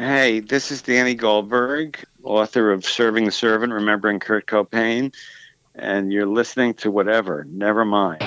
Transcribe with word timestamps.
Hey, 0.00 0.40
this 0.40 0.70
is 0.70 0.80
Danny 0.80 1.14
Goldberg, 1.14 2.02
author 2.22 2.72
of 2.72 2.86
Serving 2.86 3.26
the 3.26 3.30
Servant, 3.30 3.70
Remembering 3.70 4.18
Kurt 4.18 4.46
Cobain, 4.46 5.14
and 5.74 6.10
you're 6.10 6.24
listening 6.24 6.72
to 6.76 6.90
whatever, 6.90 7.44
never 7.46 7.84
mind. 7.84 8.22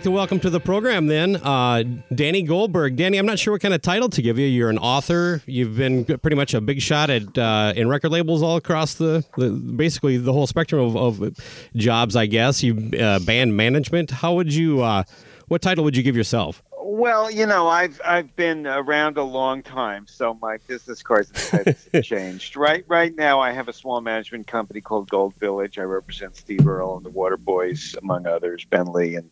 Like 0.00 0.04
to 0.04 0.10
welcome 0.10 0.40
to 0.40 0.48
the 0.48 0.60
program 0.60 1.08
then 1.08 1.36
uh, 1.36 1.84
Danny 2.14 2.40
Goldberg. 2.40 2.96
Danny, 2.96 3.18
I'm 3.18 3.26
not 3.26 3.38
sure 3.38 3.52
what 3.52 3.60
kind 3.60 3.74
of 3.74 3.82
title 3.82 4.08
to 4.08 4.22
give 4.22 4.38
you. 4.38 4.46
You're 4.46 4.70
an 4.70 4.78
author. 4.78 5.42
You've 5.44 5.76
been 5.76 6.06
pretty 6.06 6.36
much 6.36 6.54
a 6.54 6.60
big 6.62 6.80
shot 6.80 7.10
at 7.10 7.36
uh, 7.36 7.74
in 7.76 7.86
record 7.86 8.10
labels 8.10 8.42
all 8.42 8.56
across 8.56 8.94
the, 8.94 9.26
the 9.36 9.50
basically 9.50 10.16
the 10.16 10.32
whole 10.32 10.46
spectrum 10.46 10.96
of, 10.96 11.20
of 11.20 11.36
jobs. 11.76 12.16
I 12.16 12.24
guess 12.24 12.62
you 12.62 12.92
uh, 12.98 13.18
band 13.18 13.54
management. 13.54 14.10
How 14.10 14.32
would 14.36 14.54
you? 14.54 14.80
Uh, 14.80 15.02
what 15.48 15.60
title 15.60 15.84
would 15.84 15.94
you 15.94 16.02
give 16.02 16.16
yourself? 16.16 16.62
Well, 16.82 17.30
you 17.30 17.44
know, 17.44 17.68
I've 17.68 18.00
I've 18.04 18.34
been 18.36 18.66
around 18.66 19.18
a 19.18 19.22
long 19.22 19.62
time, 19.62 20.06
so 20.06 20.38
my 20.40 20.56
business 20.66 21.02
cards 21.02 21.50
have 21.50 21.76
changed. 22.02 22.56
Right, 22.56 22.84
right 22.88 23.14
now, 23.14 23.38
I 23.38 23.52
have 23.52 23.68
a 23.68 23.72
small 23.72 24.00
management 24.00 24.46
company 24.46 24.80
called 24.80 25.10
Gold 25.10 25.34
Village. 25.36 25.78
I 25.78 25.82
represent 25.82 26.36
Steve 26.36 26.66
Earle 26.66 26.96
and 26.96 27.04
the 27.04 27.10
Waterboys, 27.10 27.96
among 27.98 28.26
others, 28.26 28.64
Ben 28.64 28.86
Lee, 28.86 29.16
and 29.16 29.30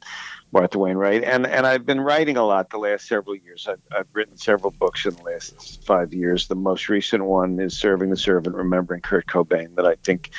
Martha 0.53 0.79
Wainwright, 0.79 1.25
and 1.25 1.47
and 1.47 1.67
I've 1.67 1.85
been 1.85 2.01
writing 2.01 2.37
a 2.37 2.45
lot 2.45 2.71
the 2.71 2.79
last 2.79 3.07
several 3.07 3.37
years. 3.37 3.69
I've, 3.69 3.81
I've 3.95 4.07
written 4.13 4.37
several 4.37 4.71
books 4.71 5.05
in 5.05 5.15
the 5.15 5.23
last 5.23 5.85
five 5.85 6.15
years. 6.15 6.49
The 6.49 6.55
most 6.55 6.89
recent 6.89 7.25
one 7.25 7.61
is 7.61 7.77
"Serving 7.77 8.11
the 8.11 8.17
Servant: 8.17 8.57
Remembering 8.57 9.03
Kurt 9.03 9.27
Cobain," 9.27 9.75
that 9.77 9.85
I 9.87 9.97
think 9.97 10.31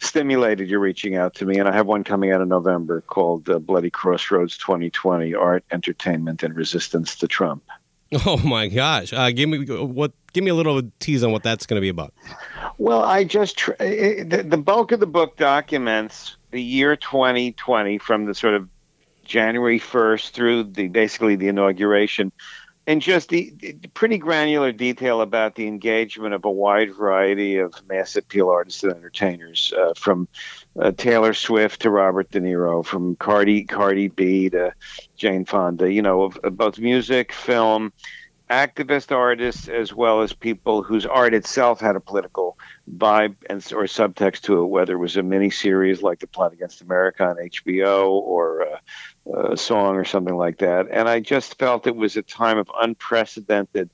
stimulated 0.00 0.68
you 0.68 0.78
reaching 0.78 1.14
out 1.14 1.34
to 1.34 1.46
me, 1.46 1.58
and 1.58 1.68
I 1.68 1.72
have 1.72 1.86
one 1.86 2.02
coming 2.02 2.32
out 2.32 2.40
in 2.40 2.48
November 2.48 3.02
called 3.02 3.48
uh, 3.48 3.60
"Bloody 3.60 3.90
Crossroads 3.90 4.58
2020: 4.58 5.34
Art, 5.34 5.64
Entertainment, 5.70 6.42
and 6.42 6.56
Resistance 6.56 7.16
to 7.16 7.28
Trump." 7.28 7.62
Oh 8.26 8.36
my 8.36 8.68
gosh! 8.68 9.12
Uh, 9.12 9.30
give 9.30 9.48
me 9.48 9.64
what? 9.64 10.12
Give 10.34 10.44
me 10.44 10.50
a 10.50 10.54
little 10.54 10.82
tease 10.98 11.24
on 11.24 11.32
what 11.32 11.42
that's 11.42 11.64
going 11.64 11.76
to 11.76 11.80
be 11.80 11.88
about. 11.88 12.12
Well, 12.76 13.02
I 13.02 13.24
just 13.24 13.56
tr- 13.56 13.72
it, 13.80 14.28
the, 14.28 14.42
the 14.42 14.58
bulk 14.58 14.92
of 14.92 15.00
the 15.00 15.06
book 15.06 15.38
documents 15.38 16.36
the 16.50 16.62
year 16.62 16.94
2020 16.94 17.96
from 17.98 18.26
the 18.26 18.34
sort 18.34 18.52
of 18.54 18.68
January 19.24 19.78
1st 19.78 20.30
through 20.30 20.64
the 20.64 20.88
basically 20.88 21.36
the 21.36 21.48
inauguration, 21.48 22.32
and 22.86 23.00
just 23.00 23.28
the, 23.28 23.52
the, 23.60 23.74
pretty 23.94 24.18
granular 24.18 24.72
detail 24.72 25.20
about 25.20 25.54
the 25.54 25.68
engagement 25.68 26.34
of 26.34 26.44
a 26.44 26.50
wide 26.50 26.94
variety 26.94 27.58
of 27.58 27.74
mass 27.88 28.16
appeal 28.16 28.48
artists 28.48 28.82
and 28.82 28.92
entertainers, 28.92 29.72
uh, 29.78 29.94
from 29.94 30.26
uh, 30.80 30.90
Taylor 30.90 31.32
Swift 31.32 31.82
to 31.82 31.90
Robert 31.90 32.30
De 32.30 32.40
Niro, 32.40 32.84
from 32.84 33.14
Cardi 33.16 33.64
Cardi 33.64 34.08
B 34.08 34.50
to 34.50 34.74
Jane 35.16 35.44
Fonda. 35.44 35.92
You 35.92 36.02
know, 36.02 36.22
of, 36.22 36.36
of 36.38 36.56
both 36.56 36.78
music, 36.78 37.32
film, 37.32 37.92
activist 38.52 39.10
artists 39.16 39.66
as 39.66 39.94
well 39.94 40.20
as 40.20 40.34
people 40.34 40.82
whose 40.82 41.06
art 41.06 41.32
itself 41.32 41.80
had 41.80 41.96
a 41.96 42.00
political 42.00 42.58
vibe 42.98 43.34
and 43.48 43.58
or 43.72 43.84
subtext 43.84 44.42
to 44.42 44.62
it, 44.62 44.66
whether 44.66 44.92
it 44.92 44.98
was 44.98 45.16
a 45.16 45.22
mini 45.22 45.48
series 45.48 46.02
like 46.02 46.18
The 46.18 46.26
Plot 46.26 46.52
Against 46.52 46.82
America 46.82 47.24
on 47.24 47.36
HBO 47.36 48.10
or 48.10 48.60
a, 48.60 49.52
a 49.52 49.56
song 49.56 49.96
or 49.96 50.04
something 50.04 50.36
like 50.36 50.58
that. 50.58 50.88
And 50.90 51.08
I 51.08 51.20
just 51.20 51.58
felt 51.58 51.86
it 51.86 51.96
was 51.96 52.18
a 52.18 52.22
time 52.22 52.58
of 52.58 52.70
unprecedented 52.78 53.88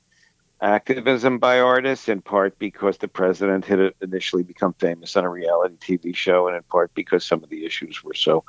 activism 0.60 1.38
by 1.38 1.60
artists, 1.60 2.08
in 2.08 2.20
part 2.20 2.58
because 2.58 2.98
the 2.98 3.08
president 3.08 3.64
had 3.64 3.92
initially 4.00 4.42
become 4.42 4.74
famous 4.74 5.16
on 5.16 5.24
a 5.24 5.30
reality 5.30 5.76
TV 5.80 6.14
show, 6.14 6.48
and 6.48 6.56
in 6.56 6.62
part 6.64 6.92
because 6.94 7.24
some 7.24 7.42
of 7.42 7.50
the 7.50 7.64
issues 7.64 8.02
were 8.02 8.14
so 8.14 8.44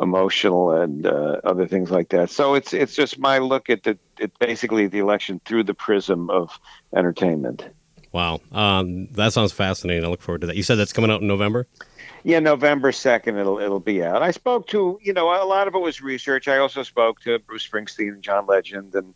emotional 0.00 0.72
and 0.72 1.06
uh, 1.06 1.40
other 1.44 1.66
things 1.66 1.90
like 1.90 2.10
that. 2.10 2.30
So 2.30 2.54
it's 2.54 2.72
it's 2.72 2.94
just 2.94 3.18
my 3.18 3.38
look 3.38 3.70
at 3.70 3.82
the 3.82 3.98
it 4.18 4.38
basically 4.38 4.86
the 4.86 4.98
election 4.98 5.40
through 5.44 5.64
the 5.64 5.74
prism 5.74 6.30
of 6.30 6.58
entertainment. 6.94 7.64
Wow, 8.12 8.40
um, 8.52 9.06
that 9.12 9.32
sounds 9.32 9.52
fascinating. 9.52 10.04
I 10.04 10.08
look 10.08 10.22
forward 10.22 10.40
to 10.42 10.46
that. 10.48 10.56
You 10.56 10.62
said 10.62 10.76
that's 10.76 10.92
coming 10.92 11.10
out 11.10 11.20
in 11.20 11.28
November. 11.28 11.66
Yeah, 12.24 12.40
November 12.40 12.90
second, 12.92 13.38
it'll 13.38 13.58
it'll 13.58 13.80
be 13.80 14.02
out. 14.02 14.22
I 14.22 14.32
spoke 14.32 14.66
to 14.68 14.98
you 15.02 15.12
know 15.12 15.28
a 15.28 15.44
lot 15.44 15.68
of 15.68 15.74
it 15.74 15.78
was 15.78 16.00
research. 16.00 16.48
I 16.48 16.58
also 16.58 16.82
spoke 16.82 17.20
to 17.22 17.38
Bruce 17.38 17.66
Springsteen 17.66 18.08
and 18.08 18.22
John 18.22 18.46
Legend 18.46 18.94
and 18.94 19.14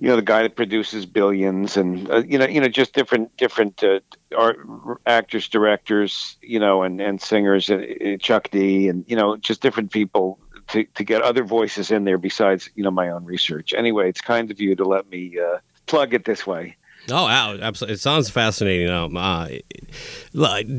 you 0.00 0.08
know 0.08 0.16
the 0.16 0.22
guy 0.22 0.42
that 0.42 0.56
produces 0.56 1.06
billions 1.06 1.76
and 1.76 2.10
uh, 2.10 2.22
you 2.26 2.38
know 2.38 2.46
you 2.46 2.60
know 2.60 2.68
just 2.68 2.94
different 2.94 3.36
different 3.36 3.82
uh, 3.82 4.00
art, 4.36 4.58
actors 5.06 5.48
directors 5.48 6.36
you 6.42 6.58
know 6.58 6.82
and 6.82 7.00
and 7.00 7.20
singers 7.20 7.70
uh, 7.70 7.76
uh, 7.76 8.16
Chuck 8.18 8.50
D 8.50 8.88
and 8.88 9.04
you 9.08 9.16
know 9.16 9.36
just 9.36 9.60
different 9.60 9.90
people 9.90 10.38
to 10.68 10.84
to 10.84 11.04
get 11.04 11.22
other 11.22 11.44
voices 11.44 11.90
in 11.90 12.04
there 12.04 12.18
besides 12.18 12.70
you 12.74 12.82
know 12.82 12.90
my 12.90 13.08
own 13.08 13.24
research. 13.24 13.72
Anyway 13.74 14.08
it's 14.08 14.20
kind 14.20 14.50
of 14.50 14.60
you 14.60 14.74
to 14.76 14.84
let 14.84 15.08
me 15.08 15.38
uh, 15.38 15.58
plug 15.86 16.14
it 16.14 16.24
this 16.24 16.46
way 16.46 16.76
Oh, 17.10 17.28
absolutely! 17.28 17.94
It 17.94 18.00
sounds 18.00 18.30
fascinating. 18.30 18.88
Um, 18.88 19.16
uh, 19.16 19.48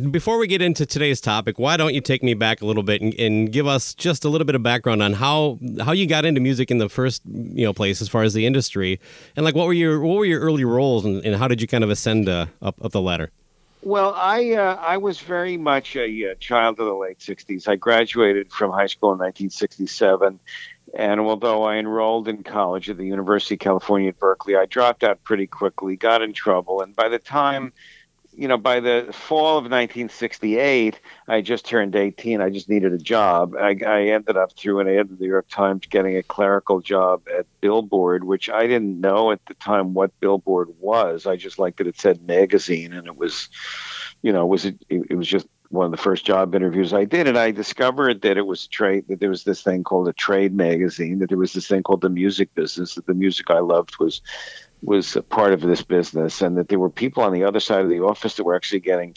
before 0.10 0.40
we 0.40 0.48
get 0.48 0.62
into 0.62 0.86
today's 0.86 1.22
topic, 1.22 1.60
why 1.60 1.78
don't 1.78 1.94
you 1.94 2.02
take 2.02 2.24
me 2.24 2.34
back 2.34 2.62
a 2.62 2.66
little 2.66 2.82
bit 2.82 3.02
and, 3.02 3.14
and, 3.20 3.52
give 3.52 3.68
us 3.68 3.94
just 3.94 4.26
a 4.26 4.30
little 4.30 4.46
bit 4.46 4.56
of 4.56 4.64
background 4.64 5.04
on 5.04 5.14
how 5.14 5.60
how 5.82 5.92
you 5.92 6.08
got 6.08 6.26
into 6.26 6.42
music 6.42 6.72
in 6.72 6.80
the 6.80 6.90
first 6.90 7.22
you 7.26 7.64
know 7.64 7.74
place 7.74 8.02
as 8.02 8.10
far 8.10 8.24
as 8.24 8.34
the 8.34 8.46
industry, 8.46 9.00
and 9.36 9.46
like 9.46 9.54
what 9.54 9.68
were 9.68 9.74
your 9.74 10.02
what 10.02 10.18
were 10.18 10.26
your 10.26 10.40
early 10.40 10.66
roles, 10.66 11.06
and, 11.06 11.24
and 11.24 11.36
how 11.36 11.48
did 11.48 11.62
you 11.62 11.68
kind 11.68 11.84
of 11.84 11.92
ascend 11.92 12.28
uh, 12.28 12.48
up 12.62 12.84
up 12.84 12.92
the 12.92 13.02
ladder? 13.02 13.32
Well, 13.86 14.16
I 14.16 14.54
uh, 14.54 14.78
I 14.82 14.98
was 14.98 15.20
very 15.20 15.58
much 15.58 15.96
a, 15.96 16.24
a, 16.24 16.36
child 16.36 16.80
of 16.80 16.88
the 16.88 16.96
late 16.96 17.20
'60s. 17.20 17.68
I 17.68 17.76
graduated 17.76 18.52
from 18.52 18.72
high 18.72 18.88
school 18.88 19.10
in 19.10 19.20
1967, 19.20 20.40
and 20.96 21.20
although 21.20 21.64
I 21.64 21.76
enrolled 21.76 22.28
in 22.28 22.44
college 22.44 22.90
at 22.90 22.98
the 22.98 23.06
University 23.06 23.56
of 23.56 23.60
California 23.60 24.10
at 24.10 24.20
Berkeley, 24.20 24.56
I 24.56 24.66
dropped 24.66 25.04
out 25.04 25.24
pretty 25.24 25.48
quickly, 25.48 25.96
got 25.96 26.22
in 26.22 26.34
trouble, 26.34 26.82
and 26.82 26.96
by 26.96 27.10
the 27.10 27.20
time 27.20 27.74
you 28.38 28.48
know, 28.48 28.58
by 28.58 28.80
the 28.80 29.08
fall 29.12 29.58
of 29.58 29.64
1968, 29.64 31.00
I 31.28 31.42
just 31.42 31.66
turned 31.66 31.96
18. 31.96 32.42
I 32.42 32.50
just 32.50 32.70
needed 32.70 32.94
a 32.94 32.98
job. 32.98 33.56
I, 33.56 33.78
I 33.86 34.08
ended 34.08 34.38
up 34.38 34.54
through 34.54 34.82
an 34.82 34.88
ad 34.88 35.10
in 35.10 35.16
the 35.16 35.22
New 35.22 35.30
York 35.30 35.48
Times 35.50 35.86
getting 35.88 36.18
a 36.18 36.24
clerical 36.24 36.82
job 36.82 37.24
at 37.34 37.46
Billboard, 37.62 38.24
which 38.24 38.50
I 38.50 38.68
didn't 38.68 39.00
know 39.00 39.32
at 39.32 39.46
the 39.46 39.54
time 39.56 39.94
what 39.94 40.20
Billboard 40.20 40.70
was. 40.80 41.26
I 41.26 41.36
just 41.36 41.60
liked 41.60 41.78
that 41.78 41.88
it 41.88 42.00
said 42.00 42.28
magazine, 42.28 42.94
and 42.94 43.08
it 43.08 43.18
was, 43.18 43.50
you 44.22 44.34
know, 44.34 44.44
it 44.44 44.50
was 44.50 44.66
it, 44.66 44.78
it 44.90 45.18
was 45.18 45.28
just 45.28 45.48
one 45.70 45.86
of 45.86 45.92
the 45.92 45.98
first 45.98 46.26
job 46.26 46.56
interviews 46.56 46.94
I 46.94 47.06
did, 47.06 47.28
and 47.28 47.38
I 47.38 47.52
discovered 47.52 48.22
that 48.22 48.38
it 48.38 48.46
was 48.46 48.68
trade 48.68 49.06
that 49.10 49.20
there 49.20 49.30
was 49.30 49.44
this 49.44 49.62
thing 49.62 49.84
called 49.84 50.08
a 50.08 50.14
trade 50.14 50.54
magazine, 50.54 51.20
that 51.20 51.30
there 51.30 51.38
was 51.38 51.54
this 51.54 51.68
thing 51.68 51.84
called 51.84 52.02
the 52.02 52.10
music 52.10 52.54
business, 52.56 52.96
that 52.96 53.06
the 53.06 53.14
music 53.14 53.50
I 53.50 53.60
loved 53.60 53.98
was 54.00 54.22
was 54.82 55.16
a 55.16 55.24
part 55.24 55.54
of 55.54 55.62
this 55.62 55.82
business, 55.82 56.42
and 56.42 56.58
that 56.58 56.70
there 56.70 56.80
were 56.80 56.90
people 56.90 57.24
on 57.24 57.34
the 57.34 57.44
other 57.44 57.60
side 57.60 57.82
of 57.82 57.90
the 57.90 58.02
office 58.02 58.36
that 58.36 58.44
were 58.44 58.56
actually 58.56 58.82
getting 58.82 59.16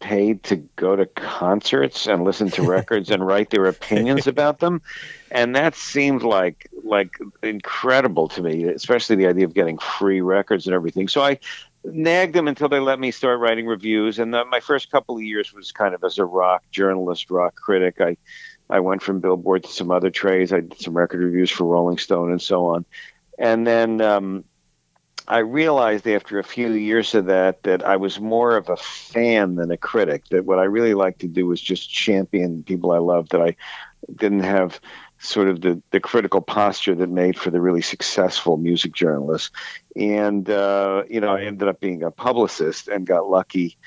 paid 0.00 0.42
to 0.42 0.56
go 0.76 0.94
to 0.94 1.06
concerts 1.06 2.06
and 2.06 2.24
listen 2.24 2.50
to 2.50 2.62
records 2.68 3.10
and 3.10 3.26
write 3.26 3.50
their 3.50 3.66
opinions 3.66 4.26
about 4.26 4.58
them. 4.58 4.82
And 5.30 5.56
that 5.56 5.74
seemed 5.74 6.22
like 6.22 6.68
like 6.82 7.16
incredible 7.42 8.28
to 8.28 8.42
me 8.42 8.64
especially 8.64 9.16
the 9.16 9.26
idea 9.26 9.46
of 9.46 9.54
getting 9.54 9.78
free 9.78 10.20
records 10.20 10.66
and 10.66 10.74
everything. 10.74 11.08
So 11.08 11.22
i 11.22 11.38
nagged 11.84 12.34
them 12.34 12.48
until 12.48 12.68
they 12.68 12.80
let 12.80 12.98
me 12.98 13.10
start 13.10 13.40
writing 13.40 13.66
reviews 13.66 14.18
and 14.18 14.32
the, 14.32 14.44
my 14.46 14.60
first 14.60 14.90
couple 14.90 15.16
of 15.16 15.22
years 15.22 15.52
was 15.52 15.72
kind 15.72 15.94
of 15.94 16.02
as 16.02 16.18
a 16.18 16.24
rock 16.24 16.62
journalist 16.70 17.30
rock 17.30 17.54
critic 17.54 18.00
i 18.00 18.16
i 18.70 18.80
went 18.80 19.02
from 19.02 19.20
billboard 19.20 19.62
to 19.62 19.70
some 19.70 19.90
other 19.90 20.10
trades 20.10 20.52
i 20.52 20.60
did 20.60 20.80
some 20.80 20.96
record 20.96 21.20
reviews 21.20 21.50
for 21.50 21.64
rolling 21.64 21.98
stone 21.98 22.30
and 22.30 22.40
so 22.40 22.66
on 22.66 22.84
and 23.38 23.66
then 23.66 24.00
um, 24.00 24.44
I 25.26 25.38
realized 25.38 26.06
after 26.06 26.38
a 26.38 26.44
few 26.44 26.72
years 26.72 27.14
of 27.14 27.26
that 27.26 27.62
that 27.62 27.82
I 27.82 27.96
was 27.96 28.20
more 28.20 28.56
of 28.56 28.68
a 28.68 28.76
fan 28.76 29.54
than 29.54 29.70
a 29.70 29.76
critic. 29.76 30.24
That 30.30 30.44
what 30.44 30.58
I 30.58 30.64
really 30.64 30.94
liked 30.94 31.20
to 31.20 31.28
do 31.28 31.46
was 31.46 31.60
just 31.60 31.90
champion 31.90 32.62
people 32.62 32.92
I 32.92 32.98
loved. 32.98 33.32
That 33.32 33.40
I 33.40 33.56
didn't 34.14 34.42
have 34.42 34.80
sort 35.24 35.48
of 35.48 35.60
the, 35.62 35.82
the 35.90 36.00
critical 36.00 36.40
posture 36.40 36.94
that 36.94 37.08
made 37.08 37.38
for 37.38 37.50
the 37.50 37.60
really 37.60 37.80
successful 37.80 38.56
music 38.56 38.92
journalist. 38.92 39.52
And, 39.96 40.48
uh, 40.50 41.04
you 41.08 41.20
know, 41.20 41.34
I 41.34 41.42
ended 41.44 41.66
up 41.66 41.80
being 41.80 42.02
a 42.02 42.10
publicist 42.10 42.88
and 42.88 43.06
got 43.06 43.28
lucky 43.30 43.78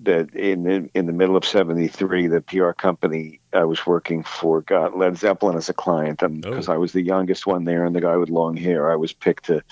that 0.00 0.34
in 0.34 0.64
the, 0.64 0.90
in 0.94 1.06
the 1.06 1.12
middle 1.12 1.36
of 1.36 1.44
73 1.44 2.26
the 2.26 2.40
pr 2.42 2.70
company 2.72 3.40
i 3.54 3.64
was 3.64 3.86
working 3.86 4.22
for 4.22 4.60
got 4.60 4.96
led 4.96 5.16
zeppelin 5.16 5.56
as 5.56 5.68
a 5.68 5.74
client. 5.74 6.22
And 6.22 6.42
because 6.42 6.68
oh. 6.68 6.74
i 6.74 6.76
was 6.76 6.92
the 6.92 7.02
youngest 7.02 7.46
one 7.46 7.64
there 7.64 7.84
and 7.84 7.96
the 7.96 8.00
guy 8.00 8.16
with 8.16 8.28
long 8.28 8.56
hair 8.56 8.90
i 8.90 8.96
was 8.96 9.12
picked 9.12 9.46
to 9.46 9.62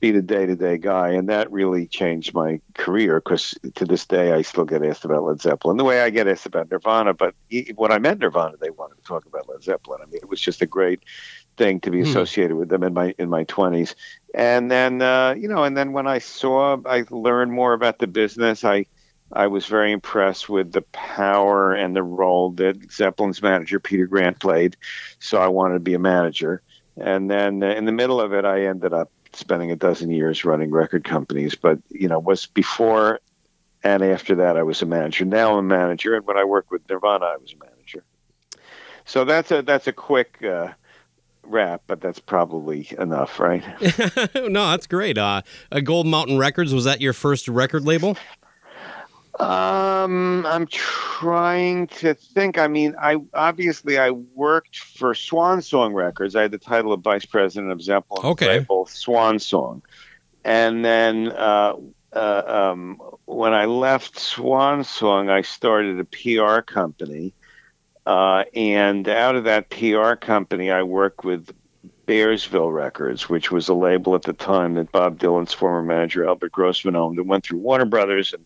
be 0.00 0.10
the 0.10 0.22
day-to-day 0.22 0.78
guy. 0.78 1.10
And 1.10 1.28
that 1.28 1.50
really 1.52 1.86
changed 1.86 2.34
my 2.34 2.60
career 2.74 3.20
because 3.20 3.54
to 3.76 3.84
this 3.84 4.06
day 4.06 4.32
i 4.32 4.42
still 4.42 4.64
get 4.64 4.84
asked 4.84 5.04
about 5.04 5.24
led 5.24 5.40
zeppelin. 5.40 5.76
The 5.76 5.84
way 5.84 6.00
i 6.00 6.10
get 6.10 6.26
asked 6.26 6.46
about 6.46 6.70
nirvana 6.70 7.14
but 7.14 7.34
when 7.76 7.92
i 7.92 7.98
met 7.98 8.18
nirvana 8.18 8.56
they 8.60 8.70
wanted 8.70 8.96
to 8.96 9.02
talk 9.02 9.26
about 9.26 9.48
led 9.48 9.62
zeppelin. 9.62 10.00
I 10.02 10.06
mean 10.06 10.20
it 10.22 10.28
was 10.28 10.40
just 10.40 10.62
a 10.62 10.66
great 10.66 11.04
thing 11.56 11.80
to 11.80 11.90
be 11.90 12.02
hmm. 12.02 12.08
associated 12.08 12.56
with 12.56 12.68
them 12.70 12.82
in 12.82 12.94
my 12.94 13.14
in 13.18 13.28
my 13.28 13.44
20s 13.44 13.94
and 14.34 14.70
then 14.70 15.02
uh, 15.02 15.34
you 15.36 15.48
know 15.48 15.64
and 15.64 15.76
then 15.76 15.92
when 15.92 16.06
i 16.06 16.18
saw 16.18 16.78
i 16.86 17.04
learned 17.10 17.52
more 17.52 17.72
about 17.72 17.98
the 17.98 18.06
business. 18.06 18.64
I 18.64 18.86
I 19.32 19.46
was 19.46 19.66
very 19.66 19.92
impressed 19.92 20.48
with 20.48 20.72
the 20.72 20.82
power 20.82 21.72
and 21.72 21.94
the 21.94 22.02
role 22.02 22.50
that 22.52 22.90
Zeppelin's 22.90 23.42
manager 23.42 23.78
Peter 23.78 24.06
Grant 24.06 24.40
played. 24.40 24.76
So 25.18 25.40
I 25.40 25.48
wanted 25.48 25.74
to 25.74 25.80
be 25.80 25.94
a 25.94 26.00
manager. 26.00 26.62
And 26.96 27.30
then 27.30 27.62
uh, 27.62 27.68
in 27.68 27.84
the 27.84 27.92
middle 27.92 28.20
of 28.20 28.32
it, 28.32 28.44
I 28.44 28.66
ended 28.66 28.92
up 28.92 29.10
spending 29.32 29.70
a 29.70 29.76
dozen 29.76 30.10
years 30.10 30.44
running 30.44 30.70
record 30.70 31.04
companies. 31.04 31.54
But 31.54 31.78
you 31.90 32.08
know, 32.08 32.18
was 32.18 32.46
before 32.46 33.20
and 33.82 34.02
after 34.02 34.34
that, 34.36 34.56
I 34.56 34.62
was 34.62 34.82
a 34.82 34.86
manager. 34.86 35.24
Now 35.24 35.52
I'm 35.52 35.58
a 35.58 35.62
manager, 35.62 36.14
and 36.14 36.26
when 36.26 36.36
I 36.36 36.44
worked 36.44 36.70
with 36.70 36.82
Nirvana, 36.88 37.24
I 37.24 37.36
was 37.36 37.54
a 37.54 37.64
manager. 37.64 38.04
So 39.06 39.24
that's 39.24 39.50
a 39.50 39.62
that's 39.62 39.86
a 39.86 39.92
quick. 39.92 40.42
Uh, 40.42 40.68
wrap, 41.42 41.82
but 41.88 42.00
that's 42.00 42.20
probably 42.20 42.86
enough, 42.96 43.40
right? 43.40 43.64
no, 44.36 44.70
that's 44.70 44.86
great. 44.86 45.18
Uh, 45.18 45.42
Gold 45.82 46.06
Mountain 46.06 46.38
Records 46.38 46.72
was 46.72 46.84
that 46.84 47.00
your 47.00 47.12
first 47.12 47.48
record 47.48 47.84
label? 47.84 48.16
Um, 49.40 50.44
I'm 50.44 50.66
trying 50.66 51.86
to 51.86 52.12
think. 52.12 52.58
I 52.58 52.68
mean, 52.68 52.94
I 53.00 53.16
obviously 53.32 53.98
I 53.98 54.10
worked 54.10 54.78
for 54.78 55.14
Swan 55.14 55.62
Song 55.62 55.94
Records. 55.94 56.36
I 56.36 56.42
had 56.42 56.50
the 56.50 56.58
title 56.58 56.92
of 56.92 57.00
vice 57.00 57.24
president 57.24 57.72
of 57.72 57.80
Zeppelin 57.80 58.24
okay. 58.26 58.58
label 58.58 58.84
Swan 58.84 59.38
Song, 59.38 59.82
and 60.44 60.84
then 60.84 61.28
uh, 61.28 61.74
uh, 62.12 62.42
um, 62.72 63.00
when 63.24 63.54
I 63.54 63.64
left 63.64 64.18
Swan 64.18 64.84
Song, 64.84 65.30
I 65.30 65.42
started 65.42 65.98
a 65.98 66.04
PR 66.04 66.60
company. 66.60 67.32
Uh, 68.06 68.44
and 68.54 69.08
out 69.08 69.36
of 69.36 69.44
that 69.44 69.70
PR 69.70 70.14
company, 70.14 70.70
I 70.70 70.82
worked 70.82 71.24
with 71.24 71.50
Bearsville 72.10 72.74
Records, 72.74 73.28
which 73.28 73.52
was 73.52 73.68
a 73.68 73.74
label 73.74 74.16
at 74.16 74.22
the 74.22 74.32
time 74.32 74.74
that 74.74 74.90
Bob 74.90 75.18
Dylan's 75.18 75.52
former 75.52 75.82
manager 75.82 76.26
Albert 76.26 76.50
Grossman 76.50 76.96
owned. 76.96 77.18
It 77.18 77.26
went 77.26 77.44
through 77.44 77.58
Warner 77.58 77.84
Brothers, 77.84 78.32
and 78.32 78.44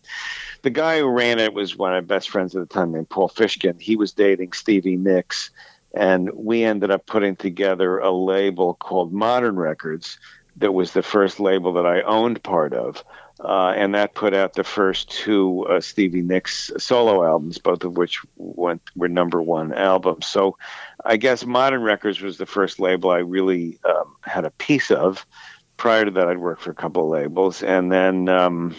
the 0.65 0.71
guy 0.71 0.97
who 0.97 1.07
ran 1.07 1.37
it 1.37 1.53
was 1.53 1.77
one 1.77 1.93
of 1.93 2.03
my 2.03 2.15
best 2.15 2.31
friends 2.31 2.55
at 2.55 2.59
the 2.67 2.73
time 2.73 2.91
named 2.91 3.07
Paul 3.07 3.29
Fishkin. 3.29 3.79
He 3.79 3.95
was 3.95 4.13
dating 4.13 4.53
Stevie 4.53 4.95
Nicks, 4.95 5.51
and 5.93 6.31
we 6.33 6.63
ended 6.63 6.89
up 6.89 7.05
putting 7.05 7.35
together 7.35 7.99
a 7.99 8.09
label 8.09 8.73
called 8.73 9.13
Modern 9.13 9.57
Records 9.57 10.17
that 10.55 10.71
was 10.71 10.91
the 10.91 11.03
first 11.03 11.39
label 11.39 11.73
that 11.73 11.85
I 11.85 12.01
owned 12.01 12.41
part 12.41 12.73
of. 12.73 13.03
Uh, 13.39 13.73
and 13.77 13.93
that 13.93 14.15
put 14.15 14.33
out 14.33 14.53
the 14.53 14.63
first 14.63 15.11
two 15.11 15.67
uh, 15.69 15.81
Stevie 15.81 16.23
Nicks 16.23 16.71
solo 16.79 17.23
albums, 17.23 17.59
both 17.59 17.83
of 17.83 17.95
which 17.95 18.21
went 18.35 18.81
were 18.95 19.07
number 19.07 19.43
one 19.43 19.71
albums. 19.71 20.25
So, 20.25 20.57
I 21.03 21.17
guess 21.17 21.45
Modern 21.45 21.83
Records 21.83 22.21
was 22.21 22.39
the 22.39 22.47
first 22.47 22.79
label 22.79 23.11
I 23.11 23.19
really 23.19 23.77
um, 23.85 24.15
had 24.23 24.45
a 24.45 24.51
piece 24.51 24.89
of. 24.89 25.27
Prior 25.77 26.05
to 26.05 26.11
that, 26.11 26.27
I'd 26.27 26.39
worked 26.39 26.63
for 26.63 26.71
a 26.71 26.75
couple 26.75 27.03
of 27.03 27.09
labels, 27.09 27.61
and 27.61 27.91
then 27.91 28.29
um, 28.29 28.73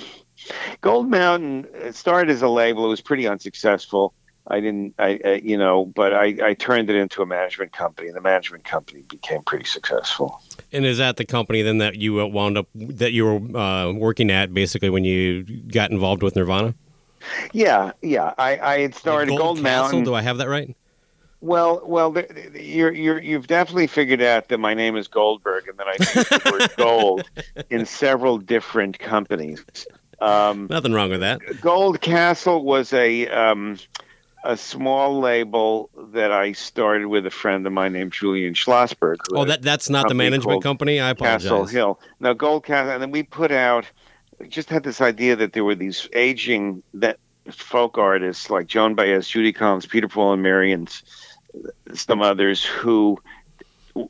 Gold 0.81 1.09
Mountain 1.11 1.67
started 1.93 2.31
as 2.31 2.43
a 2.43 2.49
label. 2.49 2.87
It 2.87 2.89
was 2.89 3.01
pretty 3.01 3.27
unsuccessful. 3.27 4.15
I 4.49 4.61
didn't, 4.61 4.95
I, 4.99 5.19
I, 5.25 5.33
you 5.43 5.59
know, 5.59 5.87
but 5.87 6.15
I, 6.15 6.37
I 6.43 6.55
turned 6.55 6.89
it 6.89 6.95
into 6.95 7.21
a 7.21 7.27
management 7.27 7.73
company, 7.73 8.09
and 8.09 8.17
the 8.17 8.21
management 8.21 8.65
company 8.65 9.03
became 9.03 9.43
pretty 9.43 9.65
successful. 9.65 10.41
And 10.73 10.85
is 10.87 10.99
that 10.99 11.17
the 11.17 11.25
company 11.25 11.63
then 11.63 11.79
that 11.79 11.97
you 11.97 12.25
wound 12.27 12.57
up 12.57 12.69
that 12.75 13.13
you 13.13 13.25
were 13.25 13.59
uh, 13.59 13.93
working 13.93 14.31
at 14.31 14.55
basically 14.55 14.89
when 14.89 15.05
you 15.05 15.43
got 15.43 15.91
involved 15.91 16.23
with 16.23 16.37
Nirvana? 16.37 16.75
Yeah, 17.53 17.93
yeah. 18.03 18.35
I, 18.39 18.59
I 18.59 18.81
had 18.81 18.95
started 18.95 19.31
Gold, 19.31 19.41
Gold 19.41 19.63
Mountain. 19.63 20.05
Do 20.05 20.15
I 20.15 20.23
have 20.23 20.39
that 20.39 20.49
right? 20.49 20.77
Well, 21.41 21.83
well, 21.85 22.15
you're 22.55 22.93
you're 22.93 23.21
you've 23.21 23.47
definitely 23.47 23.89
figured 23.89 24.23
out 24.23 24.49
that 24.49 24.59
my 24.59 24.75
name 24.75 24.97
is 24.97 25.07
Goldberg, 25.07 25.69
and 25.69 25.79
that 25.79 25.87
I 25.87 25.93
used 25.93 26.31
the 26.31 26.51
word 26.51 26.71
gold 26.77 27.31
in 27.69 27.85
several 27.85 28.39
different 28.39 28.99
companies. 28.99 29.65
Um, 30.21 30.67
Nothing 30.71 30.93
wrong 30.93 31.11
with 31.11 31.21
that. 31.21 31.41
Gold 31.61 32.01
Castle 32.01 32.65
was 32.65 32.93
a 32.93 33.29
um, 33.29 33.79
a 34.45 34.57
small 34.57 35.19
label 35.21 35.90
that 36.12 36.33
I 36.33 36.52
started 36.52 37.09
with 37.09 37.26
a 37.26 37.31
friend 37.31 37.67
of 37.67 37.73
mine 37.73 37.93
named 37.93 38.12
Julian 38.12 38.55
Schlossberg. 38.55 39.17
Oh, 39.33 39.45
that 39.45 39.62
that's 39.62 39.90
not 39.90 40.09
the 40.09 40.14
management 40.14 40.62
company. 40.62 41.00
I 41.00 41.11
apologize. 41.11 41.43
Castle 41.43 41.67
Hill. 41.67 42.00
No, 42.21 42.35
Gold 42.35 42.64
Castle, 42.64 42.93
and 42.93 43.02
then 43.02 43.11
we 43.11 43.23
put 43.23 43.50
out. 43.52 43.87
Just 44.49 44.69
had 44.69 44.83
this 44.83 45.00
idea 45.00 45.37
that 45.37 45.55
there 45.55 45.64
were 45.64 45.75
these 45.75 46.09
aging 46.12 46.83
that 46.95 47.19
folk 47.50 47.97
artists 47.97 48.50
like 48.50 48.67
Joan 48.67 48.95
Baez, 48.95 49.26
Judy 49.26 49.52
Collins, 49.52 49.87
Peter 49.87 50.09
Paul, 50.09 50.35
and 50.35 50.43
Mary, 50.43 50.73
and 50.73 50.90
some 51.95 52.21
others 52.21 52.64
who 52.64 53.19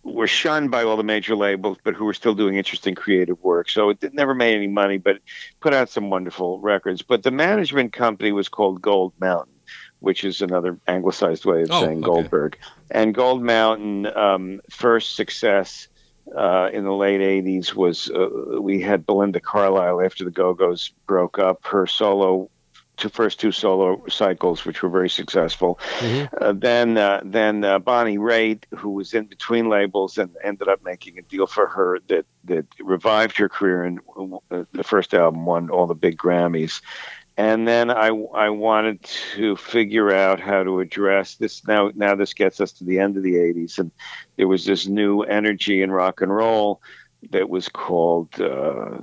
were 0.02 0.26
shunned 0.26 0.70
by 0.70 0.82
all 0.82 0.96
the 0.96 1.04
major 1.04 1.36
labels, 1.36 1.78
but 1.82 1.94
who 1.94 2.04
were 2.04 2.14
still 2.14 2.34
doing 2.34 2.56
interesting 2.56 2.94
creative 2.94 3.42
work. 3.42 3.68
So 3.68 3.90
it 3.90 4.14
never 4.14 4.34
made 4.34 4.56
any 4.56 4.66
money, 4.66 4.98
but 4.98 5.18
put 5.60 5.74
out 5.74 5.88
some 5.88 6.10
wonderful 6.10 6.60
records. 6.60 7.02
But 7.02 7.22
the 7.22 7.30
management 7.30 7.92
company 7.92 8.32
was 8.32 8.48
called 8.48 8.82
Gold 8.82 9.12
Mountain 9.20 9.52
which 10.00 10.24
is 10.24 10.42
another 10.42 10.78
anglicized 10.86 11.44
way 11.44 11.62
of 11.62 11.70
oh, 11.70 11.80
saying 11.80 11.98
okay. 11.98 12.06
Goldberg. 12.06 12.58
And 12.90 13.14
Gold 13.14 13.42
Mountain, 13.42 14.06
um, 14.06 14.60
first 14.70 15.16
success 15.16 15.88
uh, 16.36 16.70
in 16.72 16.84
the 16.84 16.92
late 16.92 17.20
80s 17.20 17.74
was 17.74 18.10
uh, 18.10 18.60
we 18.60 18.80
had 18.80 19.06
Belinda 19.06 19.40
Carlisle 19.40 20.02
after 20.02 20.24
the 20.24 20.30
Go 20.30 20.54
Go's 20.54 20.92
broke 21.06 21.38
up, 21.38 21.64
her 21.66 21.86
solo. 21.86 22.50
Two 22.96 23.08
first 23.08 23.40
two 23.40 23.52
solo 23.52 24.02
cycles, 24.08 24.64
which 24.64 24.82
were 24.82 24.88
very 24.88 25.10
successful. 25.10 25.78
Mm-hmm. 25.98 26.34
Uh, 26.40 26.52
then, 26.52 26.96
uh, 26.96 27.20
then 27.24 27.62
uh, 27.64 27.78
Bonnie 27.78 28.18
Raitt, 28.18 28.64
who 28.74 28.90
was 28.90 29.12
in 29.12 29.26
between 29.26 29.68
labels 29.68 30.18
and 30.18 30.30
ended 30.42 30.68
up 30.68 30.82
making 30.84 31.18
a 31.18 31.22
deal 31.22 31.46
for 31.46 31.66
her 31.66 31.98
that 32.08 32.26
that 32.44 32.66
revived 32.80 33.36
her 33.36 33.48
career. 33.48 33.84
And 33.84 34.00
uh, 34.50 34.64
the 34.72 34.84
first 34.84 35.14
album 35.14 35.44
won 35.44 35.70
all 35.70 35.86
the 35.86 35.94
big 35.94 36.16
Grammys 36.16 36.80
and 37.36 37.68
then 37.68 37.90
I, 37.90 38.06
I 38.06 38.48
wanted 38.50 39.02
to 39.34 39.56
figure 39.56 40.12
out 40.12 40.40
how 40.40 40.62
to 40.62 40.80
address 40.80 41.34
this. 41.34 41.66
Now, 41.66 41.90
now 41.94 42.14
this 42.14 42.32
gets 42.32 42.60
us 42.60 42.72
to 42.72 42.84
the 42.84 42.98
end 42.98 43.16
of 43.18 43.22
the 43.22 43.34
80s, 43.34 43.78
and 43.78 43.90
there 44.36 44.48
was 44.48 44.64
this 44.64 44.86
new 44.86 45.20
energy 45.20 45.82
in 45.82 45.90
rock 45.90 46.22
and 46.22 46.34
roll. 46.34 46.80
That 47.30 47.48
was 47.48 47.68
called 47.68 48.40
uh, 48.40 48.98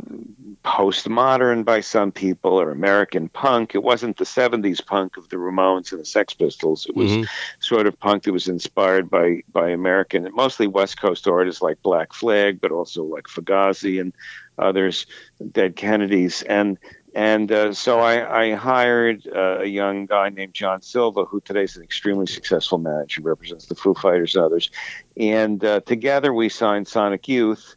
postmodern 0.63 1.65
by 1.65 1.81
some 1.81 2.11
people 2.11 2.59
or 2.59 2.71
American 2.71 3.29
punk. 3.29 3.75
It 3.75 3.83
wasn't 3.83 4.17
the 4.17 4.23
70s 4.23 4.85
punk 4.85 5.17
of 5.17 5.29
the 5.29 5.37
Ramones 5.37 5.91
and 5.91 6.01
the 6.01 6.05
Sex 6.05 6.33
Pistols. 6.33 6.85
It 6.87 6.95
was 6.95 7.11
mm-hmm. 7.11 7.23
sort 7.59 7.87
of 7.87 7.99
punk 7.99 8.23
that 8.23 8.33
was 8.33 8.47
inspired 8.47 9.09
by 9.09 9.43
by 9.51 9.69
American, 9.69 10.27
mostly 10.33 10.67
West 10.67 10.99
Coast 10.99 11.27
artists 11.27 11.61
like 11.61 11.81
Black 11.81 12.13
Flag, 12.13 12.61
but 12.61 12.71
also 12.71 13.03
like 13.03 13.25
Fugazi 13.25 13.99
and 13.99 14.13
others, 14.57 15.05
Dead 15.51 15.75
Kennedys. 15.75 16.43
And 16.43 16.77
and 17.15 17.51
uh, 17.51 17.73
so 17.73 17.99
I, 17.99 18.43
I 18.43 18.53
hired 18.55 19.27
uh, 19.27 19.59
a 19.59 19.65
young 19.65 20.07
guy 20.07 20.29
named 20.29 20.53
John 20.53 20.81
Silva, 20.81 21.25
who 21.25 21.41
today 21.41 21.63
is 21.63 21.77
an 21.77 21.83
extremely 21.83 22.25
successful 22.25 22.79
manager, 22.79 23.21
represents 23.21 23.67
the 23.67 23.75
Foo 23.75 23.93
Fighters 23.93 24.35
and 24.35 24.45
others. 24.45 24.71
And 25.15 25.63
uh, 25.63 25.81
together 25.81 26.33
we 26.33 26.49
signed 26.49 26.87
Sonic 26.87 27.27
Youth 27.27 27.75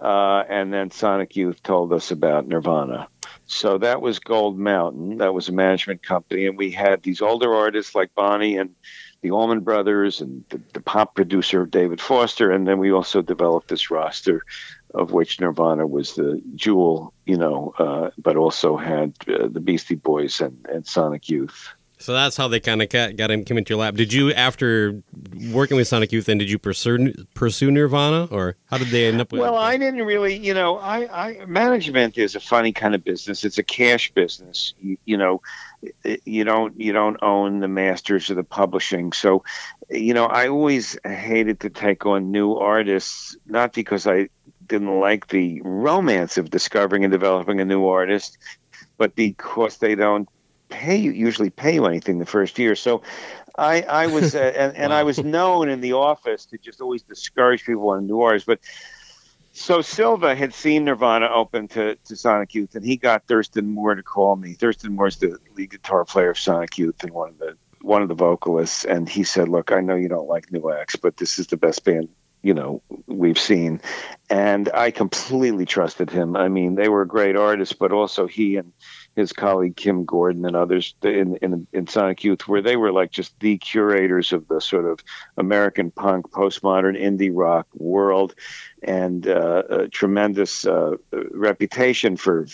uh, 0.00 0.44
and 0.48 0.72
then 0.72 0.90
Sonic 0.90 1.36
Youth 1.36 1.62
told 1.62 1.92
us 1.92 2.10
about 2.10 2.46
Nirvana. 2.46 3.08
So 3.46 3.78
that 3.78 4.00
was 4.00 4.18
Gold 4.18 4.58
Mountain. 4.58 5.18
That 5.18 5.34
was 5.34 5.48
a 5.48 5.52
management 5.52 6.02
company, 6.02 6.46
and 6.46 6.58
we 6.58 6.70
had 6.70 7.02
these 7.02 7.22
older 7.22 7.54
artists 7.54 7.94
like 7.94 8.14
Bonnie 8.14 8.56
and 8.56 8.74
the 9.22 9.30
Allman 9.30 9.60
Brothers 9.60 10.20
and 10.20 10.44
the, 10.48 10.60
the 10.72 10.80
pop 10.80 11.14
producer 11.14 11.64
David 11.64 12.00
Foster, 12.00 12.50
and 12.50 12.66
then 12.66 12.78
we 12.78 12.92
also 12.92 13.22
developed 13.22 13.68
this 13.68 13.90
roster 13.90 14.42
of 14.94 15.12
which 15.12 15.40
Nirvana 15.40 15.86
was 15.86 16.14
the 16.14 16.42
jewel, 16.54 17.12
you 17.26 17.36
know, 17.36 17.74
uh, 17.78 18.10
but 18.18 18.36
also 18.36 18.76
had 18.76 19.14
uh, 19.28 19.48
the 19.48 19.60
Beastie 19.60 19.94
Boys 19.94 20.40
and, 20.40 20.66
and 20.72 20.86
Sonic 20.86 21.28
Youth. 21.28 21.74
So 22.06 22.12
that's 22.12 22.36
how 22.36 22.46
they 22.46 22.60
kind 22.60 22.80
of 22.82 22.88
got 22.88 23.32
him 23.32 23.44
came 23.44 23.58
into 23.58 23.70
your 23.70 23.80
lap. 23.80 23.96
Did 23.96 24.12
you, 24.12 24.32
after 24.32 25.02
working 25.50 25.76
with 25.76 25.88
Sonic 25.88 26.12
Youth, 26.12 26.26
then 26.26 26.38
did 26.38 26.48
you 26.48 26.56
pursue 26.56 27.12
pursue 27.34 27.68
Nirvana, 27.68 28.28
or 28.30 28.54
how 28.66 28.78
did 28.78 28.90
they 28.90 29.08
end 29.08 29.20
up 29.20 29.32
with? 29.32 29.40
Well, 29.40 29.56
I 29.56 29.76
didn't 29.76 30.06
really. 30.06 30.36
You 30.36 30.54
know, 30.54 30.78
I, 30.78 31.40
I 31.40 31.46
management 31.46 32.16
is 32.16 32.36
a 32.36 32.40
funny 32.40 32.70
kind 32.70 32.94
of 32.94 33.02
business. 33.02 33.42
It's 33.42 33.58
a 33.58 33.64
cash 33.64 34.12
business. 34.12 34.72
You, 34.78 34.96
you 35.04 35.16
know, 35.16 35.42
you 36.24 36.44
don't 36.44 36.80
you 36.80 36.92
don't 36.92 37.20
own 37.24 37.58
the 37.58 37.66
masters 37.66 38.30
of 38.30 38.36
the 38.36 38.44
publishing. 38.44 39.12
So, 39.12 39.42
you 39.90 40.14
know, 40.14 40.26
I 40.26 40.46
always 40.46 40.96
hated 41.02 41.58
to 41.58 41.70
take 41.70 42.06
on 42.06 42.30
new 42.30 42.54
artists, 42.54 43.36
not 43.46 43.72
because 43.72 44.06
I 44.06 44.28
didn't 44.68 45.00
like 45.00 45.26
the 45.26 45.60
romance 45.64 46.38
of 46.38 46.50
discovering 46.50 47.02
and 47.02 47.10
developing 47.10 47.60
a 47.60 47.64
new 47.64 47.84
artist, 47.88 48.38
but 48.96 49.16
because 49.16 49.78
they 49.78 49.96
don't 49.96 50.28
pay 50.68 50.96
you 50.96 51.12
usually 51.12 51.50
pay 51.50 51.74
you 51.74 51.86
anything 51.86 52.18
the 52.18 52.26
first 52.26 52.58
year. 52.58 52.74
So 52.74 53.02
I 53.56 53.82
I 53.82 54.06
was 54.06 54.34
uh, 54.34 54.38
and, 54.38 54.76
and 54.76 54.90
wow. 54.92 54.98
I 54.98 55.02
was 55.02 55.22
known 55.22 55.68
in 55.68 55.80
the 55.80 55.94
office 55.94 56.46
to 56.46 56.58
just 56.58 56.80
always 56.80 57.02
discourage 57.02 57.64
people 57.64 57.88
on 57.90 58.06
new 58.06 58.20
artists, 58.20 58.46
but. 58.46 58.60
So 59.58 59.80
Silva 59.80 60.34
had 60.34 60.52
seen 60.52 60.84
Nirvana 60.84 61.30
open 61.32 61.66
to, 61.68 61.96
to 61.96 62.14
Sonic 62.14 62.54
Youth, 62.54 62.74
and 62.74 62.84
he 62.84 62.98
got 62.98 63.26
Thurston 63.26 63.70
Moore 63.70 63.94
to 63.94 64.02
call 64.02 64.36
me. 64.36 64.52
Thurston 64.52 64.94
Moore's 64.94 65.16
the 65.16 65.38
lead 65.56 65.70
guitar 65.70 66.04
player 66.04 66.28
of 66.28 66.38
Sonic 66.38 66.76
Youth 66.76 67.02
and 67.02 67.10
one 67.10 67.30
of 67.30 67.38
the 67.38 67.56
one 67.80 68.02
of 68.02 68.08
the 68.08 68.14
vocalists, 68.14 68.84
and 68.84 69.08
he 69.08 69.24
said, 69.24 69.48
"Look, 69.48 69.72
I 69.72 69.80
know 69.80 69.94
you 69.94 70.10
don't 70.10 70.28
like 70.28 70.52
new 70.52 70.70
acts, 70.70 70.96
but 70.96 71.16
this 71.16 71.38
is 71.38 71.46
the 71.46 71.56
best 71.56 71.84
band 71.84 72.10
you 72.46 72.54
know 72.54 72.80
we've 73.06 73.40
seen 73.40 73.80
and 74.30 74.70
i 74.72 74.92
completely 74.92 75.66
trusted 75.66 76.10
him 76.10 76.36
i 76.36 76.48
mean 76.48 76.76
they 76.76 76.88
were 76.88 77.04
great 77.04 77.36
artists 77.36 77.74
but 77.74 77.92
also 77.92 78.26
he 78.26 78.56
and 78.56 78.72
his 79.16 79.32
colleague 79.32 79.74
Kim 79.74 80.04
Gordon 80.04 80.44
and 80.44 80.54
others 80.54 80.94
in, 81.02 81.36
in, 81.36 81.66
in 81.72 81.86
Sonic 81.86 82.22
Youth, 82.22 82.46
where 82.46 82.60
they 82.60 82.76
were 82.76 82.92
like 82.92 83.10
just 83.10 83.38
the 83.40 83.56
curators 83.56 84.34
of 84.34 84.46
the 84.46 84.60
sort 84.60 84.84
of 84.84 85.02
American 85.38 85.90
punk, 85.90 86.30
postmodern 86.30 87.00
indie 87.00 87.32
rock 87.32 87.66
world, 87.74 88.34
and 88.82 89.26
uh, 89.26 89.62
a 89.70 89.88
tremendous 89.88 90.66
uh, 90.66 90.96
reputation 91.32 92.18
for 92.18 92.46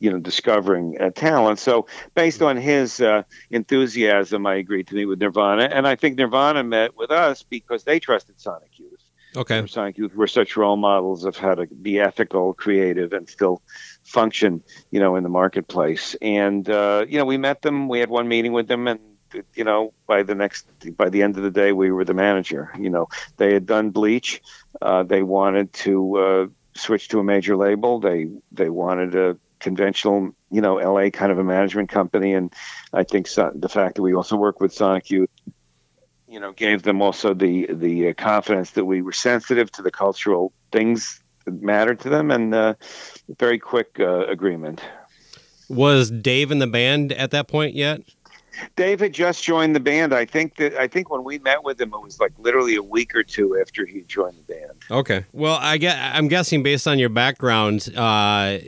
you 0.00 0.10
know 0.10 0.18
discovering 0.18 1.00
uh, 1.00 1.10
talent. 1.10 1.60
So 1.60 1.86
based 2.14 2.42
on 2.42 2.56
his 2.56 3.00
uh, 3.00 3.22
enthusiasm, 3.50 4.44
I 4.44 4.56
agreed 4.56 4.88
to 4.88 4.96
meet 4.96 5.06
with 5.06 5.20
Nirvana, 5.20 5.68
and 5.70 5.86
I 5.86 5.94
think 5.94 6.18
Nirvana 6.18 6.64
met 6.64 6.96
with 6.96 7.12
us 7.12 7.44
because 7.44 7.84
they 7.84 8.00
trusted 8.00 8.40
Sonic 8.40 8.76
Youth. 8.76 9.01
Okay. 9.36 9.66
Sonic 9.66 9.96
Youth 9.98 10.14
were 10.14 10.26
such 10.26 10.56
role 10.56 10.76
models 10.76 11.24
of 11.24 11.36
how 11.36 11.54
to 11.54 11.66
be 11.66 11.98
ethical, 12.00 12.52
creative, 12.52 13.12
and 13.12 13.28
still 13.28 13.62
function, 14.04 14.62
you 14.90 15.00
know, 15.00 15.16
in 15.16 15.22
the 15.22 15.28
marketplace. 15.28 16.14
And 16.20 16.68
uh, 16.68 17.06
you 17.08 17.18
know, 17.18 17.24
we 17.24 17.38
met 17.38 17.62
them. 17.62 17.88
We 17.88 18.00
had 18.00 18.10
one 18.10 18.28
meeting 18.28 18.52
with 18.52 18.68
them, 18.68 18.88
and 18.88 19.00
you 19.54 19.64
know, 19.64 19.94
by 20.06 20.22
the 20.22 20.34
next, 20.34 20.66
by 20.96 21.08
the 21.08 21.22
end 21.22 21.36
of 21.36 21.42
the 21.42 21.50
day, 21.50 21.72
we 21.72 21.90
were 21.90 22.04
the 22.04 22.14
manager. 22.14 22.70
You 22.78 22.90
know, 22.90 23.08
they 23.38 23.54
had 23.54 23.66
done 23.66 23.90
Bleach. 23.90 24.42
Uh, 24.80 25.02
they 25.02 25.22
wanted 25.22 25.72
to 25.74 26.16
uh, 26.18 26.46
switch 26.74 27.08
to 27.08 27.18
a 27.18 27.24
major 27.24 27.56
label. 27.56 28.00
They 28.00 28.28
they 28.52 28.68
wanted 28.68 29.14
a 29.14 29.38
conventional, 29.60 30.34
you 30.50 30.60
know, 30.60 30.74
LA 30.74 31.08
kind 31.10 31.32
of 31.32 31.38
a 31.38 31.44
management 31.44 31.88
company. 31.88 32.34
And 32.34 32.52
I 32.92 33.04
think 33.04 33.28
so, 33.28 33.50
the 33.54 33.68
fact 33.68 33.94
that 33.94 34.02
we 34.02 34.12
also 34.12 34.36
work 34.36 34.60
with 34.60 34.74
Sonic 34.74 35.08
Youth 35.08 35.30
you 36.32 36.40
know, 36.40 36.52
gave 36.52 36.82
them 36.82 37.02
also 37.02 37.34
the 37.34 37.66
the 37.70 38.08
uh, 38.08 38.14
confidence 38.14 38.70
that 38.70 38.86
we 38.86 39.02
were 39.02 39.12
sensitive 39.12 39.70
to 39.72 39.82
the 39.82 39.90
cultural 39.90 40.52
things 40.72 41.22
that 41.44 41.62
mattered 41.62 42.00
to 42.00 42.08
them, 42.08 42.30
and 42.30 42.54
uh, 42.54 42.74
very 43.38 43.58
quick 43.58 43.96
uh, 44.00 44.26
agreement. 44.26 44.80
Was 45.68 46.10
Dave 46.10 46.50
in 46.50 46.58
the 46.58 46.66
band 46.66 47.12
at 47.12 47.32
that 47.32 47.48
point 47.48 47.74
yet? 47.74 48.00
Dave 48.76 49.00
had 49.00 49.12
just 49.12 49.42
joined 49.42 49.74
the 49.74 49.80
band. 49.80 50.14
I 50.14 50.24
think 50.24 50.56
that 50.56 50.74
I 50.74 50.88
think 50.88 51.10
when 51.10 51.22
we 51.22 51.38
met 51.38 51.64
with 51.64 51.78
him, 51.78 51.92
it 51.92 52.02
was 52.02 52.18
like 52.18 52.32
literally 52.38 52.76
a 52.76 52.82
week 52.82 53.14
or 53.14 53.22
two 53.22 53.58
after 53.60 53.84
he 53.84 54.00
joined 54.02 54.36
the 54.38 54.54
band. 54.54 54.72
Okay. 54.90 55.26
Well, 55.32 55.58
I 55.60 55.76
get. 55.76 55.98
I'm 55.98 56.28
guessing 56.28 56.62
based 56.62 56.88
on 56.88 56.98
your 56.98 57.10
background, 57.10 57.92
uh, 57.94 58.58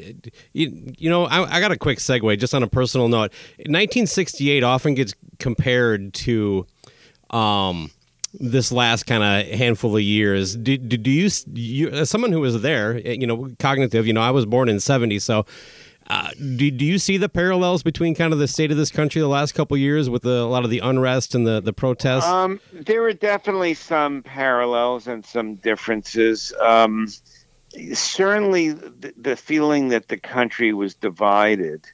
you, 0.52 0.92
you 0.98 1.08
know, 1.08 1.24
I, 1.24 1.56
I 1.56 1.60
got 1.60 1.72
a 1.72 1.78
quick 1.78 1.98
segue 1.98 2.38
just 2.38 2.54
on 2.54 2.62
a 2.62 2.68
personal 2.68 3.08
note. 3.08 3.32
1968 3.56 4.62
often 4.62 4.94
gets 4.94 5.14
compared 5.38 6.12
to 6.14 6.66
um, 7.30 7.90
this 8.38 8.72
last 8.72 9.04
kind 9.04 9.22
of 9.22 9.52
handful 9.56 9.96
of 9.96 10.02
years. 10.02 10.56
Do, 10.56 10.76
do, 10.76 10.96
do 10.96 11.10
you, 11.10 11.30
you, 11.52 11.88
as 11.90 12.10
someone 12.10 12.32
who 12.32 12.40
was 12.40 12.62
there, 12.62 13.00
eh, 13.04 13.12
you 13.12 13.26
know, 13.26 13.50
cognitive, 13.58 14.06
you 14.06 14.12
know, 14.12 14.20
I 14.20 14.30
was 14.30 14.46
born 14.46 14.68
in 14.68 14.80
70, 14.80 15.18
so 15.20 15.46
uh, 16.08 16.30
do, 16.56 16.70
do 16.70 16.84
you 16.84 16.98
see 16.98 17.16
the 17.16 17.28
parallels 17.28 17.82
between 17.82 18.14
kind 18.14 18.32
of 18.32 18.38
the 18.38 18.48
state 18.48 18.70
of 18.70 18.76
this 18.76 18.90
country 18.90 19.20
the 19.20 19.28
last 19.28 19.52
couple 19.52 19.76
years 19.76 20.10
with 20.10 20.22
the, 20.22 20.42
a 20.42 20.46
lot 20.46 20.64
of 20.64 20.70
the 20.70 20.80
unrest 20.80 21.34
and 21.34 21.46
the, 21.46 21.60
the 21.60 21.72
protests? 21.72 22.26
Um, 22.26 22.60
there 22.72 23.02
are 23.04 23.12
definitely 23.12 23.74
some 23.74 24.22
parallels 24.22 25.06
and 25.06 25.24
some 25.24 25.54
differences. 25.56 26.52
Um, 26.60 27.08
certainly, 27.94 28.72
the, 28.72 29.14
the 29.16 29.36
feeling 29.36 29.88
that 29.88 30.08
the 30.08 30.18
country 30.18 30.74
was 30.74 30.94
divided 30.94 31.86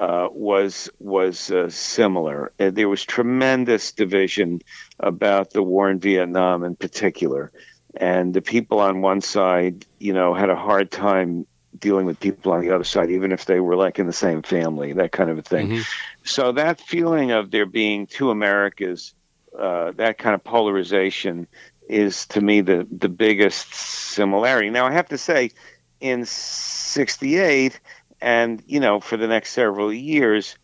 uh, 0.00 0.28
was 0.32 0.88
was 0.98 1.50
uh, 1.50 1.68
similar. 1.68 2.52
Uh, 2.58 2.70
there 2.70 2.88
was 2.88 3.04
tremendous 3.04 3.92
division 3.92 4.62
about 4.98 5.50
the 5.50 5.62
war 5.62 5.90
in 5.90 6.00
Vietnam, 6.00 6.64
in 6.64 6.74
particular, 6.74 7.52
and 7.94 8.32
the 8.32 8.40
people 8.40 8.80
on 8.80 9.02
one 9.02 9.20
side, 9.20 9.84
you 9.98 10.14
know, 10.14 10.32
had 10.32 10.48
a 10.48 10.56
hard 10.56 10.90
time 10.90 11.46
dealing 11.78 12.06
with 12.06 12.18
people 12.18 12.50
on 12.50 12.62
the 12.62 12.70
other 12.70 12.84
side, 12.84 13.10
even 13.10 13.30
if 13.30 13.44
they 13.44 13.60
were 13.60 13.76
like 13.76 13.98
in 13.98 14.06
the 14.06 14.12
same 14.12 14.40
family, 14.40 14.94
that 14.94 15.12
kind 15.12 15.28
of 15.28 15.36
a 15.36 15.42
thing. 15.42 15.68
Mm-hmm. 15.68 15.82
So 16.24 16.52
that 16.52 16.80
feeling 16.80 17.32
of 17.32 17.50
there 17.50 17.66
being 17.66 18.06
two 18.06 18.30
Americas, 18.30 19.12
uh, 19.56 19.92
that 19.96 20.16
kind 20.16 20.34
of 20.34 20.42
polarization, 20.42 21.46
is 21.90 22.26
to 22.28 22.40
me 22.40 22.62
the 22.62 22.86
the 22.90 23.10
biggest 23.10 23.74
similarity. 23.74 24.70
Now 24.70 24.86
I 24.86 24.92
have 24.92 25.08
to 25.10 25.18
say, 25.18 25.50
in 26.00 26.24
'68 26.24 27.78
and, 28.20 28.62
you 28.66 28.80
know, 28.80 29.00
for 29.00 29.16
the 29.16 29.26
next 29.26 29.52
several 29.52 29.92
years, 29.92 30.56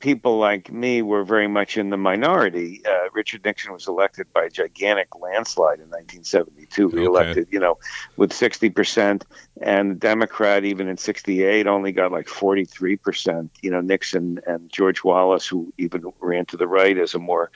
people 0.00 0.38
like 0.38 0.72
me 0.72 1.02
were 1.02 1.24
very 1.24 1.48
much 1.48 1.76
in 1.76 1.90
the 1.90 1.96
minority. 1.96 2.82
Uh, 2.86 3.08
Richard 3.12 3.44
Nixon 3.44 3.72
was 3.72 3.88
elected 3.88 4.32
by 4.32 4.44
a 4.44 4.50
gigantic 4.50 5.08
landslide 5.18 5.80
in 5.80 5.88
1972, 5.88 6.86
okay. 6.86 6.96
reelected, 6.96 7.48
you 7.50 7.58
know, 7.58 7.78
with 8.16 8.32
60%. 8.32 9.22
And 9.60 9.90
the 9.90 9.94
Democrat, 9.94 10.64
even 10.64 10.88
in 10.88 10.96
68, 10.96 11.66
only 11.66 11.92
got 11.92 12.12
like 12.12 12.26
43%. 12.26 13.50
You 13.60 13.70
know, 13.70 13.80
Nixon 13.80 14.40
and 14.46 14.70
George 14.70 15.04
Wallace, 15.04 15.46
who 15.46 15.72
even 15.78 16.12
ran 16.20 16.46
to 16.46 16.56
the 16.56 16.68
right 16.68 16.96
as 16.96 17.14
a 17.14 17.18
more, 17.18 17.50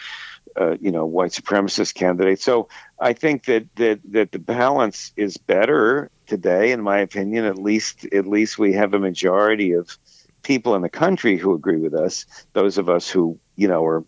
uh, 0.58 0.76
you 0.80 0.90
know, 0.90 1.06
white 1.06 1.32
supremacist 1.32 1.94
candidate. 1.94 2.40
So 2.40 2.68
I 2.98 3.12
think 3.12 3.44
that, 3.46 3.74
that, 3.76 4.00
that 4.12 4.32
the 4.32 4.38
balance 4.38 5.12
is 5.16 5.36
better 5.36 6.10
today, 6.26 6.72
in 6.72 6.82
my 6.82 6.98
opinion. 6.98 7.44
At 7.44 7.58
least, 7.58 8.06
at 8.12 8.26
least 8.26 8.58
we 8.58 8.72
have 8.74 8.94
a 8.94 8.98
majority 8.98 9.72
of 9.72 9.96
people 10.42 10.74
in 10.74 10.82
the 10.82 10.88
country 10.88 11.36
who 11.36 11.54
agree 11.54 11.78
with 11.78 11.94
us. 11.94 12.26
Those 12.52 12.78
of 12.78 12.88
us 12.88 13.10
who, 13.10 13.38
you 13.56 13.68
know, 13.68 13.84
are, 13.84 14.04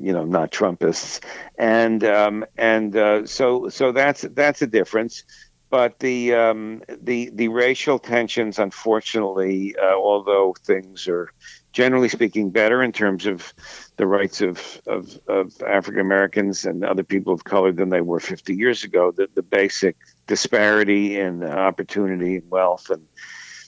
you 0.00 0.12
know, 0.12 0.24
not 0.24 0.50
Trumpists, 0.50 1.20
and 1.56 2.02
um, 2.02 2.44
and 2.56 2.96
uh, 2.96 3.26
so 3.26 3.68
so 3.68 3.92
that's 3.92 4.22
that's 4.22 4.60
a 4.62 4.66
difference. 4.66 5.22
But 5.70 5.98
the 6.00 6.34
um, 6.34 6.82
the 6.88 7.30
the 7.32 7.48
racial 7.48 7.98
tensions, 7.98 8.58
unfortunately, 8.58 9.76
uh, 9.80 9.94
although 9.94 10.54
things 10.64 11.06
are 11.06 11.30
generally 11.74 12.08
speaking, 12.08 12.50
better 12.50 12.82
in 12.82 12.92
terms 12.92 13.26
of 13.26 13.52
the 13.96 14.06
rights 14.06 14.40
of 14.40 14.80
of, 14.86 15.18
of 15.28 15.52
African 15.60 16.00
Americans 16.00 16.64
and 16.64 16.84
other 16.84 17.02
people 17.02 17.34
of 17.34 17.44
color 17.44 17.72
than 17.72 17.90
they 17.90 18.00
were 18.00 18.20
50 18.20 18.54
years 18.54 18.84
ago. 18.84 19.10
The 19.10 19.28
the 19.34 19.42
basic 19.42 19.96
disparity 20.26 21.20
in 21.20 21.44
opportunity 21.44 22.36
and 22.36 22.50
wealth 22.50 22.88
and 22.88 23.06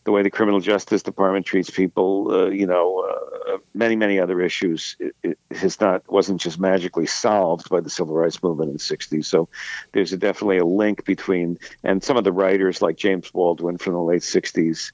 the 0.06 0.12
way 0.12 0.22
the 0.22 0.30
criminal 0.30 0.60
justice 0.60 1.02
department 1.02 1.44
treats 1.44 1.68
people, 1.68 2.30
uh, 2.30 2.46
you 2.46 2.64
know, 2.64 3.04
uh, 3.48 3.58
many 3.74 3.96
many 3.96 4.20
other 4.20 4.40
issues, 4.40 4.96
it, 5.00 5.16
it 5.24 5.38
has 5.50 5.80
not 5.80 6.08
wasn't 6.10 6.40
just 6.40 6.60
magically 6.60 7.06
solved 7.06 7.68
by 7.68 7.80
the 7.80 7.90
civil 7.90 8.14
rights 8.14 8.40
movement 8.40 8.70
in 8.70 8.76
the 8.76 8.78
'60s. 8.78 9.24
So 9.24 9.48
there's 9.92 10.12
a, 10.12 10.16
definitely 10.16 10.58
a 10.58 10.64
link 10.64 11.04
between 11.04 11.58
and 11.82 12.04
some 12.04 12.16
of 12.16 12.22
the 12.22 12.30
writers 12.30 12.80
like 12.80 12.96
James 12.96 13.28
Baldwin 13.32 13.78
from 13.78 13.94
the 13.94 14.00
late 14.00 14.22
'60s 14.22 14.92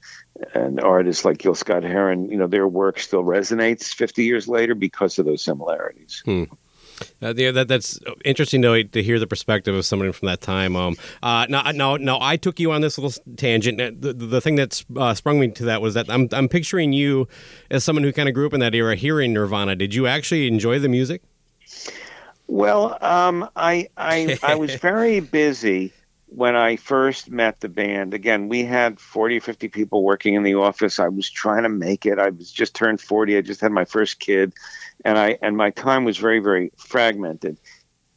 and 0.55 0.79
artists 0.81 1.23
like 1.23 1.37
Gil 1.37 1.53
Scott 1.53 1.83
Heron, 1.83 2.31
you 2.31 2.37
know, 2.37 2.47
their 2.47 2.67
work 2.67 2.99
still 2.99 3.23
resonates 3.23 3.93
50 3.93 4.23
years 4.23 4.47
later 4.47 4.73
because 4.73 5.19
of 5.19 5.25
those 5.25 5.43
similarities. 5.43 6.23
Hmm. 6.25 6.45
Uh, 7.21 7.33
yeah, 7.35 7.51
that, 7.51 7.67
that's 7.67 7.99
interesting 8.25 8.61
to, 8.61 8.83
to 8.83 9.03
hear 9.03 9.19
the 9.19 9.27
perspective 9.27 9.75
of 9.75 9.85
somebody 9.85 10.11
from 10.11 10.27
that 10.27 10.41
time. 10.41 10.75
Um, 10.75 10.95
uh, 11.21 11.45
now, 11.49 11.63
now, 11.71 11.97
now, 11.97 12.19
I 12.21 12.37
took 12.37 12.59
you 12.59 12.71
on 12.71 12.81
this 12.81 12.97
little 12.97 13.21
tangent. 13.35 14.01
The, 14.01 14.13
the 14.13 14.41
thing 14.41 14.55
that 14.55 14.83
uh, 14.95 15.13
sprung 15.13 15.39
me 15.39 15.49
to 15.51 15.65
that 15.65 15.81
was 15.81 15.93
that 15.93 16.09
I'm, 16.09 16.27
I'm 16.31 16.47
picturing 16.47 16.93
you 16.93 17.27
as 17.69 17.83
someone 17.83 18.03
who 18.03 18.13
kind 18.13 18.29
of 18.29 18.35
grew 18.35 18.45
up 18.45 18.53
in 18.53 18.59
that 18.59 18.75
era 18.75 18.95
hearing 18.95 19.33
Nirvana. 19.33 19.75
Did 19.75 19.93
you 19.93 20.07
actually 20.07 20.47
enjoy 20.47 20.79
the 20.79 20.89
music? 20.89 21.21
Well, 22.47 22.97
um, 23.01 23.49
I, 23.55 23.89
I, 23.97 24.37
I 24.43 24.55
was 24.55 24.75
very 24.75 25.19
busy 25.19 25.93
when 26.27 26.55
I 26.55 26.75
first 26.75 27.29
met 27.29 27.59
the 27.59 27.69
band. 27.69 28.13
Again, 28.13 28.49
we 28.49 28.63
had 28.63 28.99
40 28.99 29.37
or 29.37 29.41
50 29.41 29.67
people 29.69 30.03
working 30.03 30.33
in 30.33 30.43
the 30.43 30.55
office. 30.55 30.99
I 30.99 31.07
was 31.07 31.29
trying 31.29 31.63
to 31.63 31.69
make 31.69 32.05
it. 32.05 32.19
I 32.19 32.29
was 32.29 32.51
just 32.51 32.75
turned 32.75 33.01
40. 33.01 33.37
I 33.37 33.41
just 33.41 33.61
had 33.61 33.71
my 33.71 33.85
first 33.85 34.19
kid 34.19 34.53
and 35.05 35.17
I 35.17 35.37
and 35.41 35.57
my 35.57 35.69
time 35.71 36.05
was 36.05 36.17
very 36.17 36.39
very 36.39 36.71
fragmented. 36.77 37.57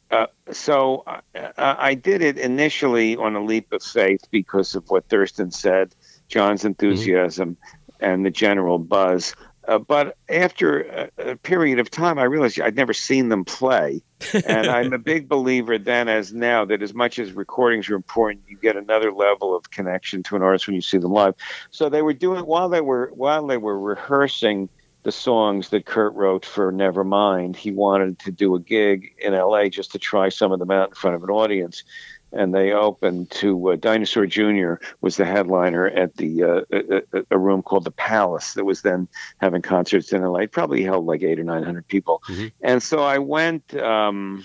Uh, 0.09 0.27
so 0.51 1.03
I, 1.05 1.51
I, 1.57 1.93
did 1.93 2.21
it 2.21 2.37
initially 2.37 3.17
on 3.17 3.35
a 3.35 3.43
leap 3.43 3.73
of 3.73 3.83
faith 3.83 4.21
because 4.31 4.73
of 4.73 4.89
what 4.89 5.09
Thurston 5.09 5.51
said, 5.51 5.93
John's 6.29 6.61
mm-hmm. 6.61 6.67
enthusiasm, 6.67 7.57
mm-hmm. 7.57 8.05
and 8.05 8.25
the 8.25 8.31
general 8.31 8.79
buzz. 8.79 9.35
Uh, 9.67 9.77
but 9.77 10.15
after 10.29 11.09
a, 11.17 11.31
a, 11.31 11.35
period 11.35 11.77
of 11.79 11.91
time, 11.91 12.17
I 12.17 12.23
realized 12.23 12.59
I'd 12.61 12.77
never 12.77 12.93
seen 12.93 13.27
them 13.27 13.43
play. 13.43 14.01
and 14.47 14.67
I'm 14.67 14.93
a 14.93 14.97
big 14.97 15.27
believer 15.27 15.77
then 15.77 16.07
as 16.07 16.33
now 16.33 16.63
that 16.65 16.81
as 16.81 16.93
much 16.93 17.19
as 17.19 17.33
recordings 17.33 17.89
are 17.89 17.95
important, 17.95 18.43
you 18.47 18.57
get 18.57 18.77
another 18.77 19.11
level 19.11 19.55
of 19.55 19.69
connection 19.69 20.23
to 20.23 20.37
an 20.37 20.41
artist 20.41 20.67
when 20.67 20.75
you 20.75 20.81
see 20.81 20.97
them 20.97 21.11
live. 21.11 21.35
So 21.69 21.89
they 21.89 22.01
were 22.01 22.13
doing 22.13 22.45
while 22.45 22.69
they 22.69 22.81
were 22.81 23.11
while 23.13 23.45
they 23.45 23.57
were 23.57 23.77
rehearsing 23.77 24.69
the 25.07 25.11
songs 25.13 25.69
that 25.69 25.85
Kurt 25.85 26.13
wrote 26.15 26.43
for 26.43 26.69
Nevermind. 26.73 27.55
He 27.55 27.71
wanted 27.71 28.19
to 28.19 28.29
do 28.29 28.55
a 28.55 28.59
gig 28.59 29.15
in 29.17 29.31
LA 29.31 29.69
just 29.69 29.93
to 29.93 29.99
try 29.99 30.27
some 30.27 30.51
of 30.51 30.59
them 30.59 30.69
out 30.69 30.89
in 30.89 30.95
front 30.95 31.15
of 31.15 31.23
an 31.23 31.29
audience. 31.29 31.85
And 32.33 32.53
they 32.53 32.73
opened 32.73 33.31
to 33.31 33.69
uh, 33.69 33.75
Dinosaur 33.77 34.25
Jr. 34.25 34.73
was 34.99 35.15
the 35.15 35.23
headliner 35.23 35.87
at 35.87 36.17
the 36.17 36.43
uh, 36.43 36.61
a, 36.73 37.23
a, 37.31 37.39
room 37.39 37.63
called 37.63 37.85
the 37.85 37.91
Palace 37.91 38.55
that 38.55 38.65
was 38.65 38.81
then 38.81 39.07
having 39.37 39.61
concerts 39.61 40.11
in 40.11 40.21
LA. 40.23 40.39
It 40.39 40.51
probably 40.51 40.83
held 40.83 41.05
like 41.05 41.23
eight 41.23 41.39
or 41.39 41.45
nine 41.45 41.63
hundred 41.63 41.87
people. 41.87 42.21
Mm-hmm. 42.27 42.47
And 42.59 42.83
so 42.83 43.01
I 43.01 43.19
went 43.19 43.73
um, 43.77 44.43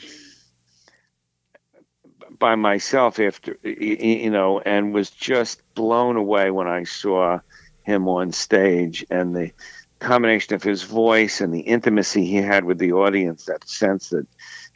by 2.39 2.55
myself 2.55 3.19
after 3.19 3.59
you 3.65 4.31
know, 4.31 4.61
and 4.61 4.95
was 4.95 5.11
just 5.11 5.61
blown 5.75 6.15
away 6.15 6.53
when 6.53 6.69
I 6.69 6.85
saw 6.85 7.41
him 7.83 8.07
on 8.07 8.31
stage 8.31 9.05
and 9.11 9.35
the 9.35 9.51
combination 10.03 10.55
of 10.55 10.63
his 10.63 10.83
voice 10.83 11.41
and 11.41 11.53
the 11.53 11.61
intimacy 11.61 12.25
he 12.25 12.37
had 12.37 12.65
with 12.65 12.79
the 12.79 12.93
audience, 12.93 13.47
that 13.47 13.69
sense 13.69 14.11
that 14.11 14.27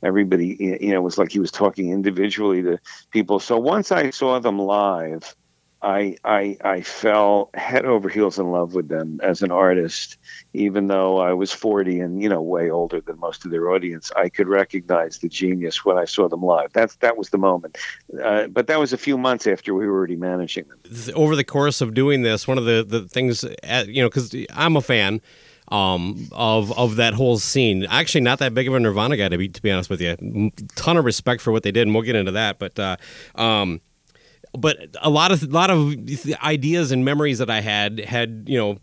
everybody, 0.02 0.78
you 0.80 0.90
know, 0.90 0.96
it 0.96 1.02
was 1.02 1.18
like 1.18 1.32
he 1.32 1.38
was 1.38 1.50
talking 1.50 1.90
individually 1.90 2.62
to 2.62 2.78
people. 3.10 3.40
So 3.40 3.58
once 3.58 3.92
I 3.92 4.10
saw 4.10 4.38
them 4.38 4.58
live, 4.58 5.34
I, 5.82 6.16
I, 6.24 6.56
I 6.64 6.80
fell 6.80 7.50
head 7.54 7.84
over 7.84 8.08
heels 8.08 8.38
in 8.38 8.50
love 8.50 8.74
with 8.74 8.88
them 8.88 9.20
as 9.22 9.42
an 9.42 9.50
artist, 9.50 10.16
even 10.54 10.86
though 10.86 11.18
I 11.18 11.32
was 11.32 11.52
40 11.52 12.00
and, 12.00 12.22
you 12.22 12.28
know, 12.28 12.40
way 12.40 12.70
older 12.70 13.00
than 13.00 13.18
most 13.20 13.44
of 13.44 13.50
their 13.50 13.70
audience. 13.70 14.10
I 14.16 14.28
could 14.28 14.48
recognize 14.48 15.18
the 15.18 15.28
genius 15.28 15.84
when 15.84 15.98
I 15.98 16.06
saw 16.06 16.28
them 16.28 16.42
live. 16.42 16.72
That's, 16.72 16.96
that 16.96 17.16
was 17.16 17.30
the 17.30 17.38
moment. 17.38 17.78
Uh, 18.22 18.46
but 18.46 18.66
that 18.68 18.80
was 18.80 18.92
a 18.92 18.98
few 18.98 19.18
months 19.18 19.46
after 19.46 19.74
we 19.74 19.86
were 19.86 19.92
already 19.92 20.16
managing 20.16 20.64
them. 20.68 20.78
Over 21.14 21.36
the 21.36 21.44
course 21.44 21.80
of 21.80 21.94
doing 21.94 22.22
this, 22.22 22.48
one 22.48 22.58
of 22.58 22.64
the, 22.64 22.84
the 22.86 23.06
things, 23.06 23.44
uh, 23.44 23.84
you 23.86 24.02
know, 24.02 24.08
because 24.08 24.34
I'm 24.50 24.76
a 24.76 24.82
fan 24.82 25.20
um, 25.68 26.28
of 26.32 26.76
of 26.78 26.96
that 26.96 27.14
whole 27.14 27.38
scene. 27.38 27.86
Actually, 27.86 28.20
not 28.20 28.38
that 28.38 28.54
big 28.54 28.68
of 28.68 28.74
a 28.74 28.80
Nirvana 28.80 29.16
guy 29.16 29.28
to 29.28 29.38
be 29.38 29.48
to 29.48 29.62
be 29.62 29.70
honest 29.70 29.90
with 29.90 30.00
you. 30.00 30.50
Ton 30.76 30.96
of 30.96 31.04
respect 31.04 31.42
for 31.42 31.50
what 31.52 31.62
they 31.62 31.72
did, 31.72 31.82
and 31.82 31.94
we'll 31.94 32.04
get 32.04 32.16
into 32.16 32.32
that. 32.32 32.58
But 32.58 32.78
uh, 32.78 32.96
um, 33.34 33.80
but 34.56 34.96
a 35.00 35.10
lot 35.10 35.32
of 35.32 35.42
a 35.42 35.46
lot 35.46 35.70
of 35.70 35.94
ideas 36.42 36.92
and 36.92 37.04
memories 37.04 37.38
that 37.38 37.50
I 37.50 37.60
had 37.60 38.00
had 38.00 38.44
you 38.46 38.58
know 38.58 38.78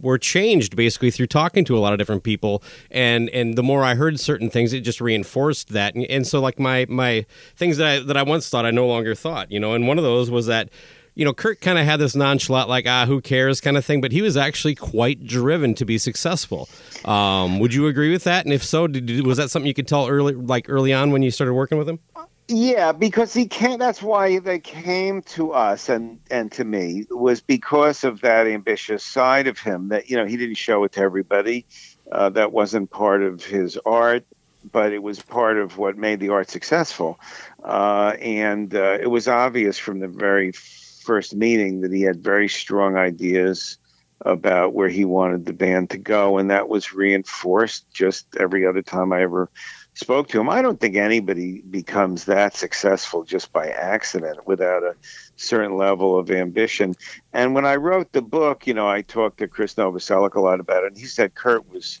were 0.00 0.18
changed 0.18 0.74
basically 0.74 1.10
through 1.10 1.28
talking 1.28 1.64
to 1.66 1.76
a 1.76 1.80
lot 1.80 1.92
of 1.92 1.98
different 1.98 2.24
people 2.24 2.62
and 2.90 3.30
and 3.30 3.56
the 3.56 3.62
more 3.62 3.84
I 3.84 3.94
heard 3.94 4.18
certain 4.18 4.50
things 4.50 4.72
it 4.72 4.80
just 4.80 5.00
reinforced 5.00 5.68
that 5.68 5.94
and, 5.94 6.04
and 6.06 6.26
so 6.26 6.40
like 6.40 6.58
my 6.58 6.86
my 6.88 7.26
things 7.56 7.76
that 7.76 7.86
I 7.86 7.98
that 8.00 8.16
I 8.16 8.22
once 8.22 8.48
thought 8.48 8.66
I 8.66 8.70
no 8.70 8.86
longer 8.86 9.14
thought 9.14 9.52
you 9.52 9.60
know 9.60 9.74
and 9.74 9.86
one 9.86 9.98
of 9.98 10.04
those 10.04 10.30
was 10.30 10.46
that 10.46 10.70
you 11.14 11.24
know, 11.24 11.34
Kurt 11.34 11.60
kind 11.60 11.78
of 11.78 11.84
had 11.84 12.00
this 12.00 12.16
nonchalant, 12.16 12.68
like, 12.68 12.86
ah, 12.88 13.04
who 13.06 13.20
cares 13.20 13.60
kind 13.60 13.76
of 13.76 13.84
thing, 13.84 14.00
but 14.00 14.12
he 14.12 14.22
was 14.22 14.36
actually 14.36 14.74
quite 14.74 15.26
driven 15.26 15.74
to 15.74 15.84
be 15.84 15.98
successful. 15.98 16.68
Um, 17.04 17.58
would 17.58 17.74
you 17.74 17.86
agree 17.86 18.10
with 18.10 18.24
that? 18.24 18.46
And 18.46 18.54
if 18.54 18.64
so, 18.64 18.86
did, 18.86 19.26
was 19.26 19.36
that 19.36 19.50
something 19.50 19.66
you 19.66 19.74
could 19.74 19.88
tell 19.88 20.08
early, 20.08 20.34
like 20.34 20.66
early 20.70 20.92
on 20.92 21.10
when 21.10 21.22
you 21.22 21.30
started 21.30 21.52
working 21.52 21.76
with 21.76 21.88
him? 21.88 21.98
Yeah, 22.48 22.92
because 22.92 23.32
he 23.32 23.46
came. 23.46 23.78
That's 23.78 24.02
why 24.02 24.38
they 24.38 24.58
came 24.58 25.22
to 25.22 25.52
us 25.52 25.88
and 25.88 26.20
and 26.30 26.52
to 26.52 26.64
me 26.64 27.06
was 27.10 27.40
because 27.40 28.04
of 28.04 28.20
that 28.20 28.46
ambitious 28.46 29.04
side 29.04 29.46
of 29.46 29.58
him. 29.58 29.88
That 29.88 30.10
you 30.10 30.16
know 30.16 30.26
he 30.26 30.36
didn't 30.36 30.56
show 30.56 30.84
it 30.84 30.92
to 30.92 31.00
everybody. 31.00 31.66
Uh, 32.10 32.28
that 32.30 32.52
wasn't 32.52 32.90
part 32.90 33.22
of 33.22 33.42
his 33.44 33.78
art, 33.86 34.24
but 34.70 34.92
it 34.92 35.02
was 35.02 35.20
part 35.22 35.56
of 35.56 35.78
what 35.78 35.96
made 35.96 36.20
the 36.20 36.28
art 36.28 36.50
successful. 36.50 37.18
Uh, 37.64 38.16
and 38.20 38.74
uh, 38.74 38.98
it 39.00 39.06
was 39.08 39.28
obvious 39.28 39.78
from 39.78 40.00
the 40.00 40.08
very 40.08 40.52
first 40.52 41.34
meeting 41.34 41.80
that 41.80 41.92
he 41.92 42.02
had 42.02 42.22
very 42.22 42.48
strong 42.48 42.96
ideas 42.96 43.78
about 44.24 44.74
where 44.74 44.88
he 44.88 45.04
wanted 45.04 45.46
the 45.46 45.52
band 45.52 45.90
to 45.90 45.98
go, 45.98 46.38
and 46.38 46.50
that 46.50 46.68
was 46.68 46.92
reinforced 46.92 47.90
just 47.92 48.26
every 48.38 48.66
other 48.66 48.82
time 48.82 49.12
I 49.12 49.22
ever 49.22 49.48
spoke 49.94 50.28
to 50.28 50.40
him. 50.40 50.48
I 50.48 50.62
don't 50.62 50.80
think 50.80 50.96
anybody 50.96 51.60
becomes 51.60 52.24
that 52.24 52.56
successful 52.56 53.24
just 53.24 53.52
by 53.52 53.68
accident 53.68 54.46
without 54.46 54.82
a 54.82 54.96
certain 55.36 55.76
level 55.76 56.18
of 56.18 56.30
ambition. 56.30 56.94
And 57.32 57.54
when 57.54 57.66
I 57.66 57.76
wrote 57.76 58.12
the 58.12 58.22
book, 58.22 58.66
you 58.66 58.74
know, 58.74 58.88
I 58.88 59.02
talked 59.02 59.38
to 59.38 59.48
Chris 59.48 59.74
Novoselic 59.74 60.34
a 60.34 60.40
lot 60.40 60.60
about 60.60 60.84
it, 60.84 60.92
and 60.92 60.98
he 60.98 61.06
said 61.06 61.34
Kurt 61.34 61.68
was 61.68 62.00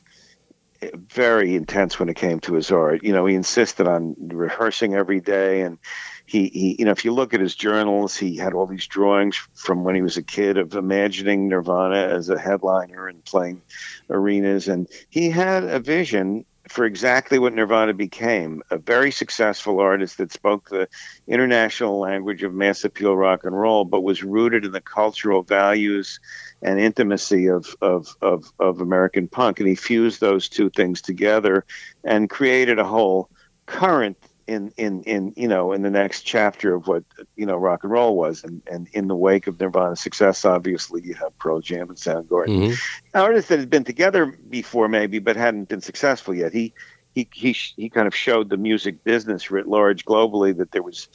very 0.94 1.54
intense 1.54 1.98
when 1.98 2.08
it 2.08 2.16
came 2.16 2.40
to 2.40 2.54
his 2.54 2.70
art. 2.70 3.04
You 3.04 3.12
know, 3.12 3.26
he 3.26 3.34
insisted 3.34 3.86
on 3.86 4.16
rehearsing 4.18 4.94
every 4.94 5.20
day 5.20 5.60
and 5.60 5.78
he, 6.26 6.48
he 6.48 6.76
you 6.78 6.84
know 6.84 6.92
if 6.92 7.04
you 7.04 7.12
look 7.12 7.34
at 7.34 7.40
his 7.40 7.54
journals 7.54 8.16
he 8.16 8.36
had 8.36 8.54
all 8.54 8.66
these 8.66 8.86
drawings 8.86 9.36
from 9.54 9.84
when 9.84 9.94
he 9.94 10.02
was 10.02 10.16
a 10.16 10.22
kid 10.22 10.56
of 10.56 10.74
imagining 10.74 11.48
nirvana 11.48 11.96
as 11.96 12.28
a 12.28 12.38
headliner 12.38 13.08
and 13.08 13.24
playing 13.24 13.60
arenas 14.08 14.68
and 14.68 14.88
he 15.10 15.30
had 15.30 15.64
a 15.64 15.78
vision 15.78 16.44
for 16.72 16.86
exactly 16.86 17.38
what 17.38 17.52
Nirvana 17.52 17.92
became 17.92 18.62
a 18.70 18.78
very 18.78 19.10
successful 19.10 19.78
artist 19.78 20.16
that 20.16 20.32
spoke 20.32 20.70
the 20.70 20.88
international 21.28 21.98
language 21.98 22.42
of 22.42 22.54
mass 22.54 22.82
appeal 22.82 23.14
rock 23.14 23.44
and 23.44 23.54
roll, 23.54 23.84
but 23.84 24.00
was 24.00 24.24
rooted 24.24 24.64
in 24.64 24.72
the 24.72 24.80
cultural 24.80 25.42
values 25.42 26.18
and 26.62 26.80
intimacy 26.80 27.46
of, 27.46 27.76
of, 27.82 28.16
of, 28.22 28.50
of 28.58 28.80
American 28.80 29.28
punk. 29.28 29.60
And 29.60 29.68
he 29.68 29.74
fused 29.74 30.22
those 30.22 30.48
two 30.48 30.70
things 30.70 31.02
together 31.02 31.66
and 32.04 32.30
created 32.30 32.78
a 32.78 32.84
whole 32.84 33.28
current 33.66 34.16
in 34.52 34.72
in 34.76 35.02
in 35.04 35.32
you 35.36 35.48
know 35.48 35.72
in 35.72 35.82
the 35.82 35.90
next 35.90 36.22
chapter 36.22 36.74
of 36.74 36.86
what 36.86 37.04
you 37.36 37.46
know 37.46 37.56
rock 37.56 37.82
and 37.82 37.92
roll 37.92 38.16
was. 38.16 38.44
And 38.44 38.62
and 38.70 38.88
in 38.92 39.08
the 39.08 39.16
wake 39.16 39.46
of 39.46 39.58
nirvana's 39.58 40.00
success 40.00 40.44
obviously 40.44 41.02
you 41.02 41.14
have 41.14 41.36
pearl 41.38 41.60
jam 41.60 41.88
and 41.88 41.98
soundgarden. 41.98 42.68
Mm-hmm. 42.72 43.18
artists 43.18 43.48
that 43.48 43.58
had 43.58 43.70
been 43.70 43.84
together 43.84 44.26
before 44.26 44.88
maybe 44.88 45.18
but 45.18 45.36
hadn't 45.36 45.68
been 45.68 45.80
successful 45.80 46.34
yet. 46.34 46.52
He 46.52 46.74
he 47.14 47.28
he 47.32 47.52
he 47.52 47.88
kind 47.88 48.06
of 48.06 48.14
showed 48.14 48.50
the 48.50 48.56
music 48.56 49.04
business 49.04 49.50
writ 49.50 49.66
large 49.66 50.04
globally 50.04 50.56
that 50.56 50.70
there 50.72 50.82
was 50.82 51.08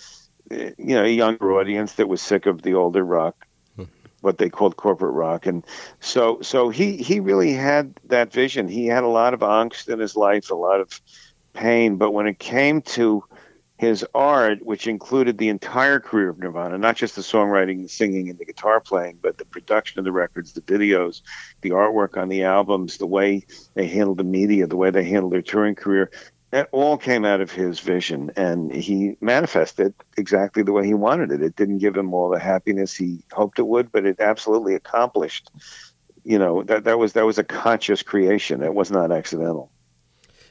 you 0.50 0.73
know 0.78 1.04
a 1.04 1.10
younger 1.10 1.54
audience 1.54 1.93
that 1.93 2.08
was 2.08 2.21
sick 2.21 2.45
of 2.45 2.62
the 2.62 2.73
older 2.73 3.04
rock 3.04 3.45
hmm. 3.76 3.84
what 4.21 4.38
they 4.38 4.50
called 4.50 4.78
corporate 4.78 5.13
rock. 5.13 5.45
And 5.45 5.63
so 6.00 6.41
so 6.41 6.69
he 6.69 6.97
he 6.97 7.19
really 7.19 7.54
had 7.54 7.93
that 8.06 8.34
vision. 8.34 8.67
He 8.67 8.88
had 8.88 9.04
a 9.04 9.08
lot 9.08 9.34
of 9.34 9.41
angst 9.41 9.89
in 9.89 10.00
his 10.00 10.15
life 10.15 10.50
a 10.50 10.56
lot 10.56 10.82
of 10.82 11.00
pain. 11.58 11.98
But 11.98 12.12
when 12.12 12.28
it 12.28 12.39
came 12.39 12.82
to 12.84 13.24
his 13.78 14.06
art, 14.15 14.65
which 14.65 14.88
included 14.88 15.38
the 15.38 15.50
entire 15.50 16.00
career 16.00 16.30
of 16.30 16.39
Nirvana, 16.39 16.78
not 16.78 16.96
just 16.96 17.15
the 17.15 17.22
songwriting, 17.22 17.84
the 17.84 17.89
singing, 17.89 18.30
and 18.30 18.39
the 18.39 18.46
guitar 18.46 18.80
playing, 18.80 19.20
but 19.22 19.38
the 19.38 19.46
production 19.46 20.00
of 20.00 20.06
the 20.06 20.12
records, 20.12 20.54
the 20.54 20.62
videos, 20.62 21.22
the 21.62 21.70
artwork 21.72 22.17
on 22.17 22.30
the 22.30 22.43
albums, 22.43 22.98
the 22.98 23.06
way 23.06 23.46
they 23.76 23.88
handled 23.88 24.17
the 24.17 24.24
media, 24.24 24.65
the 24.65 24.78
way 24.78 24.89
they 24.89 25.04
handled 25.04 25.34
their 25.34 25.43
touring 25.43 25.76
career, 25.76 26.10
that 26.50 26.70
all 26.72 26.98
came 26.98 27.26
out 27.26 27.41
of 27.41 27.52
his 27.52 27.80
vision, 27.80 28.32
and 28.36 28.74
he 28.74 29.17
manifested 29.22 29.93
exactly 30.17 30.63
the 30.63 30.72
way 30.72 30.86
he 30.86 30.93
wanted 30.93 31.32
it. 31.32 31.43
It 31.43 31.56
didn't 31.56 31.80
give 31.80 31.96
him 31.96 32.13
all 32.13 32.30
the 32.30 32.39
happiness 32.39 32.96
he 32.96 33.20
hoped 33.32 33.60
it 33.60 33.67
would, 33.67 33.91
but 33.91 34.06
it 34.06 34.20
absolutely 34.20 34.74
accomplished. 34.74 35.52
You 36.24 36.39
know 36.39 36.63
that 36.63 36.86
that 36.86 36.98
was 36.98 37.13
that 37.13 37.26
was 37.26 37.38
a 37.38 37.43
conscious 37.43 38.02
creation. 38.02 38.63
It 38.63 38.74
was 38.74 38.91
not 38.91 39.12
accidental. 39.12 39.72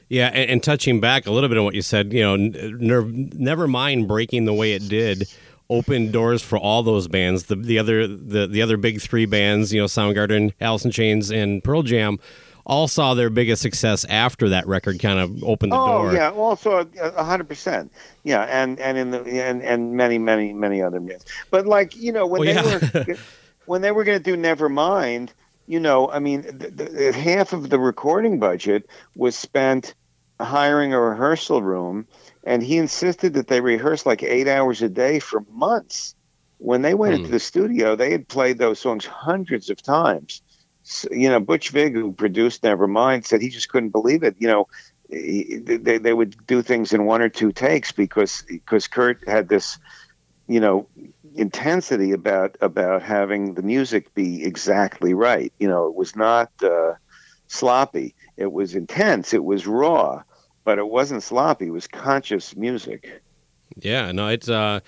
Yeah, 0.09 0.27
and, 0.27 0.49
and, 0.51 0.63
touching 0.63 1.01
back 1.01 1.27
a 1.27 1.31
little 1.31 1.49
bit 1.49 1.57
on 1.57 1.65
what 1.65 1.75
you 1.75 1.81
said, 1.81 2.13
you 2.13 2.21
know, 2.21 2.37
never 2.37 3.67
mind 3.67 4.07
breaking 4.07 4.45
the 4.45 4.53
way 4.53 4.71
it 4.73 4.87
did, 4.87 5.27
opened 5.69 6.13
doors 6.13 6.41
for 6.41 6.57
all 6.57 6.83
those 6.83 7.07
bands. 7.07 7.43
The 7.43 7.55
the 7.55 7.77
other 7.77 8.07
the 8.07 8.47
the 8.47 8.61
other 8.61 8.77
big 8.77 9.01
three 9.01 9.25
bands, 9.25 9.73
you 9.73 9.81
know, 9.81 9.85
Soundgarden, 9.85 10.53
Alice 10.61 10.85
in 10.85 10.91
Chains, 10.91 11.29
and 11.29 11.63
Pearl 11.63 11.83
Jam, 11.83 12.19
all 12.65 12.87
saw 12.87 13.13
their 13.13 13.29
biggest 13.29 13.61
success 13.61 14.05
after 14.05 14.49
that 14.49 14.65
record 14.67 14.99
kind 14.99 15.19
of 15.19 15.43
opened 15.43 15.71
the 15.71 15.77
oh, 15.77 15.87
door. 15.87 16.09
Oh 16.09 16.13
yeah, 16.13 16.31
also 16.31 16.79
uh, 16.79 16.85
a 17.15 17.23
hundred 17.23 17.49
percent. 17.49 17.91
Yeah, 18.23 18.43
and 18.43 18.79
and 18.79 18.97
in 18.97 19.11
the 19.11 19.23
and 19.43 19.61
and 19.61 19.93
many 19.93 20.17
many 20.17 20.53
many 20.53 20.81
other 20.81 20.99
bands. 20.99 21.25
But 21.49 21.65
like 21.65 21.95
you 21.95 22.11
know 22.11 22.25
when 22.25 22.45
well, 22.45 22.63
they 22.63 22.89
yeah. 22.99 23.03
were 23.07 23.17
when 23.65 23.81
they 23.81 23.91
were 23.91 24.03
going 24.03 24.21
to 24.21 24.23
do 24.23 24.37
Nevermind 24.37 25.31
you 25.67 25.81
know, 25.81 26.09
I 26.09 26.19
mean, 26.19 26.43
the, 26.43 26.69
the, 26.69 27.11
half 27.11 27.51
of 27.51 27.69
the 27.69 27.77
recording 27.77 28.39
budget 28.39 28.89
was 29.15 29.35
spent 29.35 29.93
hiring 30.39 30.93
a 30.93 30.99
rehearsal 30.99 31.61
room, 31.61 32.07
and 32.43 32.61
he 32.61 32.77
insisted 32.77 33.33
that 33.33 33.47
they 33.47 33.61
rehearse 33.61 34.05
like 34.05 34.23
eight 34.23 34.47
hours 34.47 34.81
a 34.81 34.89
day 34.89 35.19
for 35.19 35.43
months. 35.51 36.15
When 36.59 36.81
they 36.81 36.93
went 36.93 37.13
into 37.13 37.27
hmm. 37.27 37.33
the 37.33 37.39
studio, 37.39 37.95
they 37.95 38.11
had 38.11 38.27
played 38.27 38.57
those 38.57 38.79
songs 38.79 39.05
hundreds 39.05 39.69
of 39.69 39.81
times. 39.81 40.41
So, 40.83 41.09
you 41.11 41.29
know, 41.29 41.39
Butch 41.39 41.69
Vig, 41.69 41.93
who 41.93 42.13
produced 42.13 42.63
Nevermind, 42.63 43.25
said 43.25 43.41
he 43.41 43.49
just 43.49 43.69
couldn't 43.69 43.89
believe 43.89 44.23
it. 44.23 44.35
You 44.39 44.47
know, 44.47 44.67
he, 45.09 45.57
they 45.57 45.97
they 45.97 46.13
would 46.13 46.47
do 46.47 46.61
things 46.61 46.93
in 46.93 47.05
one 47.05 47.21
or 47.21 47.29
two 47.29 47.51
takes 47.51 47.91
because 47.91 48.43
because 48.47 48.87
Kurt 48.87 49.27
had 49.27 49.49
this, 49.49 49.77
you 50.47 50.59
know, 50.59 50.87
intensity 51.35 52.11
about 52.13 52.57
about 52.61 53.03
having 53.03 53.53
the 53.53 53.61
music 53.61 54.13
be 54.13 54.43
exactly 54.43 55.13
right. 55.13 55.53
You 55.59 55.67
know, 55.67 55.87
it 55.87 55.95
was 55.95 56.15
not 56.15 56.51
uh, 56.63 56.93
sloppy. 57.47 58.15
It 58.37 58.51
was 58.51 58.75
intense. 58.75 59.33
It 59.33 59.43
was 59.43 59.67
raw, 59.67 60.23
but 60.63 60.77
it 60.77 60.87
wasn't 60.87 61.23
sloppy. 61.23 61.67
It 61.67 61.71
was 61.71 61.87
conscious 61.87 62.55
music. 62.55 63.21
Yeah, 63.75 64.11
no, 64.11 64.27
it's. 64.27 64.49
Uh, 64.49 64.79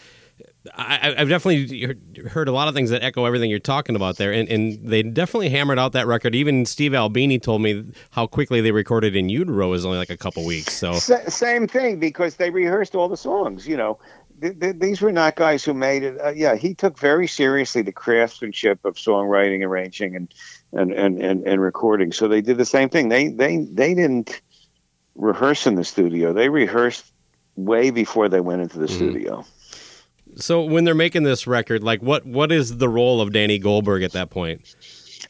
I, 0.76 1.14
have 1.18 1.30
definitely 1.30 1.98
heard 2.30 2.48
a 2.48 2.52
lot 2.52 2.68
of 2.68 2.74
things 2.74 2.90
that 2.90 3.02
echo 3.02 3.26
everything 3.26 3.50
you're 3.50 3.60
talking 3.60 3.96
about 3.96 4.18
there, 4.18 4.32
and, 4.32 4.48
and 4.50 4.88
they 4.88 5.04
definitely 5.04 5.50
hammered 5.50 5.80
out 5.80 5.94
that 5.94 6.06
record. 6.06 6.36
Even 6.36 6.66
Steve 6.66 6.94
Albini 6.94 7.40
told 7.40 7.62
me 7.62 7.86
how 8.12 8.28
quickly 8.28 8.62
they 8.62 8.72
recorded 8.72 9.16
in 9.16 9.30
Utero 9.30 9.70
was 9.70 9.86
only 9.86 9.98
like 9.98 10.10
a 10.10 10.18
couple 10.18 10.46
weeks. 10.46 10.74
So 10.74 10.92
S- 10.92 11.34
same 11.34 11.68
thing 11.68 12.00
because 12.00 12.36
they 12.36 12.50
rehearsed 12.50 12.94
all 12.94 13.08
the 13.08 13.18
songs. 13.18 13.68
You 13.68 13.78
know, 13.78 14.00
th- 14.42 14.60
th- 14.60 14.76
these 14.80 15.02
were 15.02 15.12
not 15.12 15.36
guys 15.36 15.64
who 15.64 15.74
made 15.74 16.04
it. 16.04 16.20
Uh, 16.20 16.30
yeah, 16.30 16.56
he 16.56 16.74
took 16.74 16.98
very 16.98 17.28
seriously 17.28 17.82
the 17.82 17.92
craftsmanship 17.92 18.84
of 18.86 18.96
songwriting, 18.96 19.64
arranging, 19.64 20.16
and 20.16 20.34
and, 20.74 20.92
and 20.92 21.22
and 21.22 21.48
and 21.48 21.62
recording. 21.62 22.12
So 22.12 22.28
they 22.28 22.42
did 22.42 22.58
the 22.58 22.66
same 22.66 22.90
thing. 22.90 23.10
They 23.10 23.30
they 23.30 23.58
they 23.58 23.94
didn't 23.94 24.42
rehearse 25.16 25.68
in 25.68 25.76
the 25.76 25.84
studio. 25.84 26.34
They 26.34 26.50
rehearsed 26.50 27.06
way 27.56 27.92
before 27.92 28.30
they 28.30 28.40
went 28.40 28.62
into 28.62 28.80
the 28.80 28.88
mm. 28.88 28.96
studio. 28.96 29.46
So 30.36 30.64
when 30.64 30.84
they're 30.84 30.96
making 30.96 31.24
this 31.24 31.48
record, 31.48 31.84
like 31.84 32.02
what 32.02 32.26
what 32.26 32.52
is 32.52 32.78
the 32.78 32.90
role 32.90 33.22
of 33.22 33.34
Danny 33.34 33.60
Goldberg 33.60 34.04
at 34.04 34.14
that 34.14 34.30
point? 34.30 34.76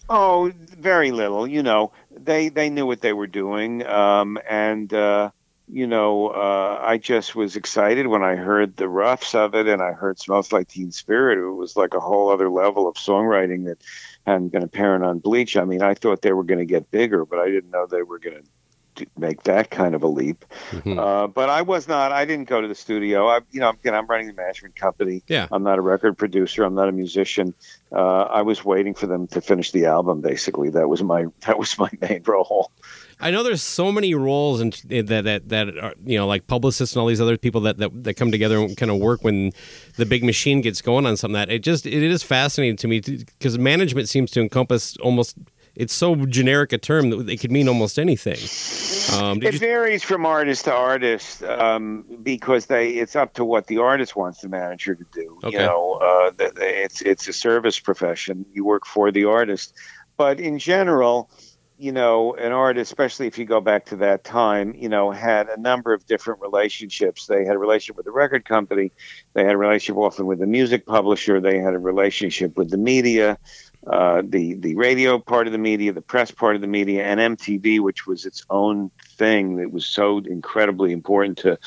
Oh, 0.09 0.51
very 0.55 1.11
little. 1.11 1.47
You 1.47 1.63
know, 1.63 1.91
they 2.11 2.49
they 2.49 2.69
knew 2.69 2.85
what 2.85 3.01
they 3.01 3.13
were 3.13 3.27
doing, 3.27 3.85
um, 3.85 4.37
and 4.49 4.93
uh, 4.93 5.31
you 5.71 5.87
know, 5.87 6.27
uh, 6.29 6.79
I 6.81 6.97
just 6.97 7.35
was 7.35 7.55
excited 7.55 8.07
when 8.07 8.23
I 8.23 8.35
heard 8.35 8.75
the 8.75 8.89
roughs 8.89 9.35
of 9.35 9.53
it, 9.55 9.67
and 9.67 9.81
I 9.81 9.91
heard 9.91 10.19
"Smells 10.19 10.51
Like 10.51 10.67
Teen 10.67 10.91
Spirit." 10.91 11.37
It 11.37 11.51
was 11.51 11.75
like 11.75 11.93
a 11.93 11.99
whole 11.99 12.29
other 12.29 12.49
level 12.49 12.87
of 12.87 12.95
songwriting 12.95 13.65
that 13.65 13.77
hadn't 14.25 14.49
been 14.49 14.63
apparent 14.63 15.03
on 15.03 15.19
Bleach. 15.19 15.57
I 15.57 15.65
mean, 15.65 15.81
I 15.81 15.93
thought 15.93 16.21
they 16.21 16.33
were 16.33 16.43
going 16.43 16.59
to 16.59 16.65
get 16.65 16.91
bigger, 16.91 17.25
but 17.25 17.39
I 17.39 17.49
didn't 17.49 17.71
know 17.71 17.85
they 17.85 18.03
were 18.03 18.19
going 18.19 18.37
to 18.37 18.43
make 19.17 19.43
that 19.43 19.69
kind 19.69 19.95
of 19.95 20.03
a 20.03 20.07
leap. 20.07 20.45
Mm-hmm. 20.71 20.99
Uh, 20.99 21.27
but 21.27 21.49
I 21.49 21.61
was 21.61 21.87
not. 21.87 22.11
I 22.11 22.25
didn't 22.25 22.49
go 22.49 22.61
to 22.61 22.67
the 22.67 22.75
studio. 22.75 23.27
I, 23.27 23.39
you 23.51 23.59
know, 23.59 23.69
again, 23.69 23.95
I'm 23.95 24.07
running 24.07 24.27
the 24.27 24.33
management 24.33 24.75
company. 24.75 25.23
Yeah. 25.27 25.47
I'm 25.51 25.63
not 25.63 25.77
a 25.77 25.81
record 25.81 26.17
producer. 26.17 26.63
I'm 26.63 26.75
not 26.75 26.89
a 26.89 26.91
musician. 26.91 27.53
Uh, 27.91 28.21
I 28.23 28.41
was 28.41 28.63
waiting 28.63 28.93
for 28.93 29.07
them 29.07 29.27
to 29.27 29.41
finish 29.41 29.71
the 29.71 29.85
album. 29.85 30.21
Basically, 30.21 30.69
that 30.71 30.87
was 30.89 31.03
my 31.03 31.25
that 31.45 31.59
was 31.59 31.77
my 31.77 31.89
main 32.01 32.23
role. 32.25 32.71
I 33.19 33.31
know 33.31 33.43
there's 33.43 33.61
so 33.61 33.91
many 33.91 34.15
roles 34.15 34.61
and 34.61 34.73
that 34.85 35.23
that 35.25 35.49
that 35.49 35.77
are, 35.77 35.93
you 36.05 36.17
know 36.17 36.27
like 36.27 36.47
publicists 36.47 36.95
and 36.95 37.01
all 37.01 37.07
these 37.07 37.21
other 37.21 37.37
people 37.37 37.61
that, 37.61 37.77
that 37.77 38.03
that 38.03 38.13
come 38.15 38.31
together 38.31 38.57
and 38.57 38.77
kind 38.77 38.91
of 38.91 38.99
work 38.99 39.23
when 39.23 39.51
the 39.97 40.05
big 40.05 40.23
machine 40.23 40.61
gets 40.61 40.81
going 40.81 41.05
on 41.05 41.17
something 41.17 41.33
that 41.33 41.49
it 41.49 41.59
just 41.59 41.85
it 41.85 42.03
is 42.03 42.23
fascinating 42.23 42.77
to 42.77 42.87
me 42.87 43.01
because 43.01 43.57
management 43.57 44.07
seems 44.07 44.31
to 44.31 44.41
encompass 44.41 44.95
almost 44.97 45.37
it's 45.75 45.93
so 45.93 46.15
generic 46.25 46.73
a 46.73 46.77
term 46.77 47.09
that 47.09 47.29
it 47.29 47.39
could 47.39 47.51
mean 47.51 47.69
almost 47.69 47.97
anything. 47.97 48.37
Um, 49.17 49.41
it 49.41 49.53
you... 49.53 49.59
varies 49.59 50.03
from 50.03 50.25
artist 50.25 50.65
to 50.65 50.73
artist 50.73 51.41
um, 51.43 52.03
because 52.21 52.65
they 52.65 52.89
it's 52.91 53.15
up 53.15 53.33
to 53.35 53.45
what 53.45 53.67
the 53.67 53.77
artist 53.77 54.15
wants 54.15 54.41
the 54.41 54.49
manager 54.49 54.93
to 54.95 55.05
do. 55.13 55.39
Okay. 55.43 55.57
You 55.57 55.65
know, 55.65 55.93
uh, 56.01 56.31
it's 56.57 57.01
it's 57.01 57.27
a 57.27 57.33
service 57.33 57.79
profession. 57.79 58.45
You 58.53 58.65
work 58.65 58.85
for 58.85 59.09
the 59.11 59.25
artist, 59.25 59.73
but 60.17 60.39
in 60.39 60.59
general, 60.59 61.29
you 61.79 61.93
know, 61.93 62.35
an 62.35 62.51
artist, 62.51 62.91
especially 62.91 63.27
if 63.27 63.37
you 63.37 63.45
go 63.45 63.61
back 63.61 63.85
to 63.85 63.95
that 63.97 64.23
time, 64.25 64.75
you 64.75 64.89
know, 64.89 65.11
had 65.11 65.47
a 65.47 65.59
number 65.59 65.93
of 65.93 66.05
different 66.05 66.41
relationships. 66.41 67.25
They 67.25 67.45
had 67.45 67.55
a 67.55 67.57
relationship 67.57 67.95
with 67.95 68.05
the 68.05 68.11
record 68.11 68.43
company, 68.45 68.91
they 69.33 69.45
had 69.45 69.53
a 69.53 69.57
relationship 69.57 69.97
often 69.97 70.25
with 70.25 70.39
the 70.39 70.47
music 70.47 70.85
publisher, 70.85 71.39
they 71.39 71.59
had 71.59 71.73
a 71.73 71.79
relationship 71.79 72.57
with 72.57 72.69
the 72.69 72.77
media 72.77 73.37
uh, 73.87 74.21
the 74.25 74.55
the 74.55 74.75
radio 74.75 75.19
part 75.19 75.47
of 75.47 75.53
the 75.53 75.59
media, 75.59 75.93
the 75.93 76.01
press 76.01 76.31
part 76.31 76.55
of 76.55 76.61
the 76.61 76.67
media, 76.67 77.03
and 77.05 77.37
MTV, 77.37 77.79
which 77.79 78.05
was 78.05 78.25
its 78.25 78.45
own 78.49 78.91
thing 79.17 79.55
that 79.55 79.71
was 79.71 79.85
so 79.85 80.19
incredibly 80.19 80.91
important 80.91 81.37
to 81.39 81.57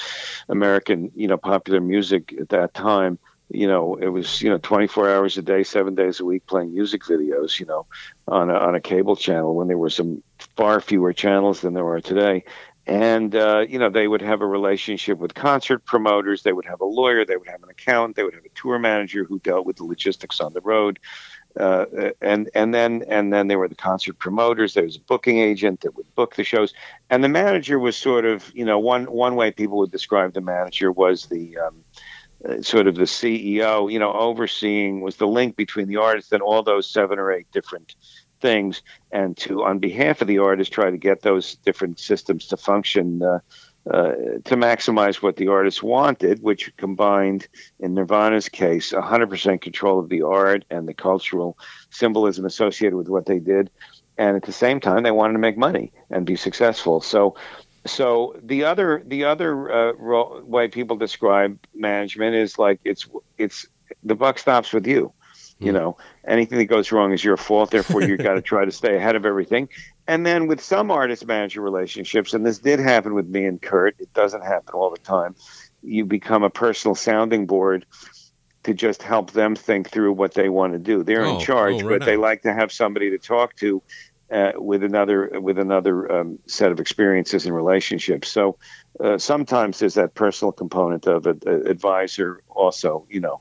American, 0.49 1.11
you 1.15 1.27
know, 1.27 1.39
popular 1.39 1.81
music 1.81 2.35
at 2.39 2.51
that 2.51 2.75
time. 2.75 3.19
You 3.53 3.67
know, 3.67 3.97
it 3.97 4.09
was 4.09 4.41
you 4.43 4.51
know 4.51 4.59
24 4.59 5.11
hours 5.11 5.39
a 5.39 5.43
day, 5.43 5.63
seven 5.63 5.95
days 5.95 6.21
a 6.21 6.25
week, 6.25 6.47
playing 6.47 6.73
music 6.73 7.03
videos. 7.03 7.61
You 7.61 7.67
know, 7.67 7.87
on 8.27 8.51
a, 8.51 8.55
on 8.55 8.75
a 8.75 8.81
cable 8.81 9.17
channel 9.17 9.55
when 9.55 9.69
there 9.69 9.79
were 9.79 9.91
some 9.91 10.23
far 10.57 10.81
fewer 10.81 11.13
channels 11.13 11.61
than 11.61 11.75
there 11.75 11.87
are 11.87 12.01
today. 12.01 12.45
And 12.85 13.35
uh, 13.37 13.65
you 13.69 13.79
know, 13.79 13.91
they 13.91 14.09
would 14.09 14.23
have 14.23 14.41
a 14.41 14.47
relationship 14.47 15.19
with 15.19 15.35
concert 15.35 15.85
promoters. 15.85 16.43
They 16.43 16.53
would 16.53 16.65
have 16.65 16.81
a 16.81 16.85
lawyer. 16.85 17.25
They 17.25 17.37
would 17.37 17.49
have 17.49 17.63
an 17.63 17.69
accountant. 17.71 18.17
They 18.17 18.25
would 18.25 18.35
have 18.35 18.45
a 18.45 18.61
tour 18.61 18.79
manager 18.79 19.25
who 19.25 19.39
dealt 19.39 19.67
with 19.67 19.77
the 19.77 19.85
logistics 19.85 20.41
on 20.41 20.53
the 20.53 20.61
road 20.61 20.99
uh, 21.59 21.85
and 22.21 22.51
and 22.55 22.73
then 22.75 23.05
and 23.09 23.33
then 23.33 23.49
there 23.49 23.59
were 23.59 23.69
the 23.69 23.75
concert 23.75 24.19
promoters. 24.19 24.75
There 24.75 24.85
was 24.85 24.97
a 24.97 25.01
booking 25.01 25.39
agent 25.39 25.81
that 25.81 25.95
would 25.97 26.13
book 26.15 26.35
the 26.35 26.45
shows, 26.45 26.73
and 27.11 27.23
the 27.23 27.29
manager 27.29 27.79
was 27.79 27.97
sort 27.97 28.25
of 28.25 28.51
you 28.55 28.65
know 28.65 28.79
one 28.79 29.05
one 29.05 29.37
way 29.37 29.51
people 29.51 29.79
would 29.79 29.91
describe 29.91 30.33
the 30.33 30.41
manager 30.41 30.91
was 30.91 31.27
the 31.27 31.59
um, 31.59 31.85
sort 32.61 32.87
of 32.87 32.97
the 32.97 33.03
CEO, 33.03 33.91
you 33.91 33.99
know, 33.99 34.13
overseeing 34.13 35.01
was 35.01 35.17
the 35.17 35.27
link 35.27 35.57
between 35.57 35.89
the 35.89 35.97
artist 35.97 36.33
and 36.33 36.43
all 36.43 36.63
those 36.63 36.89
seven 36.89 37.19
or 37.19 37.33
eight 37.33 37.51
different 37.53 37.95
things, 38.41 38.83
and 39.13 39.37
to 39.37 39.63
on 39.63 39.79
behalf 39.79 40.21
of 40.21 40.29
the 40.29 40.39
artist 40.39 40.73
try 40.73 40.91
to 40.91 40.99
get 40.99 41.23
those 41.23 41.57
different 41.57 41.99
systems 41.99 42.47
to 42.49 42.57
function. 42.57 43.23
Uh, 43.23 43.39
uh, 43.91 44.13
to 44.45 44.55
maximize 44.55 45.17
what 45.17 45.35
the 45.35 45.49
artist 45.49 45.83
wanted, 45.83 46.41
which 46.41 46.73
combined, 46.77 47.49
in 47.81 47.95
Nirvana's 47.95 48.49
case, 48.49 48.93
100% 48.93 49.61
control 49.61 49.99
of 49.99 50.09
the 50.09 50.23
art 50.23 50.65
and 50.71 50.87
the 50.87 50.95
cultural 50.95 51.59
symbolism 51.91 52.45
associated 52.45 52.95
with 52.95 53.09
what 53.09 53.27
they 53.27 53.41
did. 53.41 53.71
And 54.17 54.37
at 54.37 54.45
the 54.45 54.53
same 54.53 54.79
time, 54.79 55.03
they 55.03 55.11
wanted 55.11 55.33
to 55.33 55.41
make 55.41 55.59
money 55.59 55.93
and 56.11 56.25
be 56.25 56.37
successful. 56.37 57.01
So, 57.01 57.35
so 57.87 58.37
the 58.43 58.65
other 58.65 59.03
the 59.05 59.25
other 59.25 59.73
uh, 59.73 59.93
ro- 59.95 60.43
way 60.45 60.69
people 60.69 60.97
describe 60.97 61.59
management 61.75 62.37
is 62.37 62.59
like 62.59 62.81
it's 62.85 63.09
it's 63.39 63.67
the 64.03 64.15
buck 64.15 64.39
stops 64.39 64.73
with 64.73 64.87
you. 64.87 65.13
You 65.59 65.71
hmm. 65.71 65.79
know, 65.79 65.97
anything 66.27 66.59
that 66.59 66.67
goes 66.67 66.93
wrong 66.93 67.13
is 67.13 67.23
your 67.23 67.37
fault. 67.37 67.71
Therefore, 67.71 68.03
you've 68.03 68.21
got 68.21 68.35
to 68.35 68.43
try 68.43 68.65
to 68.65 68.73
stay 68.73 68.97
ahead 68.97 69.17
of 69.17 69.27
everything. 69.27 69.69
And 70.07 70.27
then 70.27 70.47
with 70.47 70.61
some 70.61 70.91
artist 70.91 71.27
manager 71.27 71.61
relationships, 71.61 72.35
and 72.35 72.45
this 72.45 72.59
did 72.59 72.81
happen 72.81 73.15
with 73.15 73.29
me 73.29 73.45
and 73.45 73.61
Kurt, 73.61 73.97
it 73.99 74.13
doesn't 74.13 74.43
happen 74.43 74.75
all 74.75 74.91
the 74.91 74.99
time. 74.99 75.35
You 75.83 76.05
become 76.05 76.43
a 76.43 76.51
personal 76.51 76.95
sounding 76.95 77.47
board 77.47 77.87
to 78.65 78.75
just 78.75 79.03
help 79.03 79.33
them 79.33 79.57
think 79.57 79.91
through 79.91 80.13
what 80.13 80.35
they 80.35 80.49
want 80.49 80.73
to 80.73 80.79
do. 80.79 81.03
They're 81.03 81.25
oh, 81.25 81.35
in 81.35 81.41
charge, 81.41 81.83
oh, 81.83 81.89
right 81.89 81.99
but 81.99 82.07
they 82.07 82.17
like 82.17 82.43
to 82.43 82.53
have 82.53 82.73
somebody 82.73 83.11
to 83.11 83.19
talk 83.19 83.57
to 83.57 83.83
uh, 84.33 84.53
with 84.57 84.83
another 84.83 85.41
with 85.41 85.59
another 85.59 86.11
um, 86.11 86.39
set 86.47 86.73
of 86.73 86.81
experiences 86.81 87.47
and 87.47 87.55
relationships. 87.55 88.29
So 88.29 88.59
uh, 88.99 89.19
sometimes 89.19 89.79
there's 89.79 89.95
that 89.95 90.15
personal 90.15 90.53
component 90.53 91.07
of 91.07 91.27
it, 91.27 91.45
uh, 91.47 91.63
advisor 91.63 92.43
also, 92.49 93.07
you 93.11 93.21
know. 93.21 93.41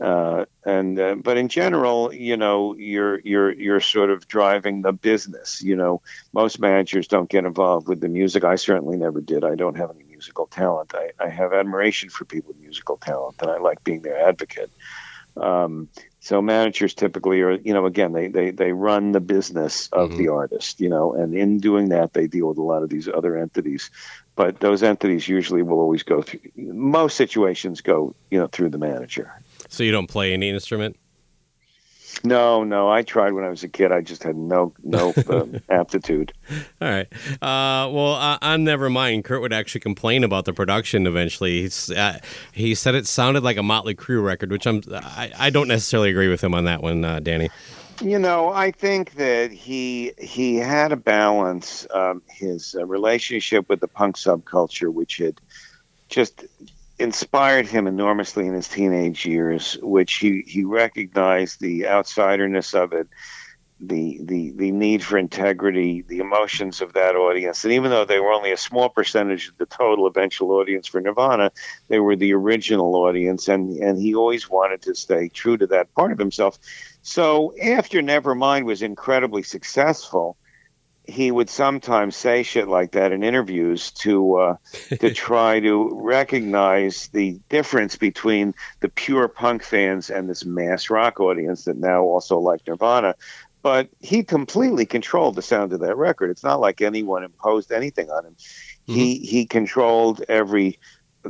Uh, 0.00 0.44
and 0.64 0.98
uh, 1.00 1.16
but 1.16 1.36
in 1.36 1.48
general, 1.48 2.14
you 2.14 2.36
know, 2.36 2.74
you're 2.76 3.18
you're 3.20 3.52
you're 3.52 3.80
sort 3.80 4.10
of 4.10 4.28
driving 4.28 4.82
the 4.82 4.92
business. 4.92 5.60
You 5.60 5.74
know, 5.74 6.02
most 6.32 6.60
managers 6.60 7.08
don't 7.08 7.28
get 7.28 7.44
involved 7.44 7.88
with 7.88 8.00
the 8.00 8.08
music. 8.08 8.44
I 8.44 8.54
certainly 8.54 8.96
never 8.96 9.20
did. 9.20 9.44
I 9.44 9.56
don't 9.56 9.76
have 9.76 9.90
any 9.90 10.04
musical 10.04 10.46
talent. 10.46 10.94
I, 10.94 11.10
I 11.18 11.28
have 11.28 11.52
admiration 11.52 12.10
for 12.10 12.24
people 12.24 12.52
with 12.52 12.60
musical 12.60 12.96
talent, 12.96 13.36
and 13.40 13.50
I 13.50 13.58
like 13.58 13.82
being 13.82 14.02
their 14.02 14.20
advocate. 14.28 14.70
Um, 15.36 15.88
so 16.28 16.42
managers 16.42 16.92
typically 16.92 17.40
are, 17.40 17.52
you 17.52 17.72
know, 17.72 17.86
again, 17.86 18.12
they 18.12 18.28
they 18.28 18.50
they 18.50 18.72
run 18.72 19.12
the 19.12 19.20
business 19.20 19.88
of 19.94 20.10
mm-hmm. 20.10 20.18
the 20.18 20.28
artist, 20.28 20.78
you 20.78 20.90
know, 20.90 21.14
and 21.14 21.34
in 21.34 21.56
doing 21.56 21.88
that, 21.88 22.12
they 22.12 22.26
deal 22.26 22.48
with 22.48 22.58
a 22.58 22.62
lot 22.62 22.82
of 22.82 22.90
these 22.90 23.08
other 23.08 23.34
entities. 23.38 23.90
But 24.36 24.60
those 24.60 24.82
entities 24.82 25.26
usually 25.26 25.62
will 25.62 25.80
always 25.80 26.02
go 26.02 26.20
through. 26.20 26.40
Most 26.54 27.16
situations 27.16 27.80
go, 27.80 28.14
you 28.30 28.38
know, 28.38 28.46
through 28.46 28.68
the 28.68 28.76
manager. 28.76 29.40
So 29.70 29.82
you 29.82 29.90
don't 29.90 30.06
play 30.06 30.34
any 30.34 30.50
instrument? 30.50 30.98
No, 32.24 32.64
no. 32.64 32.90
I 32.90 33.02
tried 33.02 33.32
when 33.32 33.44
I 33.44 33.48
was 33.48 33.62
a 33.62 33.68
kid. 33.68 33.92
I 33.92 34.00
just 34.00 34.22
had 34.22 34.36
no 34.36 34.72
no 34.82 35.12
uh, 35.28 35.46
aptitude. 35.68 36.32
All 36.80 36.88
right. 36.88 37.08
Uh, 37.42 37.88
well, 37.90 38.14
uh, 38.14 38.38
on 38.42 38.64
Nevermind, 38.64 39.24
Kurt 39.24 39.40
would 39.40 39.52
actually 39.52 39.80
complain 39.80 40.24
about 40.24 40.44
the 40.44 40.52
production. 40.52 41.06
Eventually, 41.06 41.62
He's, 41.62 41.90
uh, 41.90 42.18
he 42.52 42.74
said 42.74 42.94
it 42.94 43.06
sounded 43.06 43.42
like 43.42 43.56
a 43.56 43.62
Motley 43.62 43.94
Crue 43.94 44.24
record, 44.24 44.50
which 44.50 44.66
I'm 44.66 44.82
I, 44.92 45.32
I 45.38 45.50
don't 45.50 45.68
necessarily 45.68 46.10
agree 46.10 46.28
with 46.28 46.42
him 46.42 46.54
on 46.54 46.64
that 46.64 46.82
one, 46.82 47.04
uh, 47.04 47.20
Danny. 47.20 47.50
You 48.00 48.18
know, 48.18 48.50
I 48.50 48.70
think 48.70 49.14
that 49.14 49.50
he 49.50 50.12
he 50.18 50.56
had 50.56 50.92
a 50.92 50.96
balance. 50.96 51.86
Um, 51.92 52.22
his 52.28 52.76
uh, 52.78 52.86
relationship 52.86 53.68
with 53.68 53.80
the 53.80 53.88
punk 53.88 54.16
subculture, 54.16 54.92
which 54.92 55.16
had 55.16 55.40
just 56.08 56.44
inspired 56.98 57.66
him 57.66 57.86
enormously 57.86 58.46
in 58.46 58.54
his 58.54 58.68
teenage 58.68 59.24
years, 59.24 59.78
which 59.82 60.14
he, 60.14 60.42
he 60.46 60.64
recognized 60.64 61.60
the 61.60 61.82
outsiderness 61.82 62.74
of 62.74 62.92
it, 62.92 63.08
the, 63.80 64.18
the 64.24 64.50
the 64.56 64.72
need 64.72 65.04
for 65.04 65.18
integrity, 65.18 66.02
the 66.02 66.18
emotions 66.18 66.80
of 66.80 66.94
that 66.94 67.14
audience. 67.14 67.62
And 67.62 67.72
even 67.72 67.92
though 67.92 68.04
they 68.04 68.18
were 68.18 68.32
only 68.32 68.50
a 68.50 68.56
small 68.56 68.88
percentage 68.88 69.48
of 69.48 69.56
the 69.56 69.66
total 69.66 70.08
eventual 70.08 70.50
audience 70.50 70.88
for 70.88 71.00
Nirvana, 71.00 71.52
they 71.86 72.00
were 72.00 72.16
the 72.16 72.34
original 72.34 72.96
audience 72.96 73.46
and, 73.46 73.70
and 73.78 73.96
he 74.00 74.16
always 74.16 74.50
wanted 74.50 74.82
to 74.82 74.96
stay 74.96 75.28
true 75.28 75.56
to 75.56 75.66
that 75.68 75.94
part 75.94 76.10
of 76.10 76.18
himself. 76.18 76.58
So 77.02 77.54
after 77.62 78.02
Nevermind 78.02 78.64
was 78.64 78.82
incredibly 78.82 79.44
successful, 79.44 80.36
he 81.08 81.30
would 81.30 81.48
sometimes 81.48 82.14
say 82.14 82.42
shit 82.42 82.68
like 82.68 82.92
that 82.92 83.12
in 83.12 83.24
interviews 83.24 83.90
to 83.92 84.34
uh, 84.34 84.56
to 85.00 85.12
try 85.14 85.58
to 85.58 85.90
recognize 85.94 87.08
the 87.08 87.40
difference 87.48 87.96
between 87.96 88.54
the 88.80 88.90
pure 88.90 89.26
punk 89.26 89.62
fans 89.62 90.10
and 90.10 90.28
this 90.28 90.44
mass 90.44 90.90
rock 90.90 91.18
audience 91.18 91.64
that 91.64 91.78
now 91.78 92.02
also 92.02 92.38
like 92.38 92.60
Nirvana. 92.66 93.14
But 93.62 93.88
he 94.00 94.22
completely 94.22 94.84
controlled 94.84 95.34
the 95.34 95.42
sound 95.42 95.72
of 95.72 95.80
that 95.80 95.96
record. 95.96 96.30
It's 96.30 96.44
not 96.44 96.60
like 96.60 96.82
anyone 96.82 97.24
imposed 97.24 97.72
anything 97.72 98.10
on 98.10 98.26
him. 98.26 98.34
Mm-hmm. 98.34 98.94
He 98.94 99.18
he 99.18 99.46
controlled 99.46 100.22
every 100.28 100.78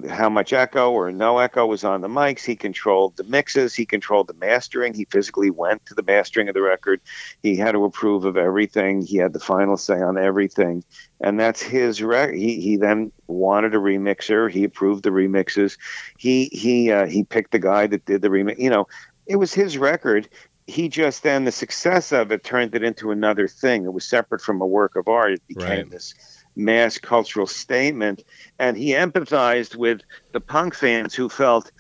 how 0.02 0.28
much 0.28 0.52
echo 0.52 0.90
or 0.90 1.10
no 1.10 1.38
echo 1.38 1.66
was 1.66 1.84
on 1.84 2.00
the 2.00 2.08
mics. 2.08 2.44
He 2.44 2.56
controlled 2.56 3.16
the 3.16 3.24
mixes. 3.24 3.74
He 3.74 3.86
controlled 3.86 4.26
the 4.26 4.34
mastering. 4.34 4.94
He 4.94 5.04
physically 5.04 5.50
went 5.50 5.84
to 5.86 5.94
the 5.94 6.02
mastering 6.02 6.48
of 6.48 6.54
the 6.54 6.62
record. 6.62 7.00
He 7.42 7.56
had 7.56 7.72
to 7.72 7.84
approve 7.84 8.24
of 8.24 8.36
everything. 8.36 9.02
He 9.02 9.16
had 9.16 9.32
the 9.32 9.40
final 9.40 9.76
say 9.76 10.00
on 10.00 10.18
everything, 10.18 10.84
and 11.20 11.38
that's 11.38 11.62
his 11.62 12.02
record. 12.02 12.36
He 12.36 12.60
he 12.60 12.76
then 12.76 13.12
wanted 13.26 13.74
a 13.74 13.78
remixer. 13.78 14.50
He 14.50 14.64
approved 14.64 15.04
the 15.04 15.10
remixes. 15.10 15.78
He 16.18 16.46
he 16.46 16.92
uh, 16.92 17.06
he 17.06 17.24
picked 17.24 17.52
the 17.52 17.58
guy 17.58 17.86
that 17.86 18.04
did 18.04 18.22
the 18.22 18.28
remix. 18.28 18.58
You 18.58 18.70
know, 18.70 18.88
it 19.26 19.36
was 19.36 19.54
his 19.54 19.78
record. 19.78 20.28
He 20.66 20.88
just 20.88 21.22
then 21.22 21.44
the 21.44 21.52
success 21.52 22.12
of 22.12 22.30
it 22.30 22.44
turned 22.44 22.74
it 22.74 22.82
into 22.82 23.10
another 23.10 23.48
thing. 23.48 23.84
It 23.84 23.92
was 23.92 24.04
separate 24.04 24.42
from 24.42 24.60
a 24.60 24.66
work 24.66 24.96
of 24.96 25.08
art. 25.08 25.32
It 25.32 25.46
became 25.48 25.68
right. 25.68 25.90
this 25.90 26.14
mass 26.58 26.98
cultural 26.98 27.46
statement. 27.46 28.24
And 28.58 28.76
he 28.76 28.90
empathized 28.90 29.76
with 29.76 30.02
the 30.32 30.40
punk 30.40 30.74
fans 30.74 31.14
who 31.14 31.28
felt 31.28 31.70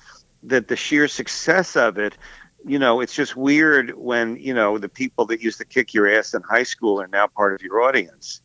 that 0.44 0.68
the 0.68 0.76
sheer 0.76 1.08
success 1.08 1.76
of 1.76 1.98
it, 1.98 2.16
you 2.64 2.78
know, 2.78 3.00
it's 3.00 3.14
just 3.14 3.36
weird 3.36 3.94
when, 3.96 4.36
you 4.36 4.54
know, 4.54 4.78
the 4.78 4.88
people 4.88 5.26
that 5.26 5.42
used 5.42 5.58
to 5.58 5.64
kick 5.64 5.92
your 5.92 6.08
ass 6.08 6.32
in 6.32 6.42
high 6.42 6.62
school 6.62 7.00
are 7.00 7.08
now 7.08 7.26
part 7.26 7.54
of 7.54 7.62
your 7.62 7.82
audience. 7.82 8.40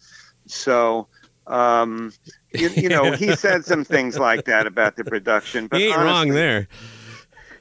So, 0.48 1.08
um, 1.48 2.12
you, 2.54 2.70
you 2.70 2.90
know, 2.90 3.14
he 3.14 3.36
said 3.36 3.66
some 3.66 3.84
things 3.84 4.18
like 4.18 4.46
that 4.46 4.68
about 4.68 4.96
the 4.96 5.04
production. 5.04 5.68
But 5.68 5.80
he 5.80 5.88
ain't 5.88 5.98
honestly, 5.98 6.12
wrong 6.12 6.30
there. 6.30 6.68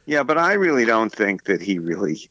Yeah, 0.06 0.22
but 0.22 0.38
I 0.38 0.54
really 0.54 0.84
don't 0.84 1.12
think 1.12 1.44
that 1.44 1.60
he 1.60 1.78
really 1.78 2.28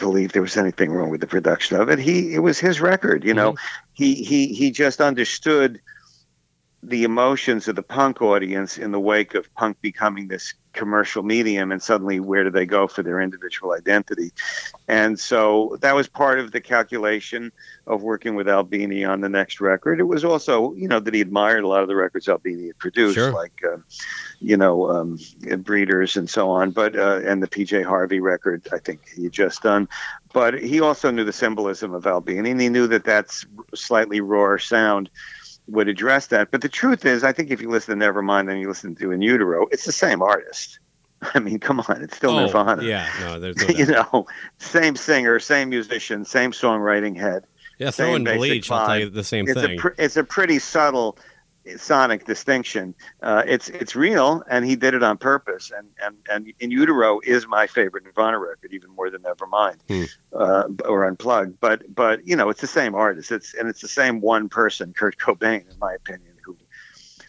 believe 0.00 0.32
there 0.32 0.42
was 0.42 0.56
anything 0.56 0.90
wrong 0.90 1.10
with 1.10 1.20
the 1.20 1.26
production 1.26 1.80
of 1.80 1.88
it. 1.88 1.98
He 1.98 2.34
it 2.34 2.40
was 2.40 2.58
his 2.58 2.80
record, 2.80 3.24
you 3.24 3.34
know. 3.34 3.52
Mm-hmm. 3.52 3.86
He 3.92 4.14
he 4.14 4.46
he 4.48 4.70
just 4.72 5.00
understood 5.00 5.80
the 6.82 7.04
emotions 7.04 7.68
of 7.68 7.76
the 7.76 7.82
punk 7.82 8.22
audience 8.22 8.78
in 8.78 8.90
the 8.90 9.00
wake 9.00 9.34
of 9.34 9.52
punk 9.54 9.78
becoming 9.82 10.28
this 10.28 10.54
commercial 10.72 11.22
medium 11.22 11.72
and 11.72 11.82
suddenly 11.82 12.20
where 12.20 12.44
do 12.44 12.50
they 12.50 12.64
go 12.64 12.86
for 12.86 13.02
their 13.02 13.20
individual 13.20 13.72
identity? 13.72 14.30
And 14.88 15.18
so 15.18 15.76
that 15.80 15.94
was 15.94 16.08
part 16.08 16.38
of 16.38 16.52
the 16.52 16.60
calculation 16.60 17.52
of 17.86 18.02
working 18.02 18.34
with 18.34 18.48
albini 18.48 19.04
on 19.04 19.20
the 19.20 19.28
next 19.28 19.60
record. 19.60 20.00
It 20.00 20.04
was 20.04 20.24
also 20.24 20.72
you 20.74 20.88
know 20.88 21.00
that 21.00 21.12
he 21.12 21.20
admired 21.20 21.64
a 21.64 21.68
lot 21.68 21.82
of 21.82 21.88
the 21.88 21.96
records 21.96 22.28
albini 22.28 22.68
had 22.68 22.78
produced 22.78 23.16
sure. 23.16 23.32
like 23.32 23.60
uh, 23.62 23.78
you 24.38 24.56
know 24.56 24.88
um, 24.90 25.18
breeders 25.58 26.16
and 26.16 26.30
so 26.30 26.50
on 26.50 26.70
but 26.70 26.96
uh, 26.96 27.20
and 27.24 27.42
the 27.42 27.48
pj 27.48 27.84
harvey 27.84 28.20
record 28.20 28.66
i 28.72 28.78
think 28.78 29.00
he 29.14 29.24
had 29.24 29.32
just 29.32 29.62
done. 29.62 29.88
But 30.32 30.62
he 30.62 30.80
also 30.80 31.10
knew 31.10 31.24
the 31.24 31.32
symbolism 31.32 31.92
of 31.92 32.06
albini 32.06 32.52
and 32.52 32.60
he 32.60 32.68
knew 32.70 32.86
that 32.86 33.04
that's 33.04 33.44
slightly 33.74 34.20
rawer 34.20 34.58
sound 34.58 35.10
would 35.70 35.88
address 35.88 36.28
that. 36.28 36.50
But 36.50 36.62
the 36.62 36.68
truth 36.68 37.04
is, 37.04 37.24
I 37.24 37.32
think 37.32 37.50
if 37.50 37.60
you 37.60 37.70
listen 37.70 37.98
to 37.98 38.04
Nevermind 38.04 38.50
and 38.50 38.60
you 38.60 38.68
listen 38.68 38.94
to 38.96 39.10
In 39.10 39.22
Utero, 39.22 39.66
it's 39.70 39.84
the 39.84 39.92
same 39.92 40.22
artist. 40.22 40.78
I 41.34 41.38
mean, 41.38 41.58
come 41.58 41.80
on, 41.80 42.02
it's 42.02 42.16
still 42.16 42.30
oh, 42.30 42.46
Nirvana. 42.46 42.82
Yeah, 42.82 43.10
no, 43.20 43.40
there's 43.40 43.56
no 43.56 43.74
you 43.74 43.86
know, 43.86 44.26
same 44.58 44.96
singer, 44.96 45.38
same 45.38 45.68
musician, 45.70 46.24
same 46.24 46.52
songwriting 46.52 47.16
head. 47.16 47.44
Yeah, 47.78 47.90
throw 47.90 48.14
in 48.14 48.24
Bleach, 48.24 48.68
vibe. 48.68 48.72
I'll 48.72 48.86
tell 48.86 48.98
you 48.98 49.10
the 49.10 49.24
same 49.24 49.48
it's 49.48 49.58
thing. 49.58 49.78
A 49.78 49.80
pr- 49.80 49.94
it's 49.98 50.16
a 50.16 50.24
pretty 50.24 50.58
subtle 50.58 51.16
sonic 51.76 52.24
distinction. 52.24 52.94
Uh, 53.22 53.42
it's 53.46 53.68
it's 53.68 53.96
real, 53.96 54.42
and 54.50 54.64
he 54.64 54.76
did 54.76 54.94
it 54.94 55.02
on 55.02 55.18
purpose. 55.18 55.70
And 55.76 55.88
and 56.02 56.16
and 56.30 56.52
In 56.60 56.70
Utero 56.70 57.20
is 57.24 57.46
my 57.46 57.66
favorite 57.66 58.04
Nirvana 58.04 58.38
record, 58.38 58.72
even 58.72 58.90
more 58.90 59.10
than 59.10 59.22
Nevermind 59.22 59.76
hmm. 59.88 60.04
uh, 60.32 60.64
or 60.84 61.04
Unplugged. 61.04 61.58
But 61.60 61.94
but 61.94 62.26
you 62.26 62.36
know, 62.36 62.48
it's 62.48 62.60
the 62.60 62.66
same 62.66 62.94
artist. 62.94 63.30
It's 63.30 63.54
and 63.54 63.68
it's 63.68 63.80
the 63.80 63.88
same 63.88 64.20
one 64.20 64.48
person, 64.48 64.92
Kurt 64.92 65.18
Cobain, 65.18 65.70
in 65.70 65.78
my 65.78 65.94
opinion, 65.94 66.34
who 66.44 66.56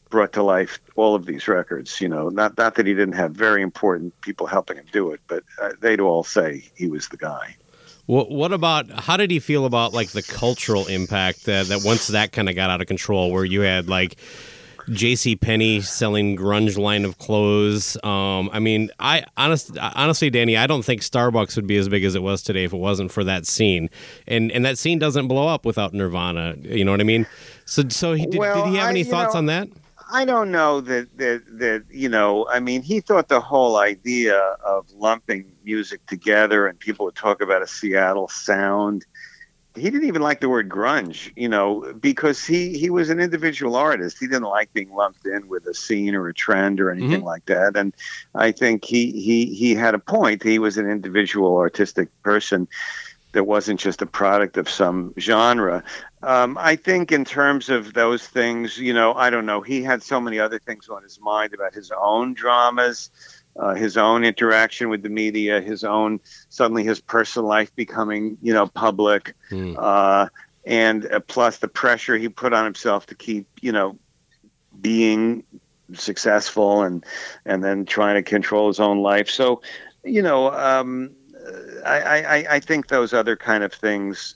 brought 0.10 0.34
to 0.34 0.44
life 0.44 0.80
all 0.96 1.16
of 1.16 1.26
these 1.26 1.48
records. 1.48 2.00
You 2.02 2.10
know, 2.10 2.30
not 2.30 2.58
not 2.58 2.76
that 2.76 2.86
he 2.86 2.94
didn't 2.94 3.16
have 3.16 3.32
very 3.32 3.62
important 3.62 4.20
people 4.22 4.48
helping 4.48 4.78
him 4.78 4.86
do 4.92 5.12
it, 5.12 5.22
but 5.28 5.44
uh, 5.62 5.72
they'd 5.80 6.00
all 6.00 6.24
say 6.24 6.70
he 6.76 6.88
was 6.88 7.08
the 7.08 7.18
guy. 7.18 7.56
What, 8.06 8.32
what 8.32 8.52
about 8.52 8.90
how 8.90 9.18
did 9.18 9.32
he 9.32 9.40
feel 9.40 9.66
about 9.66 9.94
like 9.94 10.10
the 10.10 10.24
cultural 10.24 10.88
impact 10.88 11.46
that, 11.46 11.68
that 11.68 11.82
once 11.84 12.08
that 12.08 12.32
kind 12.32 12.50
of 12.50 12.56
got 12.56 12.70
out 12.70 12.82
of 12.82 12.88
control, 12.88 13.32
where 13.32 13.46
you 13.46 13.62
had 13.62 13.88
like 13.88 14.18
J.C. 14.90 15.36
Penney 15.36 15.82
selling 15.82 16.36
grunge 16.36 16.78
line 16.78 17.06
of 17.06 17.18
clothes. 17.18 17.98
Um, 18.04 18.50
I 18.52 18.60
mean, 18.60 18.90
I 19.00 19.24
honest, 19.38 19.78
honestly, 19.78 20.30
Danny, 20.30 20.58
I 20.58 20.68
don't 20.68 20.84
think 20.84 21.02
Starbucks 21.02 21.56
would 21.56 21.68
be 21.68 21.78
as 21.78 21.88
big 21.88 22.04
as 22.04 22.16
it 22.16 22.24
was 22.24 22.42
today 22.42 22.64
if 22.64 22.74
it 22.74 22.78
wasn't 22.78 23.12
for 23.12 23.24
that 23.24 23.46
scene. 23.46 23.90
And 24.28 24.52
and 24.52 24.66
that 24.66 24.78
scene 24.78 25.00
doesn't 25.00 25.28
blow 25.28 25.48
up 25.48 25.66
without 25.66 25.94
Nirvana. 25.94 26.56
You 26.62 26.84
know 26.84 26.92
what 26.92 27.02
I 27.02 27.06
mean? 27.06 27.28
So 27.66 27.88
so 27.90 28.14
he, 28.14 28.26
did, 28.26 28.40
well, 28.40 28.66
did 28.66 28.72
he 28.72 28.78
have 28.78 28.90
any 28.90 29.02
I, 29.02 29.04
thoughts 29.04 29.34
know, 29.34 29.40
on 29.40 29.46
that? 29.48 29.70
I 30.12 30.26
don't 30.26 30.52
know 30.52 30.82
that, 30.82 31.18
that 31.18 31.44
that 31.60 31.86
you 31.90 32.10
know. 32.10 32.48
I 32.48 32.60
mean, 32.60 32.82
he 32.82 33.00
thought 33.00 33.30
the 33.30 33.40
whole 33.40 33.78
idea 33.78 34.38
of 34.38 34.92
lumping 34.92 35.54
music 35.64 36.06
together 36.06 36.68
and 36.68 36.78
people 36.78 37.06
would 37.06 37.16
talk 37.16 37.42
about 37.42 37.62
a 37.62 37.68
Seattle 37.68 38.28
sound. 38.28 39.06
He 39.74 39.84
didn't 39.84 40.08
even 40.08 40.22
like 40.22 40.42
the 40.42 40.50
word 40.50 40.68
grunge, 40.68 41.32
you 41.38 41.48
know, 41.48 41.94
because 41.94 42.46
he 42.46 42.78
he 42.78 42.90
was 42.90 43.10
an 43.10 43.22
individual 43.22 43.78
artist. 43.78 44.18
He 44.20 44.28
didn't 44.28 44.44
like 44.44 44.74
being 44.74 44.94
lumped 44.94 45.26
in 45.26 45.48
with 45.48 45.66
a 45.66 45.74
scene 45.74 46.14
or 46.14 46.28
a 46.28 46.34
trend 46.34 46.82
or 46.82 46.92
anything 46.92 47.20
mm-hmm. 47.20 47.26
like 47.26 47.46
that. 47.46 47.78
And 47.78 47.94
I 48.36 48.52
think 48.52 48.84
he 48.84 49.12
he 49.12 49.46
he 49.54 49.74
had 49.74 49.96
a 49.96 50.00
point. 50.00 50.44
He 50.44 50.60
was 50.60 50.78
an 50.78 50.90
individual 50.90 51.56
artistic 51.56 52.10
person 52.22 52.68
that 53.34 53.46
wasn't 53.46 53.80
just 53.80 54.02
a 54.02 54.06
product 54.06 54.58
of 54.58 54.70
some 54.70 55.14
genre. 55.20 55.84
Um, 56.24 56.58
I 56.60 56.76
think 56.76 57.12
in 57.12 57.26
terms 57.26 57.70
of 57.70 57.94
those 57.94 58.28
things, 58.28 58.78
you 58.78 58.94
know, 58.94 59.14
I 59.14 59.30
don't 59.30 59.46
know. 59.46 59.62
He 59.62 59.82
had 59.84 60.04
so 60.04 60.20
many 60.20 60.40
other 60.40 60.60
things 60.60 60.90
on 60.90 61.04
his 61.04 61.20
mind 61.20 61.54
about 61.54 61.74
his 61.74 61.92
own 61.92 62.34
dramas, 62.34 63.10
uh, 63.56 63.74
his 63.74 63.98
own 63.98 64.24
interaction 64.24 64.90
with 64.90 65.02
the 65.02 65.10
media, 65.10 65.62
his 65.62 65.84
own 65.84 66.20
suddenly 66.50 66.84
his 66.84 67.02
personal 67.02 67.48
life 67.48 67.76
becoming, 67.76 68.38
you 68.42 68.54
know, 68.54 68.68
public, 68.68 69.36
mm. 69.50 69.76
uh, 69.78 70.30
and 70.66 71.12
uh, 71.12 71.20
plus 71.22 71.58
the 71.58 71.68
pressure 71.68 72.18
he 72.18 72.30
put 72.30 72.54
on 72.54 72.66
himself 72.66 73.08
to 73.08 73.16
keep, 73.16 73.48
you 73.62 73.72
know, 73.72 73.98
being 74.80 75.44
successful 75.94 76.84
and 76.84 77.04
and 77.46 77.64
then 77.64 77.86
trying 77.86 78.16
to 78.16 78.24
control 78.24 78.68
his 78.68 78.80
own 78.80 79.02
life. 79.02 79.30
So, 79.30 79.62
you 80.04 80.22
know, 80.22 80.52
um, 80.52 81.12
I, 81.86 82.46
I 82.50 82.60
think 82.60 82.88
those 82.88 83.14
other 83.14 83.36
kind 83.36 83.64
of 83.64 83.74
things 83.74 84.36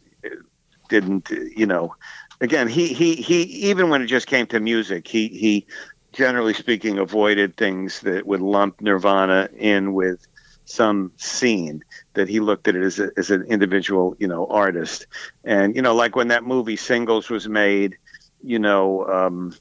didn't, 0.90 1.30
you 1.30 1.66
know. 1.66 1.96
Again, 2.42 2.68
he 2.68 2.88
he 2.88 3.16
he. 3.16 3.44
Even 3.70 3.90
when 3.90 4.02
it 4.02 4.08
just 4.08 4.28
came 4.28 4.46
to 4.48 4.60
music, 4.60 5.08
he 5.08 5.28
he 5.30 5.68
generally 6.12 6.54
speaking 6.54 6.98
avoided 6.98 7.58
things 7.58 8.00
that 8.02 8.26
would 8.26 8.42
lump 8.42 8.82
Nirvana 8.82 9.50
in 9.58 9.94
with 9.94 10.28
some 10.66 11.12
scene 11.18 11.84
that 12.14 12.28
he 12.28 12.40
looked 12.40 12.68
at 12.68 12.76
it 12.76 12.84
as, 12.84 13.00
a, 13.00 13.12
as 13.18 13.30
an 13.30 13.44
individual, 13.44 14.16
you 14.20 14.28
know, 14.28 14.48
artist. 14.48 15.08
And, 15.44 15.76
you 15.76 15.82
know, 15.82 15.94
like 15.94 16.16
when 16.16 16.30
that 16.30 16.44
movie 16.44 16.78
Singles 16.78 17.30
was 17.30 17.48
made, 17.48 17.98
you 18.44 18.60
know, 18.60 19.06
um, 19.08 19.54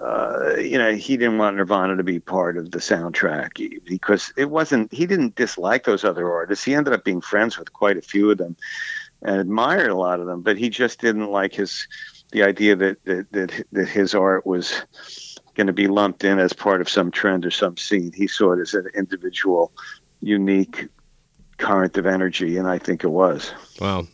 uh, 0.00 0.56
you 0.56 0.78
know, 0.78 0.94
he 0.94 1.16
didn't 1.16 1.38
want 1.38 1.56
Nirvana 1.56 1.96
to 1.96 2.02
be 2.02 2.18
part 2.18 2.56
of 2.56 2.70
the 2.70 2.78
soundtrack 2.78 3.84
because 3.84 4.32
it 4.36 4.50
wasn't, 4.50 4.92
he 4.92 5.06
didn't 5.06 5.34
dislike 5.34 5.84
those 5.84 6.04
other 6.04 6.30
artists. 6.30 6.64
He 6.64 6.74
ended 6.74 6.94
up 6.94 7.04
being 7.04 7.20
friends 7.20 7.58
with 7.58 7.72
quite 7.72 7.96
a 7.96 8.02
few 8.02 8.30
of 8.30 8.38
them 8.38 8.56
and 9.20 9.36
admired 9.36 9.90
a 9.90 9.96
lot 9.96 10.20
of 10.20 10.26
them, 10.26 10.42
but 10.42 10.56
he 10.56 10.70
just 10.70 11.00
didn't 11.00 11.30
like 11.30 11.54
his, 11.54 11.86
the 12.32 12.42
idea 12.42 12.74
that, 12.76 13.04
that, 13.04 13.32
that, 13.32 13.64
that 13.72 13.88
his 13.88 14.14
art 14.14 14.46
was 14.46 14.82
going 15.54 15.66
to 15.66 15.72
be 15.72 15.86
lumped 15.86 16.24
in 16.24 16.38
as 16.38 16.52
part 16.52 16.80
of 16.80 16.88
some 16.88 17.10
trend 17.10 17.44
or 17.44 17.50
some 17.50 17.76
scene. 17.76 18.12
He 18.12 18.26
saw 18.26 18.52
it 18.52 18.60
as 18.60 18.74
an 18.74 18.88
individual, 18.94 19.72
unique 20.20 20.88
current 21.58 21.96
of 21.98 22.06
energy, 22.06 22.56
and 22.56 22.66
I 22.66 22.78
think 22.78 23.04
it 23.04 23.08
was. 23.08 23.52
Wow. 23.80 24.06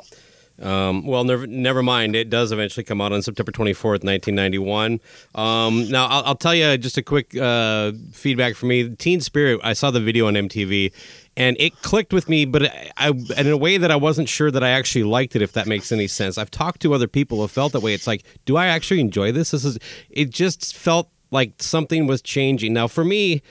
Um, 0.60 1.06
well, 1.06 1.24
never, 1.24 1.46
never 1.46 1.82
mind. 1.82 2.16
It 2.16 2.30
does 2.30 2.50
eventually 2.50 2.84
come 2.84 3.00
out 3.00 3.12
on 3.12 3.22
September 3.22 3.52
24th, 3.52 4.04
1991. 4.04 5.00
Um, 5.34 5.88
now, 5.88 6.06
I'll, 6.06 6.24
I'll, 6.24 6.34
tell 6.34 6.54
you 6.54 6.76
just 6.78 6.96
a 6.96 7.02
quick 7.02 7.36
uh, 7.36 7.92
feedback 8.12 8.56
for 8.56 8.66
me. 8.66 8.94
Teen 8.96 9.20
Spirit, 9.20 9.60
I 9.62 9.72
saw 9.72 9.90
the 9.90 10.00
video 10.00 10.26
on 10.26 10.34
MTV, 10.34 10.92
and 11.36 11.56
it 11.60 11.80
clicked 11.82 12.12
with 12.12 12.28
me, 12.28 12.44
but 12.44 12.64
I, 12.64 12.90
I, 12.96 13.08
in 13.36 13.46
a 13.46 13.56
way 13.56 13.76
that 13.78 13.90
I 13.90 13.96
wasn't 13.96 14.28
sure 14.28 14.50
that 14.50 14.64
I 14.64 14.70
actually 14.70 15.04
liked 15.04 15.36
it. 15.36 15.42
If 15.42 15.52
that 15.52 15.68
makes 15.68 15.92
any 15.92 16.08
sense, 16.08 16.38
I've 16.38 16.50
talked 16.50 16.82
to 16.82 16.92
other 16.92 17.06
people 17.06 17.40
who 17.40 17.48
felt 17.48 17.72
that 17.72 17.80
way. 17.80 17.94
It's 17.94 18.06
like, 18.08 18.24
do 18.44 18.56
I 18.56 18.66
actually 18.66 19.00
enjoy 19.00 19.30
this? 19.30 19.52
This 19.52 19.64
is. 19.64 19.78
It 20.10 20.30
just 20.30 20.74
felt 20.74 21.08
like 21.30 21.62
something 21.62 22.06
was 22.06 22.20
changing. 22.22 22.72
Now, 22.72 22.88
for 22.88 23.04
me 23.04 23.42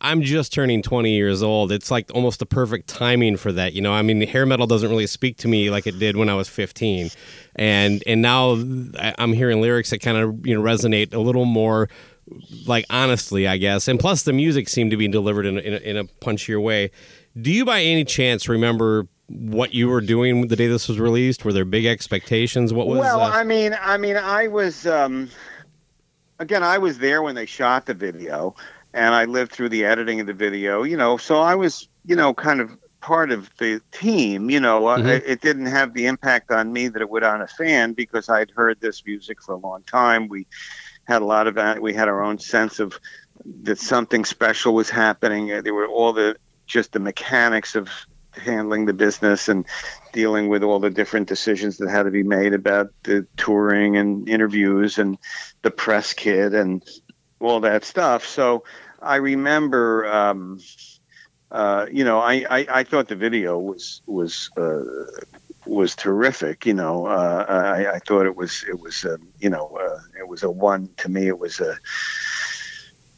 I'm 0.00 0.22
just 0.22 0.52
turning 0.52 0.82
20 0.82 1.14
years 1.14 1.42
old. 1.42 1.70
It's 1.70 1.90
like 1.90 2.10
almost 2.14 2.38
the 2.38 2.46
perfect 2.46 2.88
timing 2.88 3.36
for 3.36 3.52
that. 3.52 3.74
You 3.74 3.82
know, 3.82 3.92
I 3.92 4.02
mean, 4.02 4.20
hair 4.22 4.46
metal 4.46 4.66
doesn't 4.66 4.88
really 4.88 5.06
speak 5.06 5.36
to 5.38 5.48
me 5.48 5.70
like 5.70 5.86
it 5.86 5.98
did 5.98 6.16
when 6.16 6.28
I 6.28 6.34
was 6.34 6.48
15, 6.48 7.10
and 7.56 8.02
and 8.06 8.22
now 8.22 8.52
I'm 9.18 9.32
hearing 9.32 9.60
lyrics 9.60 9.90
that 9.90 10.00
kind 10.00 10.16
of 10.16 10.46
you 10.46 10.54
know 10.54 10.62
resonate 10.62 11.12
a 11.12 11.18
little 11.18 11.44
more 11.44 11.88
like 12.66 12.86
honestly, 12.90 13.46
I 13.46 13.56
guess. 13.56 13.88
And 13.88 13.98
plus, 13.98 14.22
the 14.22 14.32
music 14.32 14.68
seemed 14.68 14.90
to 14.90 14.96
be 14.96 15.08
delivered 15.08 15.46
in 15.46 15.58
a, 15.58 15.60
in 15.60 15.74
a, 15.74 15.76
in 15.78 15.96
a 15.96 16.04
punchier 16.04 16.62
way. 16.62 16.90
Do 17.40 17.50
you, 17.50 17.64
by 17.64 17.80
any 17.80 18.04
chance, 18.04 18.48
remember 18.48 19.06
what 19.28 19.74
you 19.74 19.88
were 19.88 20.00
doing 20.00 20.48
the 20.48 20.56
day 20.56 20.66
this 20.66 20.88
was 20.88 20.98
released? 20.98 21.44
Were 21.44 21.52
there 21.52 21.64
big 21.64 21.86
expectations? 21.86 22.72
What 22.72 22.86
was? 22.86 23.00
Well, 23.00 23.20
uh, 23.20 23.30
I 23.30 23.44
mean, 23.44 23.76
I 23.80 23.96
mean, 23.96 24.16
I 24.16 24.48
was. 24.48 24.86
Um, 24.86 25.28
again, 26.38 26.62
I 26.62 26.78
was 26.78 26.98
there 26.98 27.22
when 27.22 27.34
they 27.34 27.46
shot 27.46 27.86
the 27.86 27.94
video 27.94 28.54
and 28.92 29.14
I 29.14 29.24
lived 29.24 29.52
through 29.52 29.68
the 29.68 29.84
editing 29.84 30.20
of 30.20 30.26
the 30.26 30.32
video, 30.32 30.82
you 30.82 30.96
know, 30.96 31.16
so 31.16 31.40
I 31.40 31.54
was, 31.54 31.88
you 32.04 32.16
know, 32.16 32.34
kind 32.34 32.60
of 32.60 32.76
part 33.00 33.30
of 33.30 33.50
the 33.58 33.80
team, 33.92 34.50
you 34.50 34.60
know, 34.60 34.86
uh, 34.86 34.98
mm-hmm. 34.98 35.08
it, 35.08 35.24
it 35.26 35.40
didn't 35.40 35.66
have 35.66 35.94
the 35.94 36.06
impact 36.06 36.50
on 36.50 36.72
me 36.72 36.88
that 36.88 37.00
it 37.00 37.08
would 37.08 37.22
on 37.22 37.40
a 37.40 37.46
fan 37.46 37.92
because 37.92 38.28
I'd 38.28 38.50
heard 38.50 38.80
this 38.80 39.04
music 39.06 39.42
for 39.42 39.52
a 39.52 39.58
long 39.58 39.82
time. 39.84 40.28
We 40.28 40.46
had 41.04 41.22
a 41.22 41.24
lot 41.24 41.46
of 41.46 41.54
that. 41.54 41.80
We 41.80 41.94
had 41.94 42.08
our 42.08 42.22
own 42.22 42.38
sense 42.38 42.78
of 42.78 42.98
that 43.62 43.78
something 43.78 44.24
special 44.24 44.74
was 44.74 44.90
happening. 44.90 45.52
Uh, 45.52 45.62
there 45.62 45.74
were 45.74 45.86
all 45.86 46.12
the 46.12 46.36
just 46.66 46.92
the 46.92 47.00
mechanics 47.00 47.74
of 47.74 47.88
handling 48.32 48.84
the 48.84 48.92
business 48.92 49.48
and 49.48 49.66
dealing 50.12 50.48
with 50.48 50.62
all 50.62 50.78
the 50.78 50.90
different 50.90 51.26
decisions 51.26 51.78
that 51.78 51.90
had 51.90 52.04
to 52.04 52.10
be 52.10 52.22
made 52.22 52.54
about 52.54 52.92
the 53.02 53.26
touring 53.36 53.96
and 53.96 54.28
interviews 54.28 54.98
and 54.98 55.18
the 55.62 55.70
press 55.70 56.12
kit 56.12 56.54
and 56.54 56.84
all 57.40 57.60
that 57.60 57.84
stuff. 57.84 58.26
So 58.26 58.64
I 59.02 59.16
remember, 59.16 60.10
um, 60.12 60.60
uh, 61.50 61.86
you 61.90 62.04
know, 62.04 62.20
I, 62.20 62.44
I, 62.48 62.66
I, 62.70 62.84
thought 62.84 63.08
the 63.08 63.16
video 63.16 63.58
was 63.58 64.02
was 64.06 64.50
uh, 64.56 64.84
was 65.66 65.96
terrific. 65.96 66.66
You 66.66 66.74
know, 66.74 67.06
uh, 67.06 67.44
I, 67.48 67.94
I, 67.94 67.98
thought 67.98 68.26
it 68.26 68.36
was 68.36 68.64
it 68.68 68.78
was 68.78 69.04
uh, 69.04 69.16
you 69.40 69.50
know 69.50 69.76
uh, 69.80 69.98
it 70.18 70.28
was 70.28 70.42
a 70.42 70.50
one 70.50 70.90
to 70.98 71.08
me. 71.08 71.26
It 71.26 71.38
was 71.38 71.58
a 71.60 71.76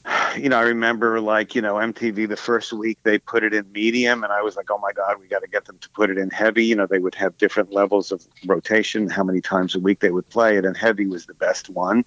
you 0.36 0.48
know, 0.48 0.58
I 0.58 0.62
remember 0.62 1.20
like, 1.20 1.54
you 1.54 1.62
know, 1.62 1.74
MTV 1.74 2.28
the 2.28 2.36
first 2.36 2.72
week 2.72 2.98
they 3.02 3.18
put 3.18 3.44
it 3.44 3.54
in 3.54 3.70
medium 3.72 4.24
and 4.24 4.32
I 4.32 4.42
was 4.42 4.56
like, 4.56 4.70
oh 4.70 4.78
my 4.78 4.92
God, 4.92 5.20
we 5.20 5.26
got 5.26 5.42
to 5.42 5.48
get 5.48 5.64
them 5.64 5.78
to 5.78 5.90
put 5.90 6.10
it 6.10 6.18
in 6.18 6.30
heavy. 6.30 6.64
You 6.64 6.76
know, 6.76 6.86
they 6.86 6.98
would 6.98 7.14
have 7.14 7.36
different 7.38 7.72
levels 7.72 8.12
of 8.12 8.26
rotation, 8.46 9.08
how 9.08 9.24
many 9.24 9.40
times 9.40 9.74
a 9.74 9.80
week 9.80 10.00
they 10.00 10.10
would 10.10 10.28
play 10.28 10.56
it, 10.56 10.64
and 10.64 10.76
heavy 10.76 11.06
was 11.06 11.26
the 11.26 11.34
best 11.34 11.70
one. 11.70 12.04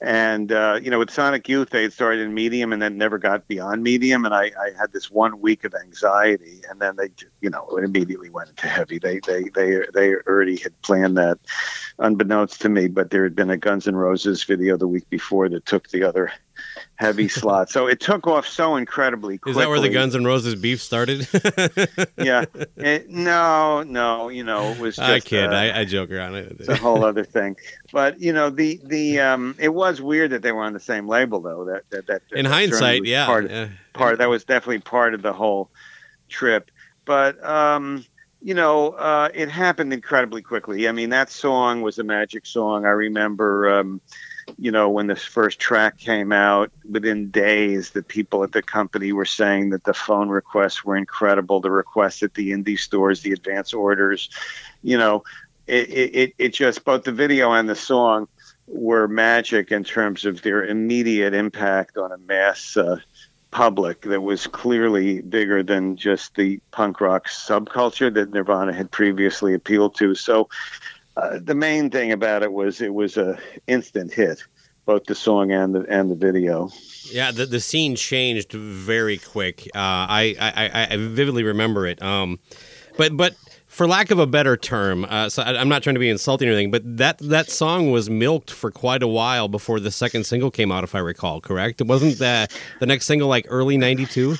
And, 0.00 0.52
uh, 0.52 0.78
you 0.80 0.90
know, 0.90 0.98
with 0.98 1.10
Sonic 1.10 1.48
Youth, 1.48 1.70
they 1.70 1.82
had 1.82 1.92
started 1.92 2.20
in 2.20 2.32
medium 2.32 2.72
and 2.72 2.80
then 2.80 2.96
never 2.96 3.18
got 3.18 3.48
beyond 3.48 3.82
medium. 3.82 4.24
And 4.24 4.34
I, 4.34 4.44
I 4.44 4.70
had 4.78 4.92
this 4.92 5.10
one 5.10 5.40
week 5.40 5.64
of 5.64 5.74
anxiety 5.74 6.62
and 6.70 6.80
then 6.80 6.96
they, 6.96 7.10
you 7.40 7.50
know, 7.50 7.66
it 7.76 7.84
immediately 7.84 8.30
went 8.30 8.50
into 8.50 8.68
heavy. 8.68 8.98
They, 8.98 9.20
they, 9.26 9.44
they, 9.54 9.80
they 9.92 10.14
already 10.14 10.56
had 10.56 10.80
planned 10.82 11.16
that 11.16 11.38
unbeknownst 11.98 12.60
to 12.60 12.68
me, 12.68 12.86
but 12.86 13.10
there 13.10 13.24
had 13.24 13.34
been 13.34 13.50
a 13.50 13.56
Guns 13.56 13.88
N' 13.88 13.96
Roses 13.96 14.44
video 14.44 14.76
the 14.76 14.86
week 14.86 15.08
before 15.10 15.48
that 15.48 15.66
took 15.66 15.88
the 15.88 16.04
other 16.04 16.32
heavy 16.98 17.28
slot. 17.28 17.70
So 17.70 17.86
it 17.86 18.00
took 18.00 18.26
off 18.26 18.46
so 18.46 18.76
incredibly 18.76 19.38
quickly. 19.38 19.60
Is 19.60 19.64
that 19.64 19.68
where 19.68 19.80
the 19.80 19.88
Guns 19.88 20.14
N' 20.14 20.24
Roses 20.24 20.54
beef 20.54 20.82
started? 20.82 21.26
yeah. 22.18 22.44
It, 22.76 23.08
no, 23.08 23.82
no. 23.82 24.28
You 24.28 24.44
know, 24.44 24.72
it 24.72 24.78
was. 24.78 24.96
Just, 24.96 25.08
I 25.08 25.20
kid. 25.20 25.52
Uh, 25.52 25.56
I, 25.56 25.80
I, 25.80 25.84
joke 25.84 26.10
around 26.10 26.34
it. 26.34 26.56
It's 26.58 26.68
a 26.68 26.76
whole 26.76 27.04
other 27.04 27.24
thing. 27.38 27.56
But 27.92 28.20
you 28.20 28.32
know, 28.32 28.50
the 28.50 28.80
the 28.84 29.20
um, 29.20 29.54
it 29.58 29.70
was 29.70 30.00
weird 30.00 30.30
that 30.30 30.42
they 30.42 30.52
were 30.52 30.62
on 30.62 30.72
the 30.72 30.80
same 30.80 31.08
label 31.08 31.40
though. 31.40 31.64
That 31.64 31.88
that 31.90 32.06
that. 32.06 32.22
In 32.32 32.44
hindsight, 32.44 33.04
yeah, 33.04 33.26
part, 33.26 33.44
of, 33.46 33.50
yeah. 33.50 33.68
part 33.92 34.18
that 34.18 34.28
was 34.28 34.44
definitely 34.44 34.80
part 34.80 35.14
of 35.14 35.22
the 35.22 35.32
whole 35.32 35.70
trip. 36.28 36.70
But 37.04 37.42
um, 37.44 38.04
you 38.42 38.54
know, 38.54 38.90
uh, 38.90 39.30
it 39.34 39.48
happened 39.48 39.92
incredibly 39.92 40.42
quickly. 40.42 40.88
I 40.88 40.92
mean, 40.92 41.10
that 41.10 41.30
song 41.30 41.82
was 41.82 41.98
a 41.98 42.04
magic 42.04 42.46
song. 42.46 42.84
I 42.84 42.90
remember. 42.90 43.70
Um, 43.70 44.00
you 44.56 44.70
know, 44.70 44.88
when 44.88 45.06
this 45.06 45.22
first 45.22 45.58
track 45.58 45.98
came 45.98 46.32
out, 46.32 46.70
within 46.88 47.30
days, 47.30 47.90
the 47.90 48.02
people 48.02 48.42
at 48.42 48.52
the 48.52 48.62
company 48.62 49.12
were 49.12 49.24
saying 49.24 49.70
that 49.70 49.84
the 49.84 49.94
phone 49.94 50.28
requests 50.28 50.84
were 50.84 50.96
incredible. 50.96 51.60
The 51.60 51.70
requests 51.70 52.22
at 52.22 52.34
the 52.34 52.52
indie 52.52 52.78
stores, 52.78 53.22
the 53.22 53.32
advance 53.32 53.74
orders, 53.74 54.30
you 54.82 54.96
know, 54.96 55.24
it, 55.66 55.90
it, 55.90 56.34
it 56.38 56.54
just 56.54 56.84
both 56.84 57.04
the 57.04 57.12
video 57.12 57.52
and 57.52 57.68
the 57.68 57.76
song 57.76 58.26
were 58.66 59.06
magic 59.06 59.70
in 59.70 59.84
terms 59.84 60.24
of 60.24 60.42
their 60.42 60.64
immediate 60.64 61.34
impact 61.34 61.96
on 61.96 62.12
a 62.12 62.18
mass 62.18 62.76
uh, 62.76 62.96
public 63.50 64.02
that 64.02 64.20
was 64.20 64.46
clearly 64.46 65.20
bigger 65.22 65.62
than 65.62 65.96
just 65.96 66.34
the 66.34 66.60
punk 66.70 67.00
rock 67.00 67.28
subculture 67.28 68.12
that 68.12 68.32
Nirvana 68.32 68.72
had 68.72 68.90
previously 68.90 69.54
appealed 69.54 69.94
to. 69.96 70.14
So 70.14 70.48
uh, 71.18 71.38
the 71.42 71.54
main 71.54 71.90
thing 71.90 72.12
about 72.12 72.42
it 72.42 72.52
was 72.52 72.80
it 72.80 72.94
was 72.94 73.16
a 73.16 73.38
instant 73.66 74.12
hit, 74.12 74.44
both 74.86 75.04
the 75.06 75.14
song 75.14 75.50
and 75.50 75.74
the 75.74 75.84
and 75.88 76.10
the 76.10 76.14
video. 76.14 76.70
Yeah, 77.10 77.32
the 77.32 77.44
the 77.44 77.60
scene 77.60 77.96
changed 77.96 78.52
very 78.52 79.18
quick. 79.18 79.62
Uh, 79.74 79.78
I, 79.78 80.36
I 80.38 80.86
I 80.92 80.96
vividly 80.96 81.42
remember 81.42 81.86
it. 81.86 82.00
Um, 82.00 82.38
but 82.96 83.16
but 83.16 83.34
for 83.66 83.88
lack 83.88 84.12
of 84.12 84.20
a 84.20 84.26
better 84.26 84.56
term, 84.56 85.06
uh, 85.06 85.28
so 85.28 85.42
I, 85.42 85.60
am 85.60 85.68
not 85.68 85.82
trying 85.82 85.94
to 85.94 86.00
be 86.00 86.08
insulting 86.08 86.48
or 86.48 86.52
anything, 86.52 86.70
but 86.70 86.82
that 86.98 87.18
that 87.18 87.50
song 87.50 87.90
was 87.90 88.08
milked 88.08 88.52
for 88.52 88.70
quite 88.70 89.02
a 89.02 89.08
while 89.08 89.48
before 89.48 89.80
the 89.80 89.90
second 89.90 90.24
single 90.24 90.52
came 90.52 90.70
out, 90.70 90.84
if 90.84 90.94
I 90.94 91.00
recall 91.00 91.40
correct. 91.40 91.80
It 91.80 91.88
wasn't 91.88 92.18
the 92.18 92.48
the 92.78 92.86
next 92.86 93.06
single 93.06 93.28
like 93.28 93.46
early 93.48 93.76
'92. 93.76 94.36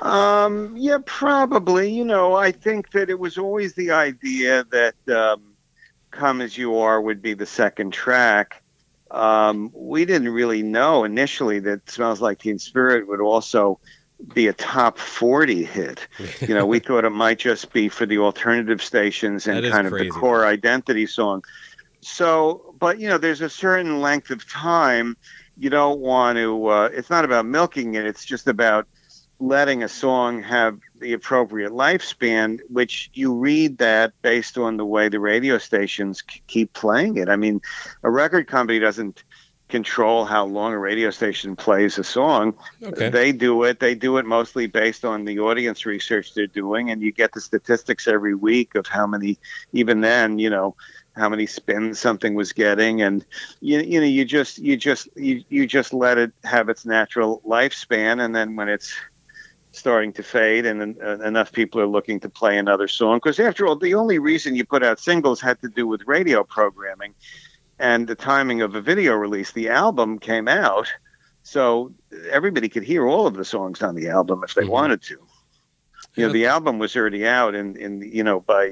Um, 0.00 0.76
yeah, 0.76 0.98
probably. 1.04 1.90
You 1.90 2.04
know, 2.04 2.34
I 2.34 2.52
think 2.52 2.90
that 2.92 3.10
it 3.10 3.18
was 3.18 3.38
always 3.38 3.74
the 3.74 3.92
idea 3.92 4.64
that 4.70 4.94
um, 5.08 5.54
"Come 6.10 6.40
as 6.40 6.56
You 6.56 6.78
Are" 6.78 7.00
would 7.00 7.22
be 7.22 7.34
the 7.34 7.46
second 7.46 7.92
track. 7.92 8.62
Um, 9.10 9.70
we 9.74 10.04
didn't 10.04 10.30
really 10.30 10.62
know 10.62 11.04
initially 11.04 11.60
that 11.60 11.88
"Smells 11.88 12.20
Like 12.20 12.40
Teen 12.40 12.58
Spirit" 12.58 13.06
would 13.06 13.20
also 13.20 13.78
be 14.32 14.46
a 14.46 14.52
top 14.52 14.98
40 14.98 15.64
hit. 15.64 16.06
You 16.40 16.54
know, 16.54 16.66
we 16.66 16.78
thought 16.80 17.04
it 17.04 17.10
might 17.10 17.38
just 17.38 17.72
be 17.72 17.88
for 17.88 18.06
the 18.06 18.18
alternative 18.18 18.82
stations 18.82 19.46
and 19.46 19.64
kind 19.70 19.86
of 19.86 19.92
the 19.92 20.08
core 20.08 20.46
identity 20.46 21.06
song. 21.06 21.42
So, 22.00 22.74
but 22.78 22.98
you 23.00 23.08
know, 23.08 23.18
there's 23.18 23.40
a 23.40 23.48
certain 23.48 24.00
length 24.00 24.30
of 24.30 24.48
time 24.48 25.16
you 25.56 25.70
don't 25.70 26.00
want 26.00 26.36
to. 26.36 26.66
Uh, 26.66 26.90
it's 26.92 27.10
not 27.10 27.24
about 27.24 27.46
milking 27.46 27.94
it. 27.94 28.06
It's 28.06 28.24
just 28.24 28.46
about 28.46 28.86
letting 29.40 29.82
a 29.82 29.88
song 29.88 30.42
have 30.42 30.78
the 31.00 31.12
appropriate 31.12 31.72
lifespan, 31.72 32.60
which 32.68 33.10
you 33.14 33.34
read 33.34 33.78
that 33.78 34.12
based 34.22 34.56
on 34.56 34.76
the 34.76 34.84
way 34.84 35.08
the 35.08 35.20
radio 35.20 35.58
stations 35.58 36.22
c- 36.30 36.42
keep 36.46 36.72
playing 36.72 37.16
it. 37.16 37.28
I 37.28 37.36
mean, 37.36 37.60
a 38.02 38.10
record 38.10 38.46
company 38.46 38.78
doesn't 38.78 39.24
control 39.68 40.24
how 40.24 40.44
long 40.44 40.72
a 40.72 40.78
radio 40.78 41.10
station 41.10 41.56
plays 41.56 41.98
a 41.98 42.04
song. 42.04 42.54
Okay. 42.82 43.08
They 43.08 43.32
do 43.32 43.64
it. 43.64 43.80
They 43.80 43.94
do 43.94 44.18
it 44.18 44.26
mostly 44.26 44.66
based 44.66 45.04
on 45.04 45.24
the 45.24 45.40
audience 45.40 45.84
research 45.86 46.34
they're 46.34 46.46
doing, 46.46 46.90
and 46.90 47.02
you 47.02 47.10
get 47.12 47.32
the 47.32 47.40
statistics 47.40 48.06
every 48.06 48.34
week 48.34 48.74
of 48.74 48.86
how 48.86 49.06
many. 49.06 49.38
Even 49.72 50.00
then, 50.00 50.38
you 50.38 50.50
know 50.50 50.76
how 51.16 51.28
many 51.28 51.46
spins 51.46 51.98
something 51.98 52.34
was 52.34 52.52
getting, 52.52 53.02
and 53.02 53.24
you 53.60 53.80
you 53.80 54.00
know 54.00 54.06
you 54.06 54.24
just 54.24 54.58
you 54.58 54.76
just 54.76 55.08
you 55.16 55.42
you 55.48 55.66
just 55.66 55.92
let 55.92 56.18
it 56.18 56.32
have 56.44 56.68
its 56.68 56.84
natural 56.84 57.42
lifespan, 57.46 58.24
and 58.24 58.34
then 58.34 58.56
when 58.56 58.68
it's 58.68 58.94
starting 59.74 60.12
to 60.12 60.22
fade 60.22 60.64
and 60.66 60.96
uh, 61.02 61.18
enough 61.20 61.50
people 61.52 61.80
are 61.80 61.86
looking 61.86 62.20
to 62.20 62.28
play 62.28 62.56
another 62.58 62.86
song 62.86 63.16
because 63.16 63.40
after 63.40 63.66
all 63.66 63.76
the 63.76 63.94
only 63.94 64.18
reason 64.20 64.54
you 64.54 64.64
put 64.64 64.84
out 64.84 65.00
singles 65.00 65.40
had 65.40 65.60
to 65.60 65.68
do 65.68 65.86
with 65.86 66.00
radio 66.06 66.44
programming 66.44 67.12
and 67.80 68.06
the 68.06 68.14
timing 68.14 68.62
of 68.62 68.74
a 68.76 68.80
video 68.80 69.14
release. 69.14 69.50
The 69.50 69.68
album 69.68 70.20
came 70.20 70.46
out, 70.46 70.86
so 71.42 71.92
everybody 72.30 72.68
could 72.68 72.84
hear 72.84 73.06
all 73.06 73.26
of 73.26 73.34
the 73.34 73.44
songs 73.44 73.82
on 73.82 73.96
the 73.96 74.08
album 74.08 74.42
if 74.44 74.54
they 74.54 74.62
Mhm. 74.62 74.68
wanted 74.68 75.02
to. 75.02 75.18
You 76.14 76.26
know, 76.28 76.32
the 76.32 76.46
album 76.46 76.78
was 76.78 76.94
already 76.94 77.26
out 77.26 77.56
in, 77.56 77.76
in 77.76 78.00
you 78.00 78.22
know, 78.22 78.38
by 78.38 78.70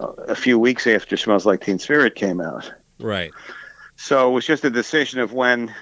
uh, 0.00 0.06
a 0.26 0.34
few 0.34 0.58
weeks 0.58 0.86
after 0.86 1.18
Smells 1.18 1.44
Like 1.44 1.60
Teen 1.62 1.78
Spirit 1.78 2.14
came 2.14 2.40
out. 2.40 2.72
Right. 2.98 3.32
So 3.96 4.30
it 4.30 4.32
was 4.32 4.46
just 4.46 4.64
a 4.64 4.70
decision 4.70 5.20
of 5.20 5.34
when 5.34 5.74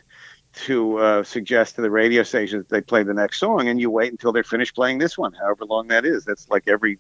to 0.67 0.99
uh, 0.99 1.23
suggest 1.23 1.77
to 1.77 1.83
the 1.83 1.91
radio 1.91 2.23
station 2.23 2.59
that 2.59 2.69
they 2.69 2.81
play 2.81 3.03
the 3.03 3.15
next 3.15 3.39
song, 3.39 3.69
and 3.69 3.81
you 3.81 3.91
wait 3.91 4.11
until 4.11 4.33
they're 4.33 4.45
finished 4.45 4.75
playing 4.75 4.99
this 4.99 5.17
one, 5.17 5.33
however 5.33 5.65
long 5.65 5.89
that 5.89 6.05
is. 6.05 6.25
That's 6.25 6.49
like 6.51 6.69
every, 6.69 6.99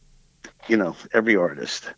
you 0.68 0.76
know, 0.76 0.96
every 1.12 1.36
artist. 1.36 1.90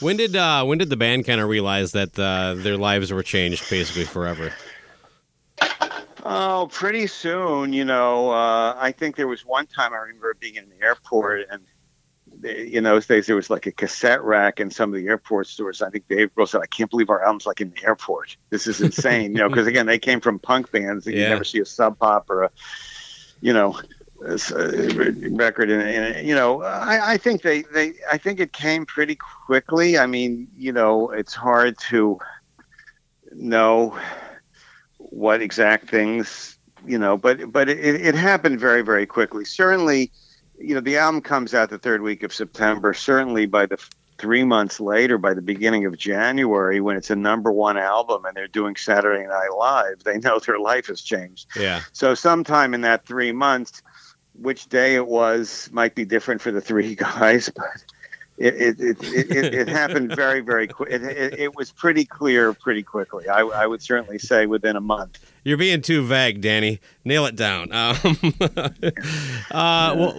When 0.00 0.16
did 0.16 0.36
uh, 0.36 0.64
when 0.64 0.78
did 0.78 0.90
the 0.90 0.96
band 0.96 1.24
kind 1.26 1.40
of 1.40 1.48
realize 1.48 1.92
that 1.92 2.18
uh, 2.18 2.54
their 2.54 2.76
lives 2.76 3.12
were 3.12 3.22
changed 3.22 3.68
basically 3.70 4.04
forever? 4.04 4.52
Oh, 6.24 6.68
pretty 6.72 7.06
soon, 7.06 7.72
you 7.72 7.84
know. 7.84 8.30
Uh, 8.30 8.76
I 8.78 8.92
think 8.92 9.16
there 9.16 9.28
was 9.28 9.46
one 9.46 9.66
time 9.66 9.92
I 9.92 9.98
remember 9.98 10.34
being 10.38 10.56
in 10.56 10.68
the 10.68 10.84
airport, 10.84 11.46
and 11.50 11.62
in 12.46 12.84
those 12.84 13.06
days 13.06 13.26
there 13.26 13.36
was 13.36 13.50
like 13.50 13.66
a 13.66 13.72
cassette 13.72 14.22
rack 14.22 14.60
in 14.60 14.70
some 14.70 14.92
of 14.92 15.00
the 15.00 15.06
airport 15.08 15.46
stores. 15.46 15.82
I 15.82 15.90
think 15.90 16.08
Dave 16.08 16.34
Grohl 16.34 16.48
said, 16.48 16.60
"I 16.62 16.66
can't 16.66 16.90
believe 16.90 17.10
our 17.10 17.22
album's 17.22 17.46
like 17.46 17.60
in 17.60 17.70
the 17.70 17.86
airport. 17.86 18.36
This 18.50 18.66
is 18.66 18.80
insane." 18.80 19.32
you 19.32 19.38
know, 19.38 19.48
because 19.48 19.66
again, 19.66 19.86
they 19.86 19.98
came 19.98 20.20
from 20.20 20.38
punk 20.38 20.70
bands, 20.70 21.06
and 21.06 21.16
you 21.16 21.22
never 21.22 21.44
see 21.44 21.60
a 21.60 21.66
Sub 21.66 21.98
Pop 21.98 22.30
or 22.30 22.44
a, 22.44 22.50
you 23.40 23.52
know, 23.52 23.78
a 24.22 25.10
record. 25.30 25.70
And, 25.70 25.82
and 25.82 26.26
you 26.26 26.34
know, 26.34 26.62
I, 26.62 27.12
I 27.12 27.16
think 27.16 27.42
they, 27.42 27.62
they, 27.62 27.94
I 28.10 28.18
think 28.18 28.40
it 28.40 28.52
came 28.52 28.86
pretty 28.86 29.16
quickly. 29.16 29.98
I 29.98 30.06
mean, 30.06 30.48
you 30.56 30.72
know, 30.72 31.10
it's 31.10 31.34
hard 31.34 31.78
to 31.90 32.18
know 33.32 33.98
what 34.98 35.42
exact 35.42 35.88
things 35.88 36.58
you 36.86 36.98
know 36.98 37.16
but 37.16 37.52
but 37.52 37.68
it, 37.68 37.78
it 37.78 38.14
happened 38.14 38.58
very 38.58 38.82
very 38.82 39.06
quickly 39.06 39.44
certainly 39.44 40.10
you 40.58 40.74
know 40.74 40.80
the 40.80 40.96
album 40.96 41.20
comes 41.20 41.54
out 41.54 41.70
the 41.70 41.78
third 41.78 42.02
week 42.02 42.22
of 42.22 42.32
september 42.32 42.92
certainly 42.94 43.46
by 43.46 43.66
the 43.66 43.74
f- 43.74 43.90
three 44.18 44.44
months 44.44 44.80
later 44.80 45.18
by 45.18 45.34
the 45.34 45.42
beginning 45.42 45.84
of 45.84 45.96
january 45.96 46.80
when 46.80 46.96
it's 46.96 47.10
a 47.10 47.16
number 47.16 47.52
one 47.52 47.76
album 47.76 48.24
and 48.24 48.36
they're 48.36 48.48
doing 48.48 48.74
saturday 48.76 49.26
night 49.26 49.48
live 49.56 50.02
they 50.04 50.18
know 50.18 50.38
their 50.38 50.58
life 50.58 50.86
has 50.86 51.00
changed 51.02 51.46
Yeah. 51.56 51.82
so 51.92 52.14
sometime 52.14 52.74
in 52.74 52.80
that 52.82 53.06
three 53.06 53.32
months 53.32 53.82
which 54.34 54.68
day 54.68 54.94
it 54.96 55.06
was 55.06 55.68
might 55.72 55.94
be 55.94 56.04
different 56.04 56.40
for 56.40 56.50
the 56.50 56.60
three 56.60 56.94
guys 57.06 57.50
but 57.54 57.84
it 58.38 58.54
it, 58.54 58.80
it, 58.80 59.30
it, 59.30 59.54
it, 59.54 59.68
happened 59.68 60.14
very 60.14 60.40
very 60.40 60.68
quick 60.68 60.90
it, 60.92 61.02
it, 61.02 61.38
it 61.38 61.56
was 61.56 61.72
pretty 61.72 62.04
clear 62.04 62.52
pretty 62.52 62.82
quickly 62.82 63.28
I, 63.28 63.40
I 63.40 63.66
would 63.66 63.82
certainly 63.82 64.18
say 64.18 64.46
within 64.46 64.76
a 64.76 64.80
month 64.80 65.18
You're 65.46 65.56
being 65.56 65.80
too 65.80 66.04
vague, 66.04 66.40
Danny. 66.40 66.80
Nail 67.04 67.24
it 67.26 67.36
down. 67.36 67.70
Um, 67.70 67.94
uh, 69.52 69.94
well, 69.96 70.12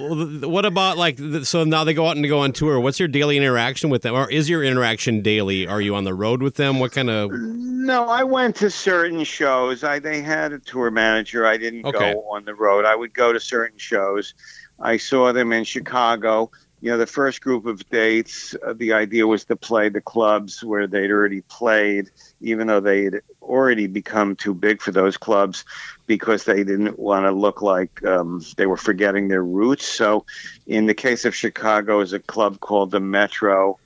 what 0.49 0.63
about 0.63 0.97
like? 0.97 1.20
So 1.43 1.65
now 1.65 1.84
they 1.84 1.93
go 1.93 2.07
out 2.07 2.15
and 2.15 2.26
go 2.30 2.39
on 2.39 2.53
tour. 2.53 2.80
What's 2.80 2.97
your 2.97 3.09
daily 3.09 3.36
interaction 3.36 3.89
with 3.89 4.03
them, 4.03 4.15
or 4.15 4.32
is 4.32 4.49
your 4.49 4.63
interaction 4.63 5.22
daily? 5.22 5.68
Are 5.68 5.82
you 5.82 5.95
on 5.95 6.05
the 6.05 6.13
road 6.13 6.41
with 6.41 6.55
them? 6.55 6.80
What 6.80 6.93
kind 6.93 7.09
of? 7.09 7.32
No, 7.34 8.07
I 8.07 8.24
went 8.24 8.55
to 8.57 8.70
certain 8.70 9.26
shows. 9.26 9.84
I 9.84 9.99
they 9.99 10.22
had 10.22 10.53
a 10.53 10.59
tour 10.59 10.91
manager. 10.91 11.45
I 11.45 11.57
didn't 11.57 11.86
Okay. 11.86 12.13
go 12.13 12.22
on 12.32 12.45
the 12.45 12.55
road. 12.55 12.86
I 12.86 12.95
would 12.95 13.13
go 13.13 13.34
to 13.34 13.39
certain 13.41 13.78
shows. 13.78 14.34
I 14.80 14.95
saw 14.95 15.34
them 15.34 15.51
in 15.51 15.65
Chicago. 15.65 16.51
You 16.80 16.91
know, 16.91 16.97
the 16.97 17.07
first 17.07 17.41
group 17.41 17.65
of 17.65 17.89
dates, 17.89 18.55
uh, 18.55 18.73
the 18.73 18.93
idea 18.93 19.25
was 19.25 19.45
to 19.45 19.55
play 19.55 19.89
the 19.89 20.01
clubs 20.01 20.63
where 20.63 20.86
they'd 20.86 21.09
already 21.09 21.41
played, 21.41 22.11
even 22.39 22.67
though 22.67 22.80
they'd 22.80 23.21
already 23.41 23.88
become 23.88 24.36
too 24.36 24.53
big 24.53 24.82
for 24.82 24.91
those 24.91 25.17
clubs 25.17 25.65
because 26.05 26.43
they 26.43 26.63
didn't 26.63 26.99
want 26.99 27.25
to 27.25 27.32
look 27.32 27.63
like 27.63 28.05
um, 28.05 28.43
they 28.57 28.67
were 28.67 28.78
forgetting 28.78 29.28
their 29.28 29.43
roots. 29.43 29.86
So, 29.86 30.25
in 30.67 30.86
the 30.86 30.93
case 30.93 31.25
of 31.25 31.34
Chicago, 31.34 32.01
is 32.01 32.13
a 32.13 32.19
club 32.19 32.59
called 32.59 32.91
the 32.91 32.99
Metro 32.99 33.80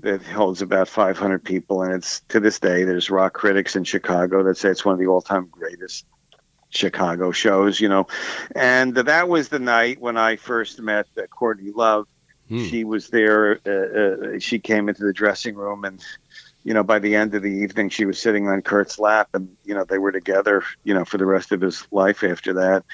that 0.00 0.22
holds 0.22 0.60
about 0.60 0.88
500 0.88 1.44
people, 1.44 1.82
and 1.82 1.94
it's 1.94 2.20
to 2.30 2.40
this 2.40 2.58
day 2.58 2.82
there's 2.82 3.10
rock 3.10 3.32
critics 3.32 3.76
in 3.76 3.84
Chicago 3.84 4.42
that 4.42 4.58
say 4.58 4.70
it's 4.70 4.84
one 4.84 4.94
of 4.94 4.98
the 4.98 5.06
all-time 5.06 5.48
greatest 5.50 6.04
Chicago 6.74 7.30
shows, 7.30 7.80
you 7.80 7.88
know. 7.88 8.06
And 8.54 8.94
that 8.94 9.28
was 9.28 9.48
the 9.48 9.58
night 9.58 10.00
when 10.00 10.16
I 10.16 10.36
first 10.36 10.80
met 10.80 11.06
uh, 11.16 11.22
Courtney 11.28 11.70
Love. 11.70 12.08
Hmm. 12.48 12.56
She 12.58 12.84
was 12.84 13.08
there. 13.08 13.60
Uh, 13.66 14.36
uh, 14.36 14.38
she 14.38 14.58
came 14.58 14.88
into 14.88 15.04
the 15.04 15.12
dressing 15.12 15.54
room, 15.54 15.84
and 15.84 16.02
you 16.64 16.74
know, 16.74 16.82
by 16.84 16.98
the 16.98 17.14
end 17.14 17.34
of 17.34 17.42
the 17.42 17.50
evening, 17.50 17.88
she 17.90 18.06
was 18.06 18.20
sitting 18.20 18.48
on 18.48 18.62
Kurt's 18.62 18.98
lap, 18.98 19.28
and 19.34 19.56
you 19.64 19.74
know, 19.74 19.84
they 19.84 19.98
were 19.98 20.12
together, 20.12 20.62
you 20.84 20.94
know, 20.94 21.04
for 21.04 21.18
the 21.18 21.26
rest 21.26 21.52
of 21.52 21.60
his 21.60 21.86
life 21.90 22.24
after 22.24 22.54
that. 22.54 22.84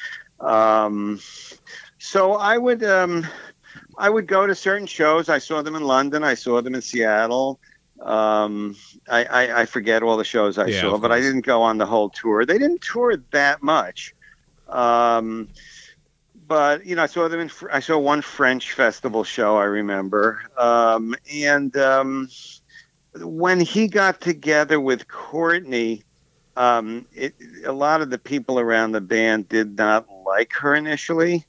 Um, 0.44 1.20
so 1.98 2.32
I 2.34 2.56
would, 2.58 2.82
um, 2.84 3.26
I 3.98 4.08
would 4.10 4.26
go 4.26 4.46
to 4.46 4.54
certain 4.54 4.86
shows. 4.86 5.28
I 5.28 5.38
saw 5.38 5.62
them 5.62 5.76
in 5.76 5.82
London. 5.84 6.24
I 6.24 6.34
saw 6.34 6.60
them 6.62 6.74
in 6.74 6.82
Seattle. 6.82 7.60
Um, 8.00 8.76
I, 9.08 9.24
I, 9.24 9.60
I 9.62 9.66
forget 9.66 10.02
all 10.02 10.16
the 10.16 10.24
shows 10.24 10.58
I 10.58 10.70
Yeah, 10.70 10.70
saw, 10.70 10.98
but 10.98 11.12
I 11.12 11.20
didn't 11.20 11.42
go 11.46 11.62
on 11.62 11.78
the 11.78 11.86
whole 11.86 12.10
tour. 12.10 12.46
They 12.46 12.58
didn't 12.58 12.82
tour 12.82 13.16
that 13.32 13.62
much. 13.62 14.14
Um, 14.68 15.48
but 16.50 16.84
you 16.84 16.96
know, 16.96 17.04
I 17.04 17.06
saw 17.06 17.28
them 17.28 17.38
in. 17.38 17.50
I 17.72 17.78
saw 17.78 17.96
one 17.96 18.22
French 18.22 18.72
festival 18.72 19.22
show. 19.22 19.56
I 19.56 19.66
remember, 19.66 20.42
um, 20.58 21.14
and 21.32 21.74
um, 21.76 22.28
when 23.20 23.60
he 23.60 23.86
got 23.86 24.20
together 24.20 24.80
with 24.80 25.06
Courtney, 25.06 26.02
um, 26.56 27.06
it, 27.12 27.36
a 27.64 27.70
lot 27.70 28.02
of 28.02 28.10
the 28.10 28.18
people 28.18 28.58
around 28.58 28.90
the 28.90 29.00
band 29.00 29.48
did 29.48 29.78
not 29.78 30.06
like 30.26 30.52
her 30.54 30.74
initially. 30.74 31.46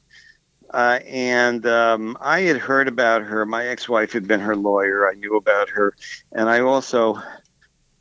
Uh, 0.70 0.99
and 1.08 1.66
um, 1.66 2.16
I 2.22 2.41
had 2.41 2.58
heard 2.58 2.88
about 2.88 3.24
her. 3.24 3.43
My 3.43 3.66
ex-wife 3.66 4.14
had 4.14 4.28
been 4.28 4.39
her 4.39 4.56
lawyer. 4.56 5.10
I 5.10 5.16
knew 5.16 5.36
about 5.36 5.68
her, 5.70 5.95
and 6.32 6.47
I 6.47 6.60
also, 6.60 7.20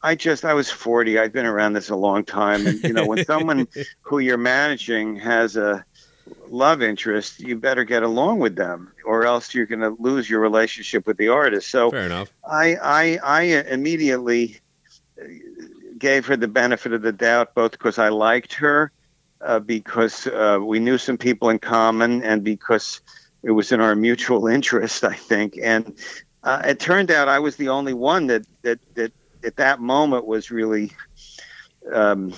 I 0.03 0.17
just, 0.17 0.45
I 0.45 0.53
was 0.53 0.71
forty. 0.71 1.19
I've 1.19 1.33
been 1.33 1.47
around 1.47 1.73
this 1.73 1.89
a 1.89 1.97
long 1.97 2.27
time, 2.27 2.67
and 2.67 2.85
you 2.85 2.93
know, 2.93 3.07
when 3.07 3.25
someone 3.25 3.69
who 4.03 4.19
you're 4.19 4.37
managing 4.37 5.17
has 5.17 5.57
a 5.57 5.83
love 6.49 6.83
interest, 6.83 7.41
you 7.41 7.57
better 7.57 7.85
get 7.85 8.03
along 8.03 8.39
with 8.39 8.57
them, 8.57 8.93
or 9.05 9.25
else 9.25 9.55
you're 9.55 9.67
going 9.67 9.81
to 9.81 9.97
lose 9.99 10.29
your 10.29 10.41
relationship 10.41 11.07
with 11.07 11.17
the 11.17 11.29
artist. 11.29 11.71
So 11.71 11.91
Fair 11.91 12.07
enough. 12.07 12.31
I, 12.49 12.77
I, 12.77 13.19
I 13.23 13.43
immediately 13.43 14.61
uh, 15.21 15.27
gave 15.99 16.27
her 16.27 16.37
the 16.37 16.49
benefit 16.49 16.93
of 16.93 17.03
the 17.03 17.13
doubt, 17.13 17.55
both 17.55 17.73
because 17.73 17.99
I 17.99 18.09
liked 18.09 18.55
her, 18.55 18.91
uh, 19.41 19.61
because 19.61 20.27
uh, 20.27 20.59
we 20.63 20.79
knew 20.81 20.99
some 20.99 21.19
people 21.19 21.51
in 21.51 21.59
common, 21.59 22.23
and 22.23 22.43
because 22.45 23.01
it 23.43 23.51
was 23.51 23.73
in 23.73 23.81
our 23.81 23.95
mutual 23.95 24.47
interest, 24.47 25.05
I 25.05 25.15
think. 25.15 25.59
And 25.63 25.97
uh, 26.43 26.63
it 26.65 26.81
turned 26.81 27.11
out 27.11 27.29
I 27.29 27.39
was 27.39 27.57
the 27.57 27.69
only 27.69 27.95
one 27.95 28.27
that 28.29 28.47
that 28.63 28.79
that 28.95 29.13
at 29.45 29.57
that 29.57 29.81
moment 29.81 30.27
was 30.27 30.51
really 30.51 30.93
um, 31.93 32.33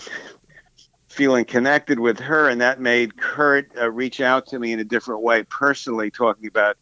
feeling 1.13 1.45
connected 1.45 2.01
with 2.01 2.19
her, 2.21 2.49
and 2.49 2.61
that 2.63 2.81
made 2.81 3.17
Kurt 3.17 3.71
uh, 3.79 3.91
reach 3.91 4.21
out 4.21 4.47
to 4.49 4.59
me 4.59 4.73
in 4.73 4.81
a 4.81 4.85
different 4.85 5.23
way, 5.23 5.43
personally, 5.45 6.11
talking 6.11 6.47
about 6.47 6.77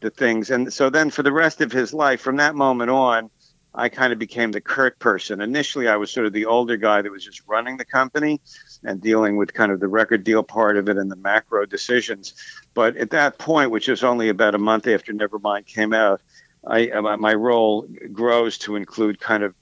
the 0.00 0.10
things. 0.10 0.50
And 0.50 0.72
so 0.72 0.90
then 0.90 1.10
for 1.10 1.22
the 1.22 1.32
rest 1.32 1.60
of 1.60 1.70
his 1.70 1.94
life, 1.94 2.20
from 2.20 2.36
that 2.36 2.54
moment 2.54 2.90
on, 2.90 3.30
I 3.72 3.88
kind 3.88 4.12
of 4.12 4.18
became 4.18 4.50
the 4.52 4.60
Kurt 4.60 4.98
person. 4.98 5.40
Initially, 5.40 5.86
I 5.86 5.96
was 5.96 6.10
sort 6.10 6.26
of 6.26 6.32
the 6.32 6.46
older 6.46 6.76
guy 6.76 7.02
that 7.02 7.12
was 7.12 7.24
just 7.24 7.42
running 7.46 7.76
the 7.76 7.84
company 7.84 8.40
and 8.82 9.00
dealing 9.00 9.36
with 9.36 9.54
kind 9.54 9.70
of 9.70 9.80
the 9.80 9.88
record 9.88 10.24
deal 10.24 10.42
part 10.42 10.78
of 10.78 10.88
it 10.88 10.96
and 10.96 11.10
the 11.10 11.16
macro 11.16 11.66
decisions. 11.66 12.34
But 12.74 12.96
at 12.96 13.10
that 13.10 13.38
point, 13.38 13.70
which 13.70 13.88
was 13.88 14.02
only 14.02 14.30
about 14.30 14.54
a 14.54 14.58
month 14.58 14.86
after 14.88 15.12
Nevermind 15.12 15.66
came 15.66 15.92
out, 15.92 16.22
I 16.66 16.88
uh, 16.88 17.16
my 17.18 17.34
role 17.34 17.86
grows 18.12 18.58
to 18.58 18.76
include 18.76 19.20
kind 19.20 19.44
of 19.44 19.54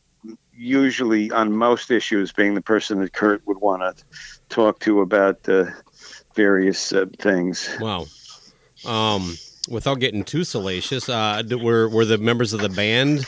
usually 0.56 1.30
on 1.30 1.52
most 1.52 1.90
issues 1.90 2.32
being 2.32 2.54
the 2.54 2.62
person 2.62 3.00
that 3.00 3.12
Kurt 3.12 3.46
would 3.46 3.58
want 3.58 3.82
to 3.82 4.04
talk 4.48 4.78
to 4.80 5.00
about 5.00 5.48
uh, 5.48 5.66
various 6.34 6.92
uh, 6.92 7.06
things. 7.18 7.68
Wow. 7.80 8.06
Um, 8.86 9.36
without 9.68 10.00
getting 10.00 10.24
too 10.24 10.44
salacious, 10.44 11.08
uh, 11.08 11.42
were 11.50 11.88
were 11.88 12.04
the 12.04 12.18
members 12.18 12.52
of 12.52 12.60
the 12.60 12.68
band 12.68 13.26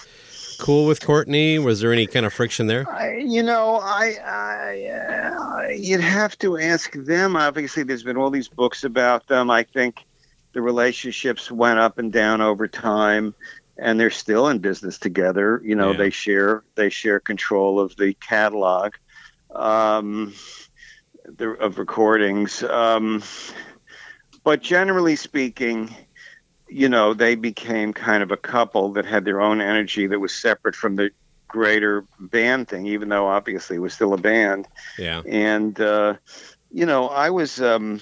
cool 0.59 0.87
with 0.87 1.05
Courtney? 1.05 1.59
Was 1.59 1.81
there 1.81 1.93
any 1.93 2.07
kind 2.07 2.27
of 2.27 2.33
friction 2.33 2.67
there? 2.67 2.89
I, 2.91 3.19
you 3.19 3.43
know, 3.43 3.77
I, 3.77 4.17
I 4.25 4.87
uh, 4.87 5.69
you'd 5.69 6.01
have 6.01 6.39
to 6.39 6.59
ask 6.59 6.93
them. 6.93 7.37
Obviously, 7.37 7.83
there's 7.83 8.03
been 8.03 8.17
all 8.17 8.31
these 8.31 8.49
books 8.49 8.85
about 8.85 9.27
them. 9.29 9.51
I 9.51 9.63
think 9.63 10.05
the 10.53 10.63
relationships 10.63 11.51
went 11.51 11.79
up 11.79 11.99
and 11.99 12.13
down 12.13 12.41
over 12.41 12.67
time, 12.67 13.35
and 13.79 13.99
they're 14.01 14.11
still 14.11 14.49
in 14.49 14.59
business 14.59 14.99
together. 14.99 15.61
You 15.65 15.75
know, 15.75 15.93
Yeah. 15.93 15.99
they 15.99 16.11
share 16.11 16.65
they 16.75 16.91
share 16.91 17.21
control 17.21 17.81
of 17.81 17.97
the 17.97 18.15
catalog 18.15 18.95
um, 19.55 20.35
the, 21.25 21.51
of 21.51 21.79
recordings. 21.79 22.63
Um, 22.63 23.23
but 24.45 24.63
generally 24.63 25.17
speaking, 25.17 25.95
you 26.69 26.89
know, 26.89 27.15
they 27.15 27.35
became 27.35 27.93
kind 27.93 28.23
of 28.23 28.31
a 28.31 28.37
couple 28.37 28.93
that 28.95 29.07
had 29.07 29.25
their 29.25 29.41
own 29.41 29.61
energy 29.61 30.07
that 30.07 30.19
was 30.21 30.35
separate 30.35 30.75
from 30.75 30.97
the 30.97 31.11
greater 31.49 32.05
band 32.19 32.69
thing, 32.69 32.87
even 32.87 33.09
though 33.09 33.27
obviously 33.27 33.77
it 33.77 33.81
was 33.81 33.95
still 33.95 34.15
a 34.15 34.19
band. 34.19 34.69
Yeah. 34.99 35.23
And, 35.27 35.81
uh, 35.81 36.15
you 36.71 36.87
know, 36.87 37.09
I 37.09 37.31
was, 37.31 37.61
um, 37.61 38.01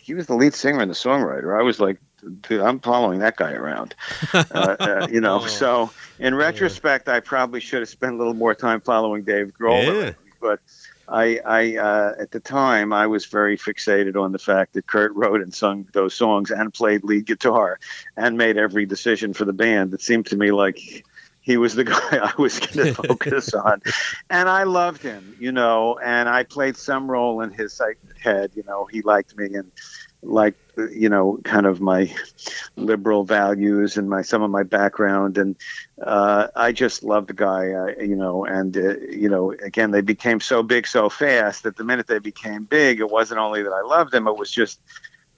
he 0.00 0.14
was 0.14 0.26
the 0.26 0.34
lead 0.34 0.54
singer 0.54 0.80
and 0.80 0.90
the 0.90 0.94
songwriter. 0.94 1.58
I 1.58 1.62
was 1.62 1.78
like, 1.80 2.00
dude, 2.20 2.60
I'm 2.60 2.80
following 2.80 3.20
that 3.20 3.36
guy 3.36 3.52
around, 3.52 3.94
uh, 4.32 4.44
uh, 4.52 5.08
you 5.10 5.20
know. 5.20 5.30
Oh. 5.40 5.46
So 5.46 5.90
in 6.18 6.34
retrospect, 6.34 7.08
I 7.08 7.20
probably 7.20 7.60
should 7.60 7.80
have 7.80 7.88
spent 7.88 8.14
a 8.14 8.16
little 8.16 8.34
more 8.34 8.54
time 8.54 8.80
following 8.80 9.22
Dave 9.22 9.52
Grohl. 9.58 10.04
Yeah. 10.04 10.12
But 10.40 10.60
I, 11.10 11.40
I 11.44 11.76
uh, 11.76 12.14
at 12.18 12.30
the 12.30 12.40
time, 12.40 12.92
I 12.92 13.06
was 13.06 13.26
very 13.26 13.56
fixated 13.58 14.20
on 14.20 14.32
the 14.32 14.38
fact 14.38 14.74
that 14.74 14.86
Kurt 14.86 15.14
wrote 15.14 15.40
and 15.40 15.52
sung 15.52 15.88
those 15.92 16.14
songs 16.14 16.50
and 16.50 16.72
played 16.72 17.04
lead 17.04 17.26
guitar 17.26 17.80
and 18.16 18.38
made 18.38 18.56
every 18.56 18.86
decision 18.86 19.34
for 19.34 19.44
the 19.44 19.52
band. 19.52 19.92
It 19.92 20.02
seemed 20.02 20.26
to 20.26 20.36
me 20.36 20.52
like 20.52 21.04
he 21.40 21.56
was 21.56 21.74
the 21.74 21.84
guy 21.94 21.98
I 22.12 22.32
was 22.38 22.60
going 22.60 22.86
to 22.94 22.94
focus 22.94 23.52
on, 23.54 23.82
and 24.28 24.48
I 24.48 24.62
loved 24.62 25.02
him, 25.02 25.36
you 25.40 25.52
know. 25.52 25.98
And 25.98 26.28
I 26.28 26.44
played 26.44 26.76
some 26.76 27.10
role 27.10 27.40
in 27.40 27.50
his 27.50 27.80
like, 27.80 27.98
head, 28.22 28.52
you 28.54 28.62
know. 28.62 28.84
He 28.86 29.02
liked 29.02 29.36
me 29.36 29.54
and 29.54 29.72
liked, 30.22 30.58
you 30.88 31.08
know, 31.08 31.38
kind 31.44 31.66
of 31.66 31.80
my 31.80 32.12
liberal 32.76 33.24
values 33.24 33.96
and 33.96 34.08
my 34.08 34.22
some 34.22 34.42
of 34.42 34.50
my 34.50 34.62
background, 34.62 35.38
and 35.38 35.56
uh, 36.02 36.48
I 36.56 36.72
just 36.72 37.02
loved 37.02 37.28
the 37.28 37.34
guy, 37.34 37.72
uh, 37.72 38.02
you 38.02 38.16
know. 38.16 38.44
And 38.44 38.76
uh, 38.76 38.98
you 38.98 39.28
know, 39.28 39.52
again, 39.52 39.90
they 39.90 40.00
became 40.00 40.40
so 40.40 40.62
big 40.62 40.86
so 40.86 41.08
fast 41.08 41.62
that 41.64 41.76
the 41.76 41.84
minute 41.84 42.06
they 42.06 42.18
became 42.18 42.64
big, 42.64 43.00
it 43.00 43.10
wasn't 43.10 43.40
only 43.40 43.62
that 43.62 43.72
I 43.72 43.82
loved 43.82 44.12
them; 44.12 44.26
it 44.26 44.36
was 44.36 44.50
just 44.50 44.80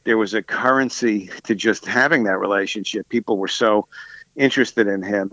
there 0.04 0.18
was 0.18 0.34
a 0.34 0.42
currency 0.42 1.30
to 1.44 1.54
just 1.54 1.86
having 1.86 2.24
that 2.24 2.38
relationship. 2.38 3.08
People 3.08 3.38
were 3.38 3.48
so 3.48 3.88
interested 4.36 4.86
in 4.86 5.02
him. 5.02 5.32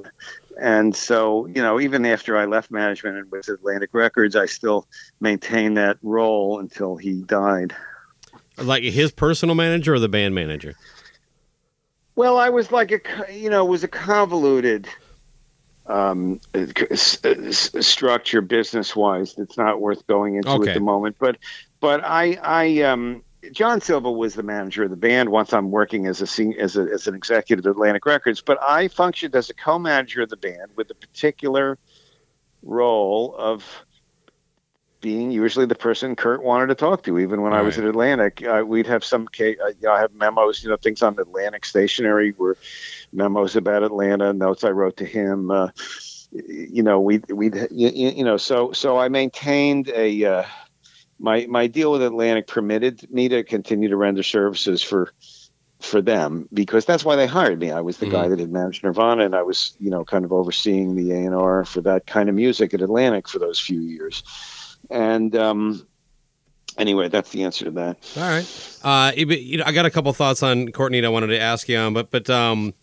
And 0.59 0.95
so, 0.95 1.45
you 1.45 1.61
know, 1.61 1.79
even 1.79 2.05
after 2.05 2.37
I 2.37 2.45
left 2.45 2.69
management 2.69 3.17
and 3.17 3.31
was 3.31 3.47
at 3.47 3.55
Atlantic 3.55 3.91
Records, 3.93 4.35
I 4.35 4.45
still 4.45 4.85
maintained 5.21 5.77
that 5.77 5.97
role 6.01 6.59
until 6.59 6.97
he 6.97 7.21
died. 7.21 7.73
Like 8.61 8.83
his 8.83 9.11
personal 9.11 9.55
manager 9.55 9.93
or 9.93 9.99
the 9.99 10.09
band 10.09 10.35
manager? 10.35 10.75
Well, 12.15 12.37
I 12.37 12.49
was 12.49 12.71
like 12.71 12.91
a, 12.91 13.33
you 13.33 13.49
know, 13.49 13.65
it 13.65 13.69
was 13.69 13.83
a 13.83 13.87
convoluted 13.87 14.87
um, 15.85 16.41
s- 16.53 17.17
s- 17.23 17.71
structure 17.87 18.41
business 18.41 18.95
wise. 18.95 19.35
That's 19.35 19.57
not 19.57 19.79
worth 19.79 20.05
going 20.07 20.35
into 20.35 20.49
Okay. 20.49 20.71
at 20.71 20.73
the 20.73 20.81
moment. 20.81 21.15
But, 21.19 21.37
but 21.79 22.01
I, 22.03 22.37
I, 22.43 22.81
um, 22.83 23.23
John 23.53 23.79
Silva 23.79 24.11
was 24.11 24.35
the 24.35 24.43
manager 24.43 24.83
of 24.83 24.89
the 24.89 24.97
band 24.97 25.29
once 25.29 25.53
I'm 25.53 25.71
working 25.71 26.07
as 26.07 26.21
a 26.21 26.43
as 26.59 26.75
a, 26.75 26.81
as 26.81 27.07
an 27.07 27.15
executive 27.15 27.65
at 27.65 27.71
Atlantic 27.71 28.05
Records. 28.05 28.41
But 28.41 28.61
I 28.61 28.89
functioned 28.89 29.33
as 29.33 29.49
a 29.49 29.53
co-manager 29.53 30.23
of 30.23 30.29
the 30.29 30.35
band 30.37 30.71
with 30.75 30.91
a 30.91 30.95
particular 30.95 31.77
role 32.61 33.33
of 33.37 33.63
being 35.01 35.31
usually 35.31 35.65
the 35.65 35.75
person 35.75 36.15
Kurt 36.15 36.43
wanted 36.43 36.67
to 36.67 36.75
talk 36.75 37.03
to. 37.03 37.19
Even 37.19 37.41
when 37.41 37.53
I 37.53 37.61
was 37.61 37.77
at 37.77 37.85
Atlantic, 37.85 38.43
uh, 38.45 38.63
we'd 38.65 38.87
have 38.87 39.03
some. 39.03 39.27
Uh, 39.39 39.43
you 39.43 39.57
know, 39.83 39.91
I 39.91 39.99
have 39.99 40.13
memos, 40.13 40.63
you 40.63 40.69
know, 40.69 40.77
things 40.77 41.01
on 41.01 41.17
Atlantic 41.19 41.65
stationery 41.65 42.33
were 42.37 42.57
memos 43.13 43.55
about 43.55 43.83
Atlanta, 43.83 44.33
notes 44.33 44.63
I 44.63 44.71
wrote 44.71 44.97
to 44.97 45.05
him. 45.05 45.51
Uh, 45.51 45.69
you 46.31 46.83
know, 46.83 46.99
we 46.99 47.19
we 47.29 47.51
you, 47.71 47.89
you 47.89 48.23
know, 48.23 48.37
so 48.37 48.71
so 48.71 48.97
I 48.97 49.09
maintained 49.09 49.89
a. 49.89 50.25
Uh, 50.25 50.43
my 51.19 51.45
my 51.49 51.67
deal 51.67 51.91
with 51.91 52.01
Atlantic 52.01 52.47
permitted 52.47 53.09
me 53.11 53.27
to 53.27 53.43
continue 53.43 53.89
to 53.89 53.97
render 53.97 54.23
services 54.23 54.81
for 54.81 55.11
for 55.81 56.01
them 56.01 56.47
because 56.53 56.85
that's 56.85 57.05
why 57.05 57.15
they 57.15 57.27
hired 57.27 57.59
me. 57.59 57.71
I 57.71 57.81
was 57.81 57.97
the 57.97 58.09
guy 58.09 58.27
that 58.27 58.39
had 58.39 58.51
managed 58.51 58.83
Nirvana, 58.83 59.25
and 59.25 59.35
I 59.35 59.43
was 59.43 59.75
you 59.79 59.89
know 59.89 60.03
kind 60.03 60.25
of 60.25 60.33
overseeing 60.33 60.95
the 60.95 61.11
A 61.11 61.17
and 61.17 61.35
R 61.35 61.65
for 61.65 61.81
that 61.81 62.05
kind 62.05 62.29
of 62.29 62.35
music 62.35 62.73
at 62.73 62.81
Atlantic 62.81 63.27
for 63.27 63.39
those 63.39 63.59
few 63.59 63.79
years. 63.81 64.23
And 64.89 65.35
um, 65.35 65.87
anyway, 66.77 67.09
that's 67.09 67.29
the 67.31 67.43
answer 67.43 67.65
to 67.65 67.71
that. 67.71 67.97
All 68.17 68.23
right. 68.23 68.79
Uh, 68.83 69.11
you 69.15 69.57
know, 69.57 69.63
I 69.65 69.71
got 69.71 69.85
a 69.85 69.89
couple 69.91 70.11
thoughts 70.13 70.41
on 70.41 70.71
Courtney 70.71 71.01
that 71.01 71.07
I 71.07 71.09
wanted 71.09 71.27
to 71.27 71.39
ask 71.39 71.67
you 71.69 71.77
on, 71.77 71.93
but 71.93 72.11
but 72.11 72.29
um, 72.29 72.73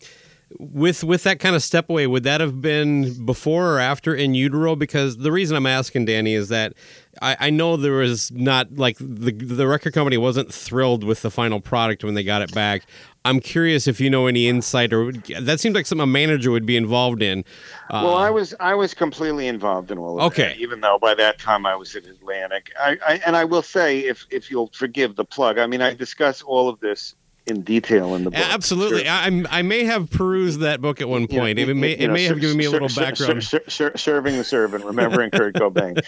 with 0.57 1.03
with 1.03 1.23
that 1.23 1.39
kind 1.39 1.55
of 1.55 1.63
step 1.63 1.89
away, 1.89 2.07
would 2.07 2.23
that 2.23 2.39
have 2.39 2.61
been 2.61 3.25
before 3.25 3.73
or 3.73 3.79
after 3.79 4.15
in 4.15 4.33
utero? 4.33 4.75
Because 4.75 5.17
the 5.17 5.31
reason 5.31 5.57
I'm 5.57 5.65
asking 5.65 6.05
Danny 6.05 6.33
is 6.33 6.49
that 6.49 6.73
I, 7.21 7.37
I 7.39 7.49
know 7.49 7.75
there 7.75 7.93
was 7.93 8.31
not 8.31 8.73
like 8.77 8.97
the 8.99 9.31
the 9.31 9.67
record 9.67 9.93
company 9.93 10.17
wasn't 10.17 10.53
thrilled 10.53 11.03
with 11.03 11.21
the 11.21 11.31
final 11.31 11.59
product 11.59 12.03
when 12.03 12.13
they 12.13 12.23
got 12.23 12.41
it 12.41 12.53
back. 12.53 12.83
I'm 13.27 13.39
curious 13.39 13.87
if 13.87 13.99
you 13.99 14.09
know 14.09 14.27
any 14.27 14.47
insight 14.47 14.93
or 14.93 15.11
that 15.11 15.59
seems 15.59 15.75
like 15.75 15.85
something 15.85 16.03
a 16.03 16.07
manager 16.07 16.49
would 16.51 16.65
be 16.65 16.77
involved 16.77 17.21
in. 17.21 17.43
Uh, 17.89 18.01
Well, 18.03 18.15
I 18.15 18.29
was 18.29 18.53
I 18.59 18.73
was 18.75 18.93
completely 18.93 19.47
involved 19.47 19.91
in 19.91 19.97
all 19.97 20.19
of 20.19 20.25
Okay. 20.27 20.49
that, 20.49 20.57
even 20.57 20.81
though 20.81 20.97
by 20.99 21.13
that 21.15 21.39
time 21.39 21.65
I 21.65 21.75
was 21.75 21.95
at 21.95 22.05
Atlantic. 22.05 22.71
I, 22.79 22.97
I 23.07 23.21
and 23.25 23.35
I 23.35 23.45
will 23.45 23.61
say, 23.61 23.99
if 23.99 24.25
if 24.29 24.49
you'll 24.51 24.71
forgive 24.73 25.15
the 25.15 25.25
plug, 25.25 25.57
I 25.57 25.67
mean 25.67 25.81
I 25.81 25.93
discuss 25.93 26.41
all 26.41 26.69
of 26.69 26.79
this 26.79 27.15
in 27.47 27.61
detail 27.61 28.13
in 28.15 28.23
the 28.25 28.31
book. 28.31 28.39
absolutely. 28.39 29.03
Sure. 29.05 29.11
I, 29.11 29.45
I'm 29.49 29.67
may 29.67 29.85
have 29.85 30.09
perused 30.11 30.59
that 30.59 30.81
book 30.81 31.01
at 31.01 31.09
one 31.09 31.27
point. 31.27 31.57
it 31.57 31.73
may 31.73 31.91
it 31.93 32.07
know, 32.07 32.13
may 32.13 32.23
have 32.25 32.39
given 32.39 32.57
me 32.57 32.65
a 32.65 32.71
little 32.71 32.89
ser- 32.89 33.01
background. 33.01 33.43
ser- 33.43 33.63
ser- 33.69 33.97
serving 33.97 34.37
the 34.37 34.43
servant, 34.43 34.83
remembering 34.85 35.31
Kurt 35.31 35.53
Cobain, 35.55 36.03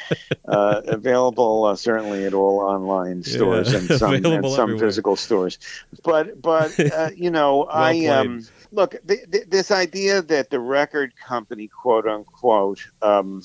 uh, 0.47 0.81
available 0.85 1.65
uh, 1.65 1.75
certainly 1.75 2.25
at 2.25 2.33
all 2.33 2.59
online 2.59 3.23
stores 3.23 3.73
and 3.73 3.87
some, 3.99 4.13
and 4.13 4.23
some 4.25 4.43
everywhere. 4.43 4.77
physical 4.79 5.15
stores. 5.15 5.57
But 6.03 6.41
but 6.41 6.77
uh, 6.93 7.09
you 7.15 7.31
know, 7.31 7.67
I 7.69 7.93
played. 7.93 8.09
um, 8.09 8.47
look 8.71 8.95
th- 9.07 9.31
th- 9.31 9.45
this 9.47 9.71
idea 9.71 10.21
that 10.21 10.49
the 10.49 10.59
record 10.59 11.15
company, 11.15 11.67
quote 11.67 12.05
unquote, 12.05 12.85
um, 13.01 13.43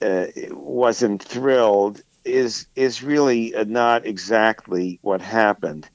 uh, 0.00 0.26
wasn't 0.50 1.22
thrilled 1.22 2.02
is 2.24 2.66
is 2.76 3.02
really 3.02 3.54
uh, 3.54 3.64
not 3.64 4.06
exactly 4.06 4.98
what 5.02 5.20
happened. 5.20 5.88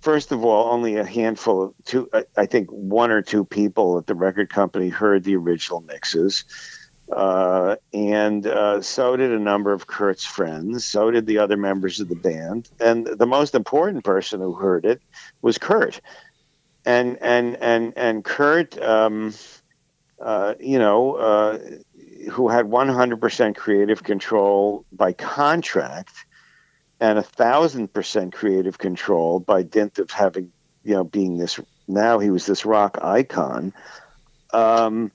First 0.00 0.32
of 0.32 0.44
all, 0.44 0.72
only 0.72 0.96
a 0.96 1.04
handful 1.04 1.62
of 1.62 1.74
two, 1.84 2.08
I- 2.36 2.46
think 2.46 2.70
one 2.70 3.10
or 3.10 3.20
two 3.22 3.44
people 3.44 3.98
at 3.98 4.06
the 4.06 4.14
record 4.14 4.48
company 4.48 4.88
heard 4.88 5.24
the 5.24 5.36
original 5.36 5.82
mixes. 5.82 6.44
Uh, 7.12 7.76
and 7.92 8.46
uh, 8.46 8.80
so 8.80 9.16
did 9.16 9.32
a 9.32 9.38
number 9.38 9.72
of 9.72 9.86
Kurt's 9.86 10.24
friends. 10.24 10.86
So 10.86 11.10
did 11.10 11.26
the 11.26 11.38
other 11.38 11.56
members 11.56 12.00
of 12.00 12.08
the 12.08 12.14
band. 12.14 12.70
And 12.80 13.06
the 13.06 13.26
most 13.26 13.54
important 13.54 14.04
person 14.04 14.40
who 14.40 14.54
heard 14.54 14.84
it 14.86 15.02
was 15.42 15.58
Kurt. 15.58 16.00
And 16.86 17.18
and 17.20 17.56
and 17.56 17.92
and 17.96 18.24
Kurt, 18.24 18.80
um, 18.80 19.34
uh, 20.20 20.54
you 20.60 20.78
know, 20.78 21.14
uh, 21.16 21.58
who 22.30 22.48
had 22.48 22.66
100% 22.66 23.56
creative 23.56 24.02
control 24.02 24.86
by 24.92 25.12
contract 25.12 26.12
and 27.00 27.18
a 27.18 27.22
thousand 27.22 27.92
percent 27.92 28.34
creative 28.34 28.78
control 28.78 29.40
by 29.40 29.62
dint 29.62 29.98
of 29.98 30.10
having, 30.10 30.52
you 30.84 30.94
know, 30.94 31.04
being 31.04 31.38
this 31.38 31.58
now 31.88 32.18
he 32.18 32.30
was 32.30 32.46
this 32.46 32.64
rock 32.64 32.98
icon. 33.02 33.72
Um, 34.52 35.12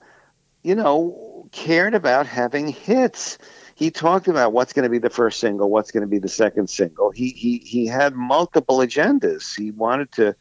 you 0.63 0.75
know, 0.75 1.47
cared 1.51 1.93
about 1.93 2.25
having 2.25 2.67
hits. 2.67 3.37
He 3.75 3.91
talked 3.91 4.27
about 4.27 4.53
what's 4.53 4.73
going 4.73 4.83
to 4.83 4.89
be 4.89 4.99
the 4.99 5.09
first 5.09 5.39
single, 5.39 5.69
what's 5.69 5.91
going 5.91 6.01
to 6.01 6.07
be 6.07 6.19
the 6.19 6.27
second 6.27 6.69
single. 6.69 7.11
He 7.11 7.29
he 7.29 7.59
he 7.59 7.85
had 7.85 8.15
multiple 8.15 8.77
agendas. 8.77 9.55
He 9.55 9.71
wanted 9.71 10.11
to 10.13 10.35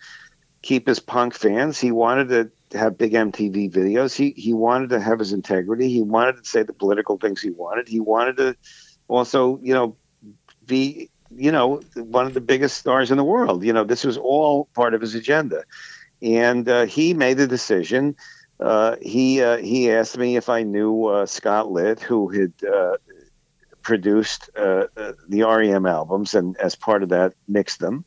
keep 0.63 0.87
his 0.87 1.01
punk 1.01 1.35
fans. 1.35 1.79
He 1.79 1.91
wanted 1.91 2.29
to 2.71 2.79
have 2.79 2.97
big 2.97 3.13
MTV 3.13 3.71
videos. 3.71 4.15
He 4.15 4.31
he 4.31 4.53
wanted 4.55 4.91
to 4.91 5.01
have 5.01 5.19
his 5.19 5.33
integrity. 5.33 5.91
He 5.91 6.03
wanted 6.03 6.39
to 6.39 6.45
say 6.49 6.63
the 6.63 6.73
political 6.73 7.19
things 7.19 7.43
he 7.43 7.51
wanted. 7.51 7.89
He 7.89 8.01
wanted 8.01 8.37
to 8.39 8.57
also, 9.09 9.59
you 9.63 9.75
know, 9.75 9.97
be 10.65 11.11
you 11.37 11.53
know 11.53 11.81
one 11.97 12.27
of 12.27 12.35
the 12.35 12.41
biggest 12.41 12.79
stars 12.79 13.11
in 13.11 13.17
the 13.17 13.25
world. 13.25 13.65
You 13.65 13.73
know, 13.73 13.85
this 13.85 14.05
was 14.05 14.17
all 14.17 14.67
part 14.75 14.95
of 14.95 15.01
his 15.01 15.15
agenda, 15.15 15.65
and 16.23 16.69
uh, 16.69 16.87
he 16.87 17.15
made 17.15 17.37
the 17.37 17.47
decision. 17.47 18.17
Uh, 18.61 18.97
he 19.03 19.43
uh, 19.43 19.59
he 19.59 19.91
asked 19.91 20.17
me 20.17 20.37
if 20.37 20.49
I 20.49 20.63
knew 20.63 21.07
uh, 21.07 21.27
Scott 21.27 21.71
Litt, 21.71 22.01
who 22.01 22.29
had 22.29 22.53
uh, 22.65 22.97
produced 23.83 24.51
the 24.55 25.45
REM 25.47 25.87
albums, 25.87 26.35
and 26.35 26.57
as 26.57 26.75
part 26.75 27.03
of 27.03 27.11
that, 27.11 27.35
mixed 27.49 27.81
them. 27.81 28.05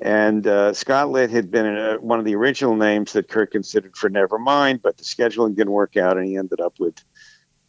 And 0.00 0.46
uh, 0.46 0.74
Scott 0.74 1.10
Litt 1.10 1.30
had 1.30 1.50
been 1.50 1.98
one 2.00 2.18
of 2.20 2.24
the 2.24 2.36
original 2.36 2.76
names 2.76 3.14
that 3.14 3.28
Kurt 3.28 3.50
considered 3.50 3.96
for 3.96 4.08
Nevermind, 4.08 4.80
but 4.82 4.96
the 4.96 5.04
scheduling 5.04 5.56
didn't 5.56 5.72
work 5.72 5.96
out, 5.96 6.16
and 6.16 6.26
he 6.26 6.36
ended 6.36 6.60
up 6.60 6.74
with. 6.78 7.02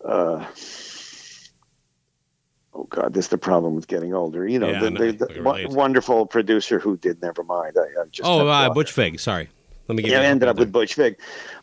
Uh, 0.03 0.45
oh 2.80 2.88
God, 2.89 3.13
this 3.13 3.25
is 3.25 3.30
the 3.30 3.38
problem 3.38 3.75
with 3.75 3.88
getting 3.88 4.13
older. 4.13 4.47
You 4.47 4.59
know, 4.59 4.69
Yeah, 4.69 4.80
the, 4.82 4.89
the, 4.91 5.11
the 5.27 5.41
relate. 5.41 5.69
wonderful 5.69 6.25
producer 6.25 6.80
who 6.80 6.97
did 6.97 7.19
Nevermind. 7.21 7.77
I, 7.77 8.01
I 8.01 8.05
just 8.11 8.27
Oh, 8.27 8.47
uh, 8.47 8.73
Butch 8.73 8.93
Vig. 8.93 9.19
Sorry. 9.19 9.49
Let 9.88 9.95
me 9.95 10.03
get. 10.03 10.11
yeah, 10.11 10.19
that 10.19 10.25
ended 10.25 10.49
up 10.49 10.57
with 10.57 10.71
Butch 10.71 10.95
Vig, 10.95 11.17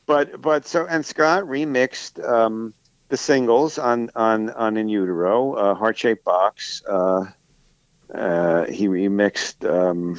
but 0.06 0.40
but 0.42 0.66
so 0.66 0.84
and 0.86 1.06
Scott 1.06 1.44
remixed 1.44 2.22
um, 2.28 2.74
the 3.08 3.16
singles 3.16 3.78
on 3.78 4.10
on 4.16 4.50
on 4.50 4.76
In 4.76 4.88
Utero, 4.88 5.52
uh, 5.54 5.74
Heart 5.74 5.96
Shaped 5.98 6.24
Box. 6.24 6.82
Uh, 6.88 7.26
uh, 8.12 8.64
he 8.66 8.88
remixed 8.88 9.64
um. 9.68 10.18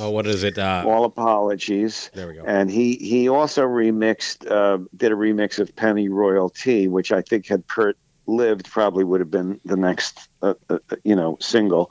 Oh, 0.00 0.10
what 0.10 0.26
is 0.28 0.44
it? 0.44 0.56
Uh, 0.58 0.84
All 0.86 1.04
Apologies, 1.04 2.10
there 2.14 2.28
we 2.28 2.34
go. 2.34 2.42
and 2.46 2.70
he 2.70 2.94
he 2.96 3.28
also 3.28 3.64
remixed 3.66 4.48
uh, 4.50 4.78
did 4.96 5.10
a 5.12 5.14
remix 5.16 5.58
of 5.58 5.74
Pennyroyal 5.74 6.50
Tea, 6.54 6.86
which 6.88 7.10
I 7.12 7.22
think 7.22 7.46
had 7.48 7.66
Kurt 7.66 7.96
lived 8.28 8.70
probably 8.70 9.04
would 9.04 9.20
have 9.20 9.30
been 9.30 9.60
the 9.64 9.76
next 9.76 10.28
uh, 10.42 10.54
uh, 10.68 10.78
you 11.04 11.16
know 11.16 11.36
single, 11.40 11.90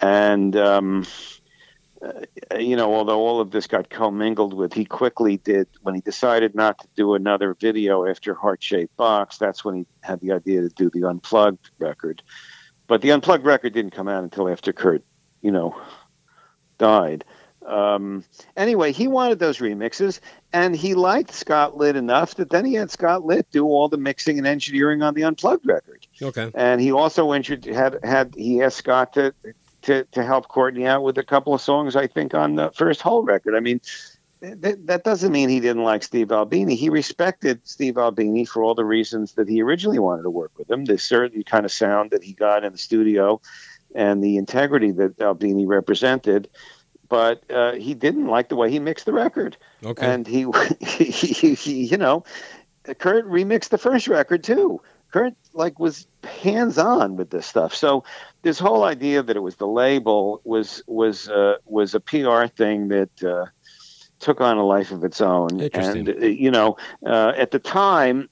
and. 0.00 0.56
Um, 0.56 1.06
uh, 2.00 2.12
you 2.60 2.76
know, 2.76 2.94
although 2.94 3.18
all 3.18 3.40
of 3.40 3.50
this 3.50 3.66
got 3.66 3.90
commingled 3.90 4.54
with, 4.54 4.72
he 4.72 4.84
quickly 4.84 5.36
did 5.38 5.66
when 5.82 5.96
he 5.96 6.00
decided 6.00 6.54
not 6.54 6.78
to 6.78 6.86
do 6.94 7.14
another 7.14 7.54
video 7.54 8.06
after 8.06 8.34
Heart 8.34 8.62
Shaped 8.62 8.96
Box. 8.96 9.36
That's 9.36 9.64
when 9.64 9.74
he 9.74 9.86
had 10.00 10.20
the 10.20 10.30
idea 10.30 10.60
to 10.60 10.68
do 10.68 10.90
the 10.90 11.08
Unplugged 11.08 11.70
record. 11.80 12.22
But 12.86 13.02
the 13.02 13.10
Unplugged 13.10 13.44
record 13.44 13.72
didn't 13.72 13.90
come 13.90 14.06
out 14.06 14.22
until 14.22 14.48
after 14.48 14.72
Kurt, 14.72 15.02
you 15.42 15.50
know, 15.50 15.76
died. 16.78 17.24
Um, 17.66 18.24
anyway, 18.56 18.92
he 18.92 19.08
wanted 19.08 19.38
those 19.38 19.58
remixes, 19.58 20.20
and 20.52 20.74
he 20.74 20.94
liked 20.94 21.32
Scott 21.32 21.76
Litt 21.76 21.96
enough 21.96 22.36
that 22.36 22.50
then 22.50 22.64
he 22.64 22.74
had 22.74 22.90
Scott 22.90 23.24
Litt 23.26 23.50
do 23.50 23.66
all 23.66 23.88
the 23.88 23.98
mixing 23.98 24.38
and 24.38 24.46
engineering 24.46 25.02
on 25.02 25.14
the 25.14 25.24
Unplugged 25.24 25.66
record 25.66 26.06
Okay. 26.22 26.50
and 26.54 26.80
he 26.80 26.92
also 26.92 27.32
intro- 27.34 27.58
had 27.72 27.98
had 28.02 28.34
he 28.36 28.62
asked 28.62 28.78
Scott 28.78 29.12
to, 29.14 29.34
to 29.82 30.04
to 30.12 30.24
help 30.24 30.48
Courtney 30.48 30.86
out 30.86 31.02
with 31.02 31.18
a 31.18 31.24
couple 31.24 31.52
of 31.52 31.60
songs 31.60 31.96
I 31.96 32.06
think 32.06 32.32
on 32.32 32.54
the 32.54 32.70
first 32.70 33.02
Hole 33.02 33.22
record. 33.22 33.54
I 33.54 33.60
mean, 33.60 33.80
that, 34.40 34.86
that 34.86 35.04
doesn't 35.04 35.32
mean 35.32 35.48
he 35.48 35.60
didn't 35.60 35.82
like 35.82 36.04
Steve 36.04 36.30
Albini. 36.30 36.76
He 36.76 36.90
respected 36.90 37.60
Steve 37.64 37.98
Albini 37.98 38.44
for 38.44 38.62
all 38.62 38.74
the 38.76 38.84
reasons 38.84 39.32
that 39.32 39.48
he 39.48 39.60
originally 39.62 39.98
wanted 39.98 40.22
to 40.22 40.30
work 40.30 40.52
with 40.56 40.70
him. 40.70 40.84
The 40.84 40.96
certain 40.96 41.42
kind 41.42 41.64
of 41.64 41.72
sound 41.72 42.12
that 42.12 42.22
he 42.22 42.34
got 42.34 42.64
in 42.64 42.70
the 42.72 42.78
studio, 42.78 43.40
and 43.94 44.22
the 44.22 44.36
integrity 44.36 44.92
that 44.92 45.20
Albini 45.20 45.66
represented. 45.66 46.48
But 47.08 47.50
uh, 47.50 47.72
he 47.72 47.94
didn't 47.94 48.26
like 48.26 48.48
the 48.48 48.56
way 48.56 48.70
he 48.70 48.78
mixed 48.78 49.06
the 49.06 49.12
record 49.12 49.56
Okay. 49.84 50.06
and 50.06 50.26
he, 50.26 50.46
he, 50.80 51.04
he, 51.10 51.54
he, 51.54 51.84
you 51.84 51.96
know, 51.96 52.24
Kurt 52.98 53.26
remixed 53.26 53.68
the 53.70 53.78
first 53.78 54.08
record 54.08 54.44
too. 54.44 54.80
Kurt 55.12 55.34
like 55.54 55.78
was 55.78 56.06
hands 56.22 56.78
on 56.78 57.16
with 57.16 57.30
this 57.30 57.46
stuff. 57.46 57.74
So 57.74 58.04
this 58.42 58.58
whole 58.58 58.84
idea 58.84 59.22
that 59.22 59.36
it 59.36 59.40
was 59.40 59.56
the 59.56 59.66
label 59.66 60.40
was 60.44 60.82
was 60.86 61.28
uh, 61.28 61.56
was 61.64 61.94
a 61.94 62.00
PR 62.00 62.46
thing 62.46 62.88
that 62.88 63.24
uh, 63.24 63.46
took 64.18 64.40
on 64.40 64.58
a 64.58 64.64
life 64.64 64.90
of 64.90 65.04
its 65.04 65.20
own. 65.20 65.60
Interesting. 65.60 66.08
And 66.08 66.22
uh, 66.22 66.26
you 66.26 66.50
know, 66.50 66.76
uh, 67.04 67.32
at 67.36 67.50
the 67.50 67.58
time, 67.58 68.28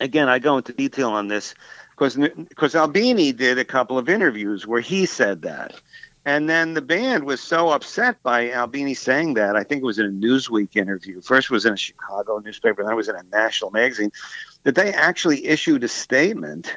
again, 0.00 0.28
I 0.28 0.40
go 0.40 0.56
into 0.56 0.72
detail 0.72 1.10
on 1.10 1.28
this 1.28 1.54
because 1.90 2.16
because 2.16 2.74
Albini 2.74 3.32
did 3.32 3.58
a 3.58 3.64
couple 3.64 3.98
of 3.98 4.08
interviews 4.08 4.66
where 4.66 4.80
he 4.80 5.06
said 5.06 5.42
that. 5.42 5.80
And 6.28 6.46
then 6.46 6.74
the 6.74 6.82
band 6.82 7.24
was 7.24 7.40
so 7.40 7.70
upset 7.70 8.22
by 8.22 8.52
Albini 8.52 8.92
saying 8.92 9.32
that. 9.34 9.56
I 9.56 9.64
think 9.64 9.80
it 9.80 9.86
was 9.86 9.98
in 9.98 10.04
a 10.04 10.10
Newsweek 10.10 10.76
interview. 10.76 11.22
First 11.22 11.48
was 11.48 11.64
in 11.64 11.72
a 11.72 11.76
Chicago 11.78 12.38
newspaper, 12.38 12.82
then 12.82 12.92
it 12.92 12.96
was 12.96 13.08
in 13.08 13.16
a 13.16 13.22
national 13.32 13.70
magazine, 13.70 14.12
that 14.64 14.74
they 14.74 14.92
actually 14.92 15.46
issued 15.46 15.84
a 15.84 15.88
statement 15.88 16.76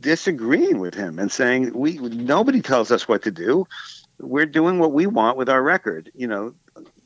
disagreeing 0.00 0.78
with 0.78 0.94
him 0.94 1.18
and 1.18 1.30
saying, 1.30 1.74
"We 1.74 1.98
nobody 1.98 2.62
tells 2.62 2.90
us 2.90 3.06
what 3.06 3.20
to 3.24 3.30
do. 3.30 3.66
We're 4.18 4.46
doing 4.46 4.78
what 4.78 4.92
we 4.92 5.06
want 5.06 5.36
with 5.36 5.50
our 5.50 5.62
record." 5.62 6.10
You 6.14 6.28
know, 6.28 6.54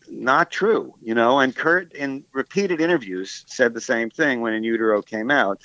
not 0.08 0.52
true. 0.52 0.94
You 1.02 1.16
know, 1.16 1.40
and 1.40 1.54
Kurt 1.54 1.92
in 1.94 2.24
repeated 2.32 2.80
interviews 2.80 3.44
said 3.48 3.74
the 3.74 3.80
same 3.80 4.08
thing 4.08 4.40
when 4.40 4.54
In 4.54 4.62
Utero 4.62 5.02
came 5.02 5.32
out. 5.32 5.60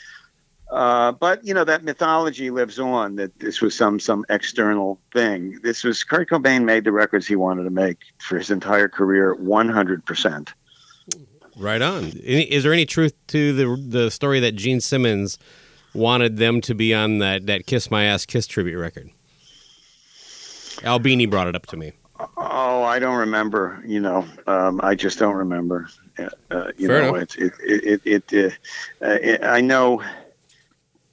Uh, 0.71 1.11
but 1.11 1.45
you 1.45 1.53
know 1.53 1.63
that 1.63 1.83
mythology 1.83 2.49
lives 2.49 2.79
on 2.79 3.15
that 3.15 3.39
this 3.39 3.61
was 3.61 3.75
some 3.75 3.99
some 3.99 4.25
external 4.29 4.99
thing. 5.13 5.59
This 5.61 5.83
was 5.83 6.03
Kurt 6.03 6.29
Cobain 6.29 6.63
made 6.63 6.83
the 6.83 6.91
records 6.91 7.27
he 7.27 7.35
wanted 7.35 7.63
to 7.63 7.69
make 7.69 7.99
for 8.17 8.37
his 8.37 8.49
entire 8.49 8.89
career, 8.89 9.35
one 9.35 9.69
hundred 9.69 10.03
percent. 10.05 10.53
Right 11.55 11.81
on. 11.81 12.11
Is 12.23 12.63
there 12.63 12.73
any 12.73 12.85
truth 12.85 13.13
to 13.27 13.53
the 13.53 13.81
the 13.87 14.11
story 14.11 14.39
that 14.39 14.55
Gene 14.55 14.81
Simmons 14.81 15.37
wanted 15.93 16.37
them 16.37 16.61
to 16.61 16.73
be 16.73 16.93
on 16.93 17.19
that 17.19 17.45
that 17.45 17.67
Kiss 17.67 17.91
My 17.91 18.05
Ass 18.05 18.25
Kiss 18.25 18.47
tribute 18.47 18.79
record? 18.79 19.11
Albini 20.83 21.27
brought 21.27 21.47
it 21.47 21.55
up 21.55 21.67
to 21.67 21.77
me. 21.77 21.93
Oh, 22.37 22.83
I 22.83 22.97
don't 22.99 23.17
remember. 23.17 23.81
You 23.85 23.99
know, 23.99 24.25
um, 24.47 24.81
I 24.83 24.95
just 24.95 25.19
don't 25.19 25.35
remember. 25.35 25.87
Uh, 26.17 26.29
uh, 26.49 26.71
you 26.77 26.87
Fair 26.87 27.03
know, 27.03 27.15
enough. 27.15 27.37
it 27.37 27.53
it 27.63 28.01
it, 28.03 28.31
it, 28.31 28.53
uh, 29.01 29.05
uh, 29.05 29.17
it 29.21 29.43
I 29.43 29.61
know. 29.61 30.01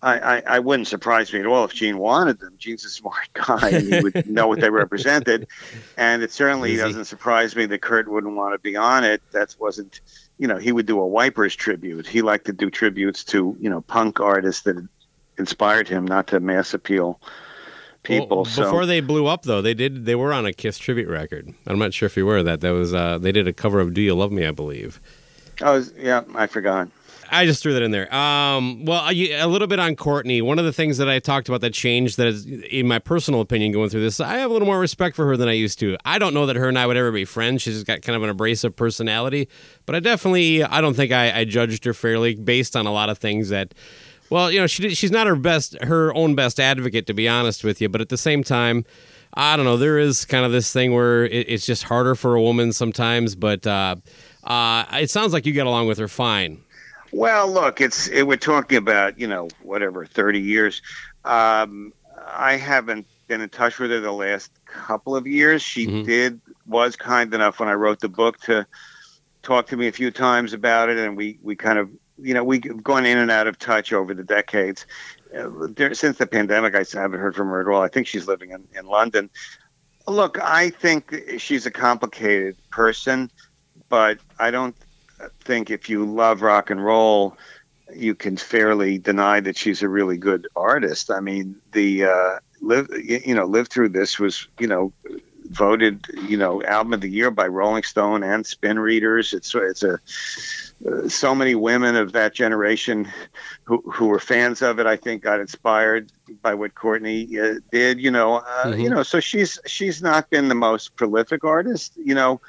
I, 0.03 0.19
I, 0.19 0.43
I 0.47 0.59
wouldn't 0.59 0.89
surprise 0.89 1.33
me 1.33 1.41
at 1.41 1.47
all 1.47 1.65
if 1.65 1.73
Gene 1.73 1.97
wanted 1.99 2.41
them. 2.41 2.55
Gene's 2.59 2.85
a 2.85 2.91
smart 2.91 3.29
guy 3.35 3.71
and 3.71 3.93
he 3.93 4.01
would 4.01 4.27
know 4.29 4.49
what 4.49 4.61
they 4.61 4.71
represented. 4.83 5.47
And 5.97 6.23
it 6.23 6.33
certainly 6.33 6.73
Easy. 6.73 6.83
doesn't 6.83 7.05
surprise 7.05 7.55
me 7.55 7.67
that 7.67 7.83
Kurt 7.83 8.09
wouldn't 8.09 8.35
want 8.35 8.55
to 8.55 8.59
be 8.59 8.77
on 8.77 9.05
it. 9.05 9.23
That 9.31 9.55
wasn't, 9.61 10.01
you 10.39 10.49
know, 10.49 10.57
he 10.57 10.73
would 10.73 10.87
do 10.87 11.01
a 11.01 11.07
Wipers 11.07 11.55
tribute. 11.55 12.07
He 12.07 12.21
liked 12.21 12.47
to 12.47 12.53
do 12.53 12.69
tributes 12.69 13.23
to, 13.25 13.57
you 13.61 13.71
know, 13.71 13.81
punk 13.83 14.19
artists 14.19 14.63
that 14.63 14.87
inspired 15.39 15.89
him, 15.89 16.05
not 16.05 16.27
to 16.29 16.41
mass 16.41 16.75
appeal 16.75 17.21
people. 18.03 18.39
Well, 18.39 18.45
so 18.45 18.65
before 18.65 18.87
they 18.87 19.01
blew 19.01 19.27
up, 19.27 19.43
though, 19.43 19.63
they 19.63 19.75
did. 19.75 20.05
They 20.05 20.15
were 20.15 20.33
on 20.33 20.47
a 20.47 20.53
Kiss 20.53 20.79
tribute 20.79 21.09
record. 21.09 21.53
I'm 21.67 21.79
not 21.79 21.95
sure 21.95 22.07
if 22.07 22.17
you 22.17 22.27
were 22.27 22.43
that. 22.43 22.61
That 22.61 22.73
was. 22.73 22.95
Uh, 22.95 23.19
they 23.19 23.33
did 23.33 23.49
a 23.49 23.53
cover 23.53 23.81
of 23.81 23.95
"Do 23.95 24.01
You 24.01 24.15
Love 24.15 24.33
Me," 24.33 24.47
I 24.47 24.51
believe. 24.51 25.01
Was, 25.61 25.93
yeah, 25.97 26.23
I 26.35 26.47
forgot. 26.47 26.89
I 27.33 27.47
just 27.47 27.62
threw 27.62 27.72
that 27.72 27.83
in 27.83 27.93
there. 27.93 28.14
Um, 28.14 28.85
well, 28.85 29.09
a 29.09 29.47
little 29.47 29.66
bit 29.66 29.80
on 29.80 29.97
Courtney. 29.97 30.43
One 30.43 30.59
of 30.59 30.66
the 30.66 30.72
things 30.72 30.99
that 30.99 31.09
I 31.09 31.18
talked 31.18 31.49
about 31.49 31.62
that 31.62 31.72
changed, 31.72 32.18
that 32.18 32.26
is, 32.26 32.45
in 32.45 32.87
my 32.87 32.99
personal 32.99 33.41
opinion, 33.41 33.72
going 33.72 33.89
through 33.89 34.03
this, 34.03 34.20
I 34.20 34.35
have 34.35 34.51
a 34.51 34.53
little 34.53 34.66
more 34.66 34.78
respect 34.78 35.16
for 35.16 35.24
her 35.26 35.37
than 35.39 35.49
I 35.49 35.53
used 35.53 35.78
to. 35.78 35.97
I 36.05 36.18
don't 36.18 36.35
know 36.35 36.45
that 36.45 36.57
her 36.57 36.68
and 36.68 36.78
I 36.78 36.87
would 36.87 36.99
ever 36.99 37.11
be 37.11 37.24
friends. 37.24 37.62
She's 37.62 37.85
got 37.85 38.03
kind 38.03 38.16
of 38.16 38.22
an 38.22 38.28
abrasive 38.28 38.76
personality, 38.76 39.49
but 39.87 39.97
I 39.97 40.01
definitely, 40.01 40.62
I 40.62 40.83
don't 40.83 40.93
think 40.93 41.11
I, 41.11 41.41
I 41.41 41.45
judged 41.47 41.87
her 41.87 41.95
fairly 41.95 42.35
based 42.35 42.76
on 42.76 42.87
a 42.87 42.93
lot 42.93 43.09
of 43.09 43.18
things 43.18 43.49
that. 43.49 43.74
Well, 44.28 44.51
you 44.51 44.61
know, 44.61 44.66
she 44.66 44.95
she's 44.95 45.11
not 45.11 45.26
her 45.26 45.37
best, 45.37 45.76
her 45.83 46.14
own 46.14 46.35
best 46.35 46.59
advocate, 46.59 47.07
to 47.09 47.12
be 47.12 47.28
honest 47.28 47.64
with 47.64 47.83
you. 47.83 47.91
But 47.91 48.01
at 48.01 48.09
the 48.09 48.16
same 48.16 48.43
time, 48.43 48.87
I 49.35 49.57
don't 49.57 49.66
know. 49.66 49.76
There 49.76 49.99
is 49.99 50.24
kind 50.24 50.47
of 50.47 50.53
this 50.53 50.72
thing 50.72 50.95
where 50.95 51.26
it, 51.26 51.51
it's 51.51 51.66
just 51.66 51.83
harder 51.83 52.14
for 52.14 52.35
a 52.35 52.41
woman 52.41 52.72
sometimes. 52.72 53.35
But 53.35 53.66
uh, 53.66 53.97
uh, 54.45 54.85
it 54.93 55.11
sounds 55.11 55.35
like 55.35 55.45
you 55.45 55.53
get 55.53 55.66
along 55.66 55.87
with 55.87 55.99
her 55.99 56.09
fine. 56.09 56.62
Well, 57.13 57.51
look, 57.53 57.81
it's 57.81 58.09
it, 58.09 58.27
we're 58.27 58.37
talking 58.37 58.79
about 58.79 59.19
you 59.19 59.27
know 59.27 59.49
whatever 59.63 60.07
thirty 60.07 60.41
years. 60.41 60.81
Um, 61.25 61.93
I 62.27 62.57
haven't 62.57 63.07
been 63.29 63.41
in 63.41 63.49
touch 63.51 63.79
with 63.79 63.91
her 63.91 64.01
the 64.01 64.13
last 64.13 64.51
couple 64.65 65.15
of 65.15 65.27
years. 65.27 65.63
She 65.63 65.87
Mhm. 65.87 66.05
did 66.05 66.41
was 66.67 66.97
kind 66.97 67.33
enough 67.35 67.61
when 67.61 67.69
I 67.69 67.75
wrote 67.75 68.01
the 68.01 68.09
book 68.09 68.39
to 68.43 68.67
talk 69.43 69.67
to 69.69 69.77
me 69.77 69.89
a 69.89 69.93
few 69.93 70.11
times 70.11 70.53
about 70.53 70.89
it, 70.89 70.99
and 70.99 71.17
we 71.17 71.39
we 71.43 71.55
kind 71.55 71.79
of 71.79 71.91
you 72.19 72.33
know 72.35 72.45
we've 72.45 72.83
gone 72.83 73.05
in 73.05 73.19
and 73.19 73.31
out 73.31 73.47
of 73.47 73.59
touch 73.59 73.93
over 73.93 74.15
the 74.15 74.25
decades. 74.25 74.87
Uh, 75.37 75.49
there, 75.77 75.93
since 75.95 76.19
the 76.19 76.27
pandemic, 76.27 76.75
I 76.75 76.85
haven't 76.93 77.21
heard 77.21 77.35
from 77.35 77.49
her 77.49 77.61
at 77.61 77.69
all. 77.69 77.83
I 77.83 77.89
think 77.89 78.07
she's 78.07 78.27
living 78.27 78.51
in, 78.51 78.67
in 78.79 78.87
London. 78.87 79.31
Look, 80.07 80.39
I 80.43 80.71
think 80.71 81.15
she's 81.39 81.65
a 81.65 81.71
complicated 81.71 82.57
person, 82.71 83.31
but 83.89 84.19
I 84.39 84.51
don't 84.51 84.77
think 85.45 85.70
if 85.70 85.89
you 85.89 86.05
love 86.05 86.43
rock 86.43 86.70
and 86.70 86.83
roll, 86.85 87.37
you 87.95 88.14
can 88.14 88.37
fairly 88.37 88.99
deny 88.99 89.41
that 89.41 89.57
she's 89.57 89.83
a 89.83 89.89
really 89.89 90.16
good 90.18 90.47
artist. 90.57 91.11
I 91.11 91.20
mean, 91.20 91.57
the 91.73 92.05
uh, 92.05 92.39
live 92.61 92.89
you 92.93 93.35
know 93.35 93.45
live 93.45 93.68
through 93.68 93.91
this 93.91 94.18
was 94.18 94.49
you 94.59 94.66
know 94.66 94.93
voted 95.51 96.05
you 96.29 96.37
know 96.37 96.62
album 96.62 96.93
of 96.95 97.01
the 97.01 97.11
year 97.11 97.31
by 97.31 97.47
Rolling 97.47 97.83
Stone 97.83 98.23
and 98.23 98.47
Spin 98.47 98.79
Readers. 98.79 99.33
It's 99.33 99.55
it's 99.55 99.83
a 99.83 99.99
uh, 100.87 101.09
so 101.09 101.35
many 101.35 101.55
women 101.55 101.97
of 101.97 102.12
that 102.12 102.35
generation 102.35 103.09
who 103.64 103.83
who 103.93 104.07
were 104.09 104.18
fans 104.18 104.62
of 104.62 104.79
it. 104.79 104.87
I 104.87 104.97
think 104.97 105.23
got 105.23 105.41
inspired 105.41 106.11
by 106.43 106.55
what 106.55 106.75
Courtney 106.75 107.29
uh, 107.39 107.55
did. 107.70 108.01
You 108.01 108.11
know, 108.11 108.37
uh, 108.37 108.73
Mhm. 108.73 108.81
you 108.81 108.91
know. 108.91 109.03
So 109.03 109.20
she's 109.20 109.59
she's 109.66 110.03
not 110.03 110.31
been 110.31 110.49
the 110.49 110.55
most 110.55 110.97
prolific 110.97 111.45
artist. 111.45 111.93
You 111.97 112.14
know 112.14 112.41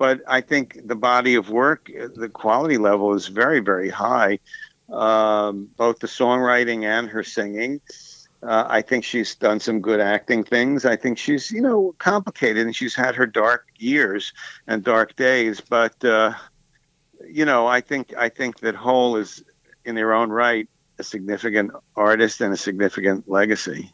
but 0.00 0.22
I 0.26 0.40
think 0.40 0.80
the 0.86 0.96
body 0.96 1.34
of 1.34 1.50
work, 1.50 1.90
the 2.14 2.30
quality 2.30 2.78
level 2.78 3.12
is 3.12 3.26
very, 3.28 3.60
very 3.60 3.90
high, 3.90 4.38
um, 4.90 5.68
both 5.76 5.98
the 5.98 6.06
songwriting 6.06 6.84
and 6.84 7.06
her 7.10 7.22
singing. 7.22 7.82
Uh, 8.42 8.64
I 8.66 8.80
think 8.80 9.04
she's 9.04 9.34
done 9.34 9.60
some 9.60 9.82
good 9.82 10.00
acting 10.00 10.42
things. 10.42 10.86
I 10.86 10.96
think 10.96 11.18
she's, 11.18 11.50
you 11.50 11.60
know, 11.60 11.94
complicated 11.98 12.64
and 12.64 12.74
she's 12.74 12.94
had 12.94 13.14
her 13.14 13.26
dark 13.26 13.66
years 13.76 14.32
and 14.66 14.82
dark 14.82 15.16
days. 15.16 15.60
But, 15.60 16.02
uh, 16.02 16.32
you 17.28 17.44
know, 17.44 17.66
I 17.66 17.82
think 17.82 18.14
I 18.16 18.30
think 18.30 18.60
that 18.60 18.74
Hole 18.74 19.18
is, 19.18 19.44
in 19.84 19.96
their 19.96 20.14
own 20.14 20.30
right, 20.30 20.66
a 20.98 21.02
significant 21.02 21.72
artist 21.94 22.40
and 22.40 22.54
a 22.54 22.56
significant 22.56 23.28
legacy. 23.28 23.92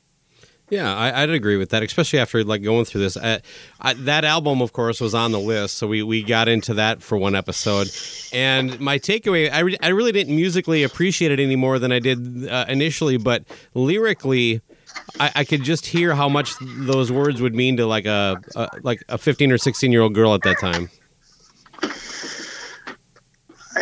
Yeah, 0.68 0.92
I, 0.92 1.24
would 1.24 1.34
agree 1.34 1.56
with 1.56 1.70
that, 1.70 1.84
especially 1.84 2.18
after 2.18 2.42
like 2.42 2.62
going 2.62 2.84
through 2.84 3.02
this. 3.02 3.16
I, 3.16 3.40
I, 3.80 3.94
that 3.94 4.24
album, 4.24 4.60
of 4.60 4.72
course, 4.72 5.00
was 5.00 5.14
on 5.14 5.30
the 5.30 5.38
list, 5.38 5.78
so 5.78 5.86
we, 5.86 6.02
we 6.02 6.24
got 6.24 6.48
into 6.48 6.74
that 6.74 7.02
for 7.02 7.16
one 7.16 7.36
episode. 7.36 7.88
And 8.32 8.80
my 8.80 8.98
takeaway, 8.98 9.50
I, 9.52 9.60
re- 9.60 9.78
I 9.80 9.88
really 9.88 10.10
didn't 10.10 10.34
musically 10.34 10.82
appreciate 10.82 11.30
it 11.30 11.38
any 11.38 11.54
more 11.54 11.78
than 11.78 11.92
I 11.92 12.00
did 12.00 12.48
uh, 12.48 12.64
initially, 12.68 13.16
but 13.16 13.44
lyrically, 13.74 14.60
I, 15.20 15.30
I, 15.36 15.44
could 15.44 15.62
just 15.62 15.86
hear 15.86 16.16
how 16.16 16.28
much 16.28 16.52
those 16.60 17.12
words 17.12 17.40
would 17.40 17.54
mean 17.54 17.76
to 17.76 17.86
like 17.86 18.06
a, 18.06 18.40
a 18.56 18.68
like 18.82 19.04
a 19.08 19.18
fifteen 19.18 19.52
or 19.52 19.58
sixteen 19.58 19.92
year 19.92 20.00
old 20.00 20.14
girl 20.14 20.34
at 20.34 20.42
that 20.42 20.58
time 20.58 20.90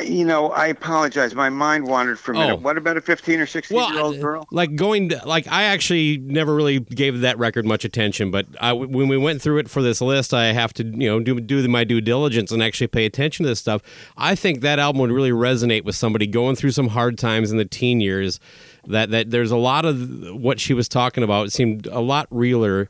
you 0.03 0.25
know, 0.25 0.51
I 0.51 0.67
apologize. 0.67 1.35
My 1.35 1.51
mind 1.51 1.87
wandered 1.87 2.19
for 2.19 2.33
a 2.33 2.35
minute. 2.35 2.55
Oh. 2.55 2.57
What 2.57 2.77
about 2.77 2.97
a 2.97 3.01
15 3.01 3.41
or 3.41 3.47
16 3.47 3.77
well, 3.77 3.93
year 3.93 4.01
old 4.01 4.21
girl? 4.21 4.47
Like 4.51 4.75
going, 4.77 5.11
to, 5.11 5.23
like 5.27 5.47
I 5.49 5.65
actually 5.65 6.19
never 6.19 6.55
really 6.55 6.81
gave 6.81 7.21
that 7.21 7.39
record 7.39 7.67
much 7.67 7.85
attention, 7.85 8.31
but 8.31 8.47
I, 8.61 8.73
when 8.73 9.09
we 9.09 9.17
went 9.17 9.43
through 9.43 9.59
it 9.59 9.71
for 9.71 9.83
this 9.83 10.01
list, 10.01 10.35
I 10.35 10.47
have 10.53 10.73
to, 10.75 10.85
you 10.85 11.09
know, 11.09 11.21
do 11.21 11.41
do 11.41 11.67
my 11.69 11.85
due 11.85 12.01
diligence 12.01 12.51
and 12.51 12.63
actually 12.63 12.89
pay 12.89 13.07
attention 13.07 13.45
to 13.45 13.49
this 13.49 13.61
stuff. 13.61 13.83
I 14.17 14.35
think 14.35 14.61
that 14.61 14.79
album 14.79 15.01
would 15.01 15.13
really 15.13 15.31
resonate 15.31 15.85
with 15.85 15.97
somebody 15.97 16.27
going 16.27 16.57
through 16.57 16.73
some 16.73 16.89
hard 16.89 17.19
times 17.19 17.51
in 17.51 17.59
the 17.59 17.65
teen 17.65 18.01
years. 18.01 18.41
That 18.87 19.11
that 19.11 19.31
there's 19.31 19.51
a 19.51 19.57
lot 19.57 19.85
of 19.85 20.35
what 20.35 20.61
she 20.61 20.75
was 20.75 20.89
talking 20.89 21.25
about. 21.25 21.53
Seemed 21.53 21.87
a 21.87 22.01
lot 22.01 22.27
realer 22.31 22.89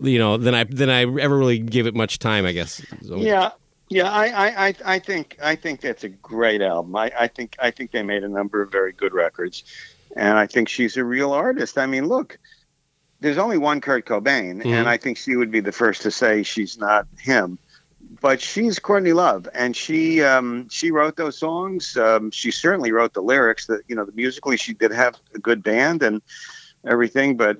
you 0.00 0.18
know 0.18 0.36
than 0.36 0.54
I 0.54 0.64
than 0.64 0.90
I 0.90 1.02
ever 1.02 1.38
really 1.38 1.58
gave 1.58 1.86
it 1.86 1.94
much 1.94 2.18
time. 2.18 2.44
I 2.46 2.52
guess. 2.52 2.82
So. 3.02 3.16
Yeah, 3.16 3.50
yeah, 3.88 4.10
I, 4.10 4.68
I, 4.68 4.74
I 4.84 4.98
think 4.98 5.36
I 5.42 5.54
think 5.54 5.80
that's 5.80 6.02
a 6.04 6.08
great 6.08 6.60
album. 6.60 6.96
I, 6.96 7.12
I 7.18 7.28
think 7.28 7.56
I 7.60 7.70
think 7.70 7.92
they 7.92 8.02
made 8.02 8.24
a 8.24 8.28
number 8.28 8.60
of 8.62 8.72
very 8.72 8.92
good 8.92 9.14
records, 9.14 9.62
and 10.16 10.36
I 10.36 10.46
think 10.46 10.68
she's 10.68 10.96
a 10.96 11.04
real 11.04 11.32
artist. 11.32 11.78
I 11.78 11.86
mean, 11.86 12.06
look, 12.06 12.38
there's 13.20 13.38
only 13.38 13.58
one 13.58 13.80
Kurt 13.80 14.04
Cobain, 14.04 14.58
mm-hmm. 14.58 14.72
and 14.72 14.88
I 14.88 14.96
think 14.96 15.18
she 15.18 15.36
would 15.36 15.52
be 15.52 15.60
the 15.60 15.72
first 15.72 16.02
to 16.02 16.10
say 16.10 16.42
she's 16.42 16.78
not 16.78 17.06
him. 17.18 17.58
But 18.20 18.40
she's 18.40 18.78
Courtney 18.78 19.12
Love, 19.12 19.48
and 19.54 19.76
she 19.76 20.22
um, 20.22 20.68
she 20.68 20.90
wrote 20.90 21.16
those 21.16 21.38
songs. 21.38 21.96
Um, 21.96 22.30
she 22.30 22.50
certainly 22.50 22.90
wrote 22.90 23.14
the 23.14 23.22
lyrics. 23.22 23.66
That 23.66 23.82
you 23.88 23.94
know, 23.94 24.04
the 24.04 24.12
musically 24.12 24.56
she 24.56 24.74
did 24.74 24.90
have 24.90 25.16
a 25.34 25.38
good 25.38 25.62
band 25.62 26.02
and 26.02 26.22
everything. 26.84 27.36
But 27.36 27.58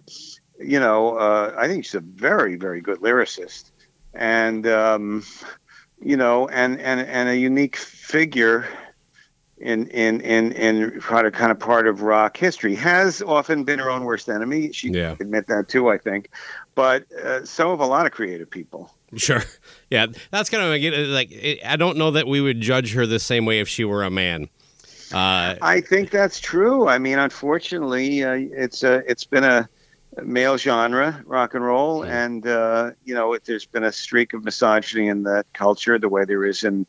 you 0.58 0.80
know, 0.80 1.16
uh, 1.16 1.54
I 1.56 1.68
think 1.68 1.84
she's 1.84 1.94
a 1.94 2.00
very 2.00 2.56
very 2.56 2.80
good 2.80 2.98
lyricist, 2.98 3.70
and 4.14 4.66
um, 4.66 5.24
you 6.00 6.16
know, 6.16 6.48
and 6.48 6.80
and 6.80 7.00
and 7.00 7.28
a 7.28 7.36
unique 7.36 7.76
figure 7.76 8.66
in 9.58 9.86
in 9.88 10.20
in 10.20 10.52
in 10.52 11.00
kind 11.00 11.26
of 11.26 11.32
kind 11.32 11.50
of 11.50 11.58
part 11.58 11.86
of 11.86 12.02
rock 12.02 12.36
history 12.36 12.74
has 12.74 13.22
often 13.22 13.64
been 13.64 13.78
her 13.78 13.90
own 13.90 14.04
worst 14.04 14.28
enemy. 14.28 14.72
She 14.72 14.90
yeah. 14.90 15.16
admit 15.18 15.46
that 15.46 15.68
too, 15.68 15.88
I 15.88 15.98
think. 15.98 16.30
But 16.74 17.10
uh, 17.12 17.44
so 17.44 17.70
have 17.70 17.80
a 17.80 17.86
lot 17.86 18.06
of 18.06 18.12
creative 18.12 18.50
people. 18.50 18.92
Sure, 19.16 19.42
yeah, 19.90 20.06
that's 20.30 20.50
kind 20.50 20.62
of 20.62 21.10
like 21.10 21.60
I 21.64 21.76
don't 21.76 21.96
know 21.96 22.10
that 22.10 22.26
we 22.26 22.40
would 22.40 22.60
judge 22.60 22.92
her 22.92 23.06
the 23.06 23.18
same 23.18 23.46
way 23.46 23.60
if 23.60 23.68
she 23.68 23.84
were 23.84 24.04
a 24.04 24.10
man. 24.10 24.48
Uh, 25.12 25.54
I 25.62 25.80
think 25.80 26.10
that's 26.10 26.40
true. 26.40 26.88
I 26.88 26.98
mean, 26.98 27.18
unfortunately, 27.18 28.24
uh, 28.24 28.32
it's 28.32 28.82
a 28.82 29.08
it's 29.08 29.24
been 29.24 29.44
a 29.44 29.68
male 30.24 30.56
genre 30.56 31.22
rock 31.26 31.54
and 31.54 31.64
roll 31.64 32.00
mm. 32.00 32.08
and 32.08 32.46
uh, 32.46 32.90
you 33.04 33.14
know 33.14 33.32
it, 33.32 33.44
there's 33.44 33.66
been 33.66 33.84
a 33.84 33.92
streak 33.92 34.32
of 34.32 34.44
misogyny 34.44 35.08
in 35.08 35.22
that 35.24 35.46
culture 35.52 35.98
the 35.98 36.08
way 36.08 36.24
there 36.24 36.44
is 36.44 36.64
in 36.64 36.86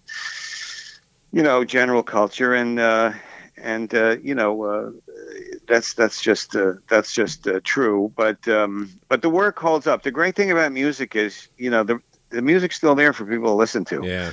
you 1.32 1.44
know 1.44 1.64
general 1.64 2.04
culture 2.04 2.54
and 2.54 2.80
uh, 2.80 3.12
and 3.58 3.94
uh, 3.94 4.18
you 4.22 4.36
know 4.36 4.64
uh, 4.64 4.92
that's 5.68 5.94
that's 5.94 6.22
just 6.22 6.56
uh, 6.56 6.74
that's 6.90 7.14
just 7.14 7.48
uh, 7.48 7.60
true 7.64 8.12
but 8.16 8.48
um, 8.48 8.90
but 9.10 9.22
the 9.22 9.30
work 9.30 9.60
holds 9.60 9.88
up 9.88 10.04
the 10.04 10.12
great 10.12 10.36
thing 10.36 10.52
about 10.52 10.72
music 10.72 11.16
is 11.16 11.50
you 11.58 11.70
know 11.70 11.84
the 11.84 12.00
the 12.30 12.42
music's 12.42 12.76
still 12.76 12.96
there 12.96 13.14
for 13.14 13.26
people 13.26 13.48
to 13.48 13.54
listen 13.54 13.84
to 13.86 14.06
yeah 14.06 14.32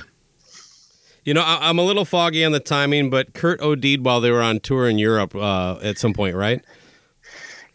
you 1.23 1.33
know, 1.33 1.41
I, 1.41 1.71
am 1.71 1.79
a 1.79 1.81
little 1.81 2.05
foggy 2.05 2.45
on 2.45 2.51
the 2.51 2.59
timing, 2.59 3.09
but 3.09 3.33
Kurt 3.33 3.59
OD'd 3.59 4.05
while 4.05 4.21
they 4.21 4.29
were 4.29 4.43
on 4.43 4.59
tour 4.59 4.87
in 4.87 4.99
Europe 4.99 5.33
at 5.33 5.97
some 5.97 6.13
point, 6.13 6.35
right? 6.35 6.63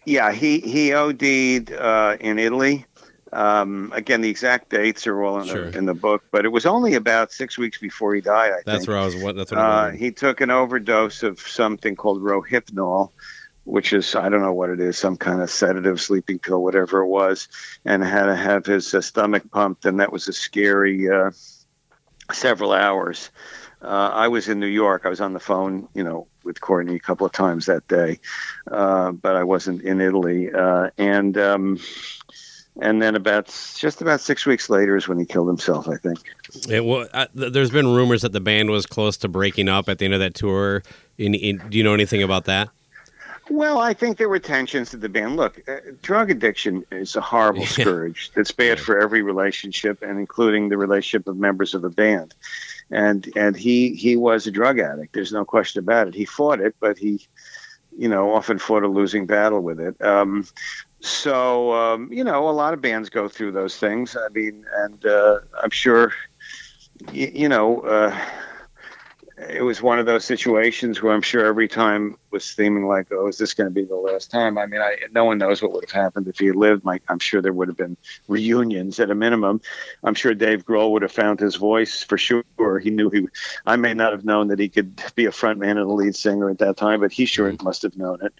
Yeah, 0.04 0.32
he 0.32 0.60
he 0.60 0.92
OD'd 0.92 1.72
uh, 1.72 2.16
in 2.20 2.38
Italy. 2.38 2.86
Um, 3.32 3.92
again, 3.94 4.22
the 4.22 4.28
exact 4.28 4.70
dates 4.70 5.06
are 5.06 5.22
all 5.22 5.40
in, 5.40 5.46
sure. 5.46 5.70
the, 5.70 5.78
in 5.78 5.86
the 5.86 5.94
book, 5.94 6.24
but 6.32 6.44
it 6.44 6.48
was 6.48 6.66
only 6.66 6.94
about 6.94 7.30
six 7.30 7.56
weeks 7.56 7.78
before 7.78 8.14
he 8.14 8.20
died. 8.20 8.50
I 8.50 8.62
that's 8.66 8.78
think. 8.78 8.88
where 8.88 8.98
I 8.98 9.04
was. 9.04 9.16
What, 9.16 9.36
that's 9.36 9.52
what 9.52 9.58
uh, 9.58 9.90
he 9.90 10.10
took 10.10 10.40
an 10.40 10.50
overdose 10.50 11.22
of 11.22 11.38
something 11.38 11.94
called 11.94 12.22
Rohypnol, 12.22 13.10
which 13.64 13.92
is 13.92 14.16
I 14.16 14.28
don't 14.28 14.42
know 14.42 14.52
what 14.52 14.70
it 14.70 14.80
is, 14.80 14.98
some 14.98 15.16
kind 15.16 15.40
of 15.40 15.50
sedative, 15.50 16.00
sleeping 16.00 16.40
pill, 16.40 16.62
whatever 16.62 17.02
it 17.02 17.06
was, 17.06 17.48
and 17.84 18.02
had 18.02 18.26
to 18.26 18.34
have 18.34 18.66
his 18.66 18.92
uh, 18.92 19.00
stomach 19.00 19.44
pumped, 19.52 19.84
and 19.84 20.00
that 20.00 20.12
was 20.12 20.26
a 20.26 20.32
scary 20.32 21.08
uh, 21.08 21.30
several 22.32 22.72
hours. 22.72 23.30
Uh, 23.82 24.10
I 24.12 24.28
was 24.28 24.48
in 24.48 24.60
New 24.60 24.66
York. 24.66 25.02
I 25.04 25.08
was 25.08 25.20
on 25.20 25.32
the 25.32 25.40
phone, 25.40 25.88
you 25.94 26.04
know, 26.04 26.26
with 26.44 26.60
Courtney 26.60 26.96
a 26.96 27.00
couple 27.00 27.26
of 27.26 27.32
times 27.32 27.66
that 27.66 27.86
day, 27.88 28.18
uh, 28.70 29.12
but 29.12 29.36
I 29.36 29.44
wasn't 29.44 29.82
in 29.82 30.00
Italy. 30.00 30.52
Uh, 30.52 30.90
and 30.98 31.38
um, 31.38 31.78
and 32.80 33.00
then 33.00 33.14
about 33.14 33.46
just 33.76 34.02
about 34.02 34.20
six 34.20 34.44
weeks 34.44 34.68
later 34.68 34.96
is 34.96 35.08
when 35.08 35.18
he 35.18 35.24
killed 35.24 35.48
himself. 35.48 35.88
I 35.88 35.96
think. 35.96 36.18
It, 36.68 36.84
well, 36.84 37.08
uh, 37.12 37.26
there's 37.34 37.70
been 37.70 37.86
rumors 37.86 38.22
that 38.22 38.32
the 38.32 38.40
band 38.40 38.70
was 38.70 38.84
close 38.86 39.16
to 39.18 39.28
breaking 39.28 39.68
up 39.68 39.88
at 39.88 39.98
the 39.98 40.04
end 40.04 40.14
of 40.14 40.20
that 40.20 40.34
tour. 40.34 40.82
In, 41.16 41.34
in, 41.34 41.62
do 41.70 41.78
you 41.78 41.84
know 41.84 41.94
anything 41.94 42.22
about 42.22 42.44
that? 42.46 42.68
Well, 43.50 43.78
I 43.78 43.94
think 43.94 44.16
there 44.16 44.28
were 44.28 44.38
tensions 44.38 44.90
to 44.90 44.96
the 44.96 45.08
band. 45.08 45.36
Look, 45.36 45.68
uh, 45.68 45.78
drug 46.02 46.30
addiction 46.30 46.84
is 46.92 47.16
a 47.16 47.20
horrible 47.20 47.66
scourge 47.66 48.30
that's 48.34 48.52
bad 48.52 48.78
for 48.78 49.00
every 49.00 49.22
relationship, 49.22 50.02
and 50.02 50.20
including 50.20 50.68
the 50.68 50.76
relationship 50.76 51.26
of 51.26 51.36
members 51.36 51.74
of 51.74 51.82
a 51.82 51.90
band 51.90 52.34
and 52.90 53.30
and 53.36 53.56
he 53.56 53.94
he 53.94 54.16
was 54.16 54.46
a 54.46 54.50
drug 54.50 54.78
addict. 54.78 55.12
There's 55.12 55.32
no 55.32 55.44
question 55.44 55.80
about 55.80 56.08
it. 56.08 56.14
He 56.14 56.24
fought 56.24 56.60
it, 56.60 56.74
but 56.80 56.98
he, 56.98 57.26
you 57.96 58.08
know, 58.08 58.32
often 58.34 58.58
fought 58.58 58.82
a 58.82 58.88
losing 58.88 59.26
battle 59.26 59.60
with 59.60 59.80
it. 59.80 60.00
Um, 60.04 60.46
so 61.00 61.72
um, 61.72 62.12
you 62.12 62.24
know, 62.24 62.48
a 62.48 62.50
lot 62.50 62.74
of 62.74 62.80
bands 62.80 63.08
go 63.08 63.28
through 63.28 63.52
those 63.52 63.76
things. 63.76 64.16
I 64.16 64.28
mean, 64.32 64.64
and 64.78 65.04
uh, 65.06 65.40
I'm 65.62 65.70
sure, 65.70 66.12
you, 67.12 67.30
you 67.32 67.48
know. 67.48 67.80
Uh, 67.80 68.18
it 69.48 69.62
was 69.62 69.80
one 69.80 69.98
of 69.98 70.06
those 70.06 70.24
situations 70.24 71.00
where 71.00 71.14
I'm 71.14 71.22
sure 71.22 71.46
every 71.46 71.66
time 71.66 72.18
was 72.30 72.44
seeming 72.44 72.86
like, 72.86 73.08
oh, 73.10 73.26
is 73.28 73.38
this 73.38 73.54
going 73.54 73.68
to 73.68 73.74
be 73.74 73.84
the 73.84 73.96
last 73.96 74.30
time? 74.30 74.58
I 74.58 74.66
mean, 74.66 74.80
I, 74.80 74.96
no 75.12 75.24
one 75.24 75.38
knows 75.38 75.62
what 75.62 75.72
would 75.72 75.84
have 75.84 76.02
happened 76.02 76.28
if 76.28 76.38
he 76.38 76.46
had 76.46 76.56
lived. 76.56 76.84
My, 76.84 77.00
I'm 77.08 77.18
sure 77.18 77.40
there 77.40 77.52
would 77.52 77.68
have 77.68 77.76
been 77.76 77.96
reunions 78.28 79.00
at 79.00 79.10
a 79.10 79.14
minimum. 79.14 79.62
I'm 80.04 80.14
sure 80.14 80.34
Dave 80.34 80.66
Grohl 80.66 80.92
would 80.92 81.02
have 81.02 81.12
found 81.12 81.40
his 81.40 81.56
voice 81.56 82.02
for 82.02 82.18
sure. 82.18 82.44
He 82.80 82.90
knew 82.90 83.08
he. 83.08 83.28
I 83.64 83.76
may 83.76 83.94
not 83.94 84.12
have 84.12 84.24
known 84.24 84.48
that 84.48 84.58
he 84.58 84.68
could 84.68 85.02
be 85.14 85.24
a 85.24 85.30
frontman 85.30 85.70
and 85.70 85.80
a 85.80 85.92
lead 85.92 86.14
singer 86.14 86.50
at 86.50 86.58
that 86.58 86.76
time, 86.76 87.00
but 87.00 87.12
he 87.12 87.24
sure 87.24 87.50
mm-hmm. 87.50 87.64
must 87.64 87.82
have 87.82 87.96
known 87.96 88.18
it 88.22 88.34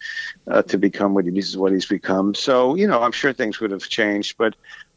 uh, 0.47 0.63
to 0.63 0.77
become 0.77 1.15
what 1.15 1.25
he's 1.25 1.57
what 1.57 1.73
he's 1.73 1.87
become. 1.87 2.35
So 2.35 2.75
you 2.75 2.87
know, 2.87 3.03
I'm 3.03 3.13
sure 3.13 3.33
things 3.33 3.59
would 3.61 3.71
have 3.71 3.89
changed, 3.89 4.37
but 4.37 4.55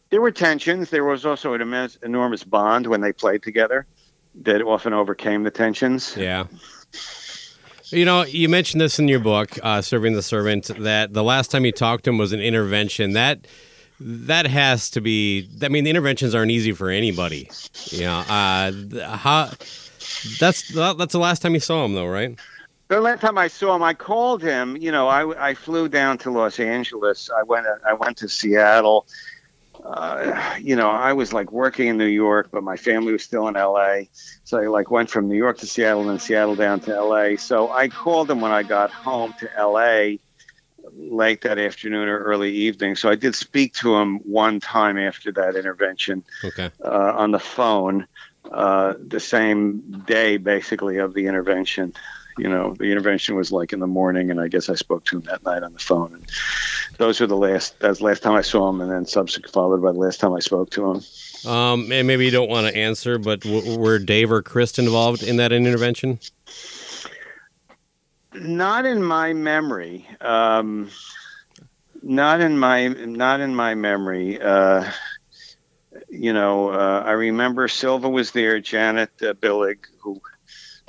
there 0.10 0.22
were 0.22 0.32
tensions. 0.32 0.90
There 0.90 1.06
was 1.06 1.26
also 1.26 1.54
an 1.54 1.62
immense, 1.62 1.96
enormous 2.04 2.44
bond 2.44 2.88
when 2.88 3.02
they 3.02 3.14
played 3.14 3.42
together 3.42 3.88
that 4.42 4.62
often 4.62 4.94
overcame 4.94 5.44
the 5.44 5.52
tensions. 5.52 6.16
Yeah. 6.18 6.46
You 7.90 8.06
know, 8.06 8.24
you 8.24 8.50
mentioned 8.50 8.82
this 8.82 8.98
in 8.98 9.08
your 9.08 9.20
book, 9.20 9.60
uh, 9.62 9.82
"Serving 9.82 10.14
the 10.14 10.24
Servant," 10.24 10.66
that 10.80 11.14
the 11.14 11.24
last 11.24 11.52
time 11.52 11.64
you 11.64 11.72
talked 11.72 12.06
to 12.06 12.10
him 12.10 12.18
was 12.18 12.34
an 12.34 12.40
intervention. 12.40 13.14
That 13.14 13.46
that 14.00 14.48
has 14.48 14.90
to 14.92 15.02
be. 15.02 15.48
I 15.62 15.68
mean, 15.68 15.84
the 15.84 15.92
interventions 15.92 16.34
aren't 16.34 16.52
easy 16.52 16.72
for 16.72 16.90
anybody. 16.90 17.50
You 17.92 18.02
know, 18.02 18.24
uh, 18.28 18.72
how 19.16 19.52
that's 20.40 20.68
that's 20.70 21.12
the 21.12 21.20
last 21.20 21.42
time 21.44 21.54
you 21.54 21.60
saw 21.60 21.86
him, 21.86 21.94
though, 21.94 22.08
right? 22.08 22.38
The 22.88 23.00
last 23.00 23.22
time 23.22 23.38
I 23.38 23.48
saw 23.48 23.76
him, 23.76 23.84
I 23.84 23.94
called 23.94 24.42
him. 24.42 24.76
You 24.78 24.92
know, 24.92 25.08
I, 25.08 25.50
I 25.50 25.54
flew 25.54 25.88
down 25.88 26.18
to 26.20 26.32
Los 26.32 26.60
Angeles. 26.60 27.30
I 27.36 27.44
went 27.44 27.68
I 27.88 27.94
went 27.94 28.18
to 28.18 28.30
Seattle 28.30 29.06
uh, 29.86 30.56
you 30.62 30.76
know, 30.76 30.90
I 30.90 31.14
was 31.14 31.34
like 31.34 31.52
working 31.52 31.88
in 31.88 31.98
New 31.98 32.06
York, 32.06 32.50
but 32.52 32.64
my 32.64 32.78
family 32.78 33.12
was 33.12 33.24
still 33.24 33.48
in 33.48 33.56
LA. 33.56 34.04
So 34.44 34.60
I 34.60 34.68
like 34.68 34.90
went 34.90 35.10
from 35.10 35.28
New 35.28 35.36
York 35.36 35.58
to 35.60 35.68
Seattle 35.68 36.02
and 36.02 36.10
then 36.10 36.20
Seattle 36.20 36.56
down 36.56 36.80
to 36.82 37.02
LA. 37.02 37.36
So 37.38 37.72
I 37.72 37.90
called 37.90 38.32
him 38.32 38.40
when 38.40 38.52
I 38.52 38.64
got 38.64 38.92
home 38.92 39.34
to 39.40 39.50
LA 39.58 40.18
late 40.96 41.42
that 41.42 41.60
afternoon 41.60 42.08
or 42.08 42.20
early 42.20 42.52
evening. 42.52 42.96
So 42.96 43.10
I 43.10 43.16
did 43.16 43.36
speak 43.36 43.74
to 43.76 43.96
him 43.96 44.18
one 44.20 44.60
time 44.60 44.98
after 44.98 45.32
that 45.34 45.56
intervention 45.56 46.24
okay. 46.44 46.70
uh, 46.84 47.14
on 47.16 47.32
the 47.32 47.40
phone, 47.40 48.08
uh, 48.52 48.94
the 49.00 49.20
same 49.20 50.04
day 50.06 50.38
basically 50.38 50.98
of 50.98 51.14
the 51.14 51.28
intervention. 51.28 51.94
You 52.38 52.50
know, 52.50 52.74
the 52.74 52.86
intervention 52.86 53.36
was 53.36 53.52
like 53.52 53.74
in 53.74 53.80
the 53.80 53.88
morning, 53.88 54.32
and 54.32 54.42
I 54.42 54.48
guess 54.48 54.70
I 54.70 54.76
spoke 54.76 55.06
to 55.06 55.18
him 55.18 55.24
that 55.24 55.44
night 55.44 55.64
on 55.64 55.74
the 55.74 55.80
phone. 55.80 56.14
And, 56.14 56.32
those 56.98 57.20
were 57.20 57.28
the 57.28 57.38
last. 57.38 57.80
That's 57.80 58.00
the 58.00 58.06
last 58.06 58.24
time 58.24 58.34
I 58.34 58.42
saw 58.42 58.70
him, 58.70 58.82
and 58.82 58.92
then 58.92 59.06
subsequent 59.06 59.54
followed 59.54 59.82
by 59.82 59.92
the 59.92 59.98
last 59.98 60.20
time 60.20 60.34
I 60.34 60.40
spoke 60.40 60.70
to 60.72 60.92
him. 60.92 61.50
Um, 61.52 61.92
and 61.92 62.08
maybe 62.08 62.26
you 62.26 62.32
don't 62.32 62.50
want 62.50 62.68
to 62.68 62.76
answer, 62.76 63.18
but 63.18 63.42
w- 63.42 63.78
were 63.78 64.00
Dave 64.00 64.32
or 64.32 64.42
Chris 64.42 64.80
involved 64.80 65.24
in 65.24 65.38
that 65.38 65.52
intervention? 65.52 66.20
Not 68.34 68.86
in 68.86 69.04
my 69.04 69.34
memory. 69.34 70.08
Um, 70.22 70.90
not 72.02 72.42
in 72.42 72.58
my 72.58 72.88
not 72.88 73.40
in 73.40 73.56
my 73.56 73.76
memory. 73.76 74.42
Uh, 74.42 74.90
you 76.10 76.34
know, 76.34 76.70
uh, 76.70 77.04
I 77.06 77.12
remember 77.12 77.68
Silva 77.68 78.10
was 78.10 78.32
there. 78.32 78.60
Janet 78.60 79.12
uh, 79.22 79.34
Billig, 79.34 79.80
who 80.00 80.22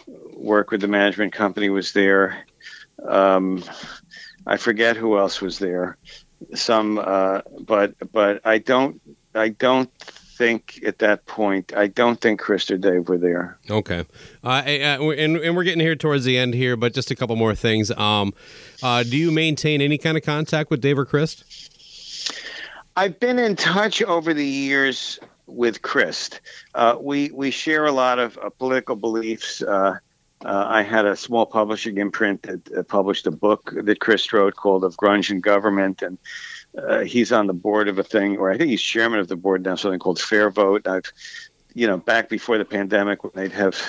worked 0.06 0.70
with 0.70 0.80
the 0.80 0.88
management 0.88 1.32
company, 1.32 1.68
was 1.70 1.92
there. 1.92 2.44
Um, 3.06 3.64
I 4.46 4.56
forget 4.56 4.96
who 4.96 5.18
else 5.18 5.40
was 5.40 5.58
there. 5.58 5.96
Some, 6.54 6.98
uh, 6.98 7.40
but 7.60 7.94
but 8.12 8.40
I 8.44 8.58
don't 8.58 9.00
I 9.34 9.48
don't 9.48 9.90
think 9.98 10.80
at 10.84 10.98
that 10.98 11.24
point 11.26 11.72
I 11.74 11.86
don't 11.86 12.20
think 12.20 12.40
Chris 12.40 12.70
or 12.70 12.76
Dave 12.76 13.08
were 13.08 13.18
there. 13.18 13.58
Okay, 13.70 14.04
uh, 14.42 14.62
and 14.66 15.36
and 15.36 15.56
we're 15.56 15.64
getting 15.64 15.80
here 15.80 15.96
towards 15.96 16.24
the 16.24 16.36
end 16.36 16.54
here, 16.54 16.76
but 16.76 16.92
just 16.92 17.10
a 17.10 17.16
couple 17.16 17.36
more 17.36 17.54
things. 17.54 17.90
Um, 17.92 18.34
uh, 18.82 19.02
do 19.04 19.16
you 19.16 19.30
maintain 19.30 19.80
any 19.80 19.96
kind 19.96 20.16
of 20.16 20.22
contact 20.22 20.70
with 20.70 20.80
Dave 20.80 20.98
or 20.98 21.04
Chris? 21.04 21.70
I've 22.96 23.18
been 23.18 23.38
in 23.38 23.56
touch 23.56 24.02
over 24.02 24.34
the 24.34 24.46
years 24.46 25.18
with 25.46 25.82
Chris. 25.82 26.30
Uh, 26.74 26.96
we 27.00 27.30
we 27.30 27.50
share 27.50 27.86
a 27.86 27.92
lot 27.92 28.18
of 28.18 28.38
uh, 28.38 28.50
political 28.50 28.96
beliefs. 28.96 29.62
Uh, 29.62 29.98
uh, 30.44 30.66
I 30.68 30.82
had 30.82 31.06
a 31.06 31.16
small 31.16 31.46
publishing 31.46 31.98
imprint 31.98 32.42
that 32.42 32.72
uh, 32.72 32.82
published 32.82 33.26
a 33.26 33.30
book 33.30 33.72
that 33.74 34.00
Chris 34.00 34.32
wrote 34.32 34.56
called 34.56 34.84
"Of 34.84 34.96
Grunge 34.96 35.30
and 35.30 35.42
Government," 35.42 36.02
and 36.02 36.18
uh, 36.76 37.00
he's 37.00 37.32
on 37.32 37.46
the 37.46 37.54
board 37.54 37.88
of 37.88 37.98
a 37.98 38.04
thing, 38.04 38.36
or 38.36 38.50
I 38.50 38.58
think 38.58 38.70
he's 38.70 38.82
chairman 38.82 39.20
of 39.20 39.28
the 39.28 39.36
board 39.36 39.64
now, 39.64 39.74
something 39.76 40.00
called 40.00 40.20
Fair 40.20 40.50
Vote. 40.50 40.86
I've, 40.86 41.10
you 41.74 41.86
know, 41.86 41.96
back 41.96 42.28
before 42.28 42.58
the 42.58 42.64
pandemic, 42.64 43.24
when 43.24 43.32
they'd 43.34 43.52
have 43.52 43.80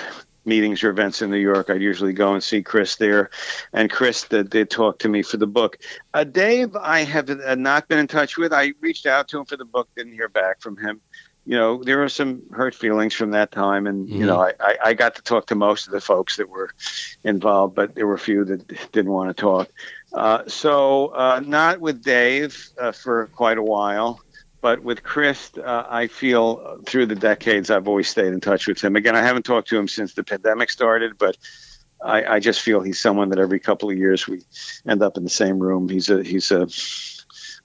meetings 0.45 0.83
or 0.83 0.91
events 0.91 1.23
in 1.23 1.31
New 1.31 1.37
York, 1.37 1.71
I'd 1.71 1.81
usually 1.81 2.13
go 2.13 2.33
and 2.33 2.43
see 2.43 2.61
Chris 2.61 2.97
there, 2.97 3.31
and 3.73 3.89
Chris 3.89 4.23
did, 4.23 4.51
did 4.51 4.69
talk 4.69 4.99
to 4.99 5.09
me 5.09 5.23
for 5.23 5.37
the 5.37 5.47
book. 5.47 5.79
Uh, 6.13 6.23
Dave, 6.23 6.75
I 6.75 7.03
have 7.03 7.27
not 7.57 7.87
been 7.87 7.97
in 7.97 8.07
touch 8.07 8.37
with. 8.37 8.53
I 8.53 8.73
reached 8.79 9.07
out 9.07 9.27
to 9.29 9.39
him 9.39 9.45
for 9.45 9.57
the 9.57 9.65
book, 9.65 9.89
didn't 9.95 10.13
hear 10.13 10.29
back 10.29 10.61
from 10.61 10.77
him 10.77 11.01
you 11.45 11.55
know, 11.55 11.83
there 11.83 11.99
were 11.99 12.09
some 12.09 12.41
hurt 12.51 12.73
feelings 12.73 13.13
from 13.13 13.31
that 13.31 13.51
time, 13.51 13.85
and 13.87 14.07
mm-hmm. 14.07 14.21
you 14.21 14.25
know, 14.25 14.37
mm-hmm. 14.37 14.61
I, 14.61 14.89
I 14.89 14.93
got 14.93 15.15
to 15.15 15.21
talk 15.21 15.47
to 15.47 15.55
most 15.55 15.85
of 15.85 15.93
the 15.93 16.01
folks 16.01 16.37
that 16.37 16.49
were 16.49 16.71
involved, 17.23 17.75
but 17.75 17.95
there 17.95 18.07
were 18.07 18.15
a 18.15 18.19
few 18.19 18.43
that 18.45 18.91
didn't 18.91 19.11
want 19.11 19.35
to 19.35 19.39
talk. 19.39 19.69
Uh, 20.11 20.43
so, 20.47 21.07
uh, 21.07 21.41
not 21.45 21.79
with 21.79 22.03
Dave 22.03 22.69
uh, 22.79 22.91
for 22.91 23.27
quite 23.27 23.57
a 23.57 23.63
while, 23.63 24.21
but 24.61 24.81
with 24.81 25.03
Chris, 25.03 25.51
uh, 25.57 25.85
I 25.87 26.07
feel 26.07 26.81
through 26.85 27.05
the 27.05 27.15
decades 27.15 27.69
I've 27.69 27.87
always 27.87 28.07
stayed 28.07 28.33
in 28.33 28.39
touch 28.39 28.65
with 28.65 28.83
him. 28.83 28.95
Again, 28.95 29.15
I 29.15 29.21
haven't 29.21 29.43
talked 29.43 29.67
to 29.69 29.77
him 29.77 29.87
since 29.87 30.13
the 30.13 30.23
pandemic 30.23 30.71
started, 30.71 31.17
but 31.17 31.37
I, 32.03 32.35
I 32.35 32.39
just 32.39 32.61
feel 32.61 32.81
he's 32.81 32.99
someone 32.99 33.29
that 33.29 33.39
every 33.39 33.59
couple 33.59 33.89
of 33.89 33.97
years 33.97 34.27
we 34.27 34.43
end 34.87 35.03
up 35.03 35.17
in 35.17 35.23
the 35.23 35.29
same 35.29 35.59
room. 35.59 35.89
He's 35.89 36.09
a 36.09 36.23
he's 36.23 36.51
a 36.51 36.67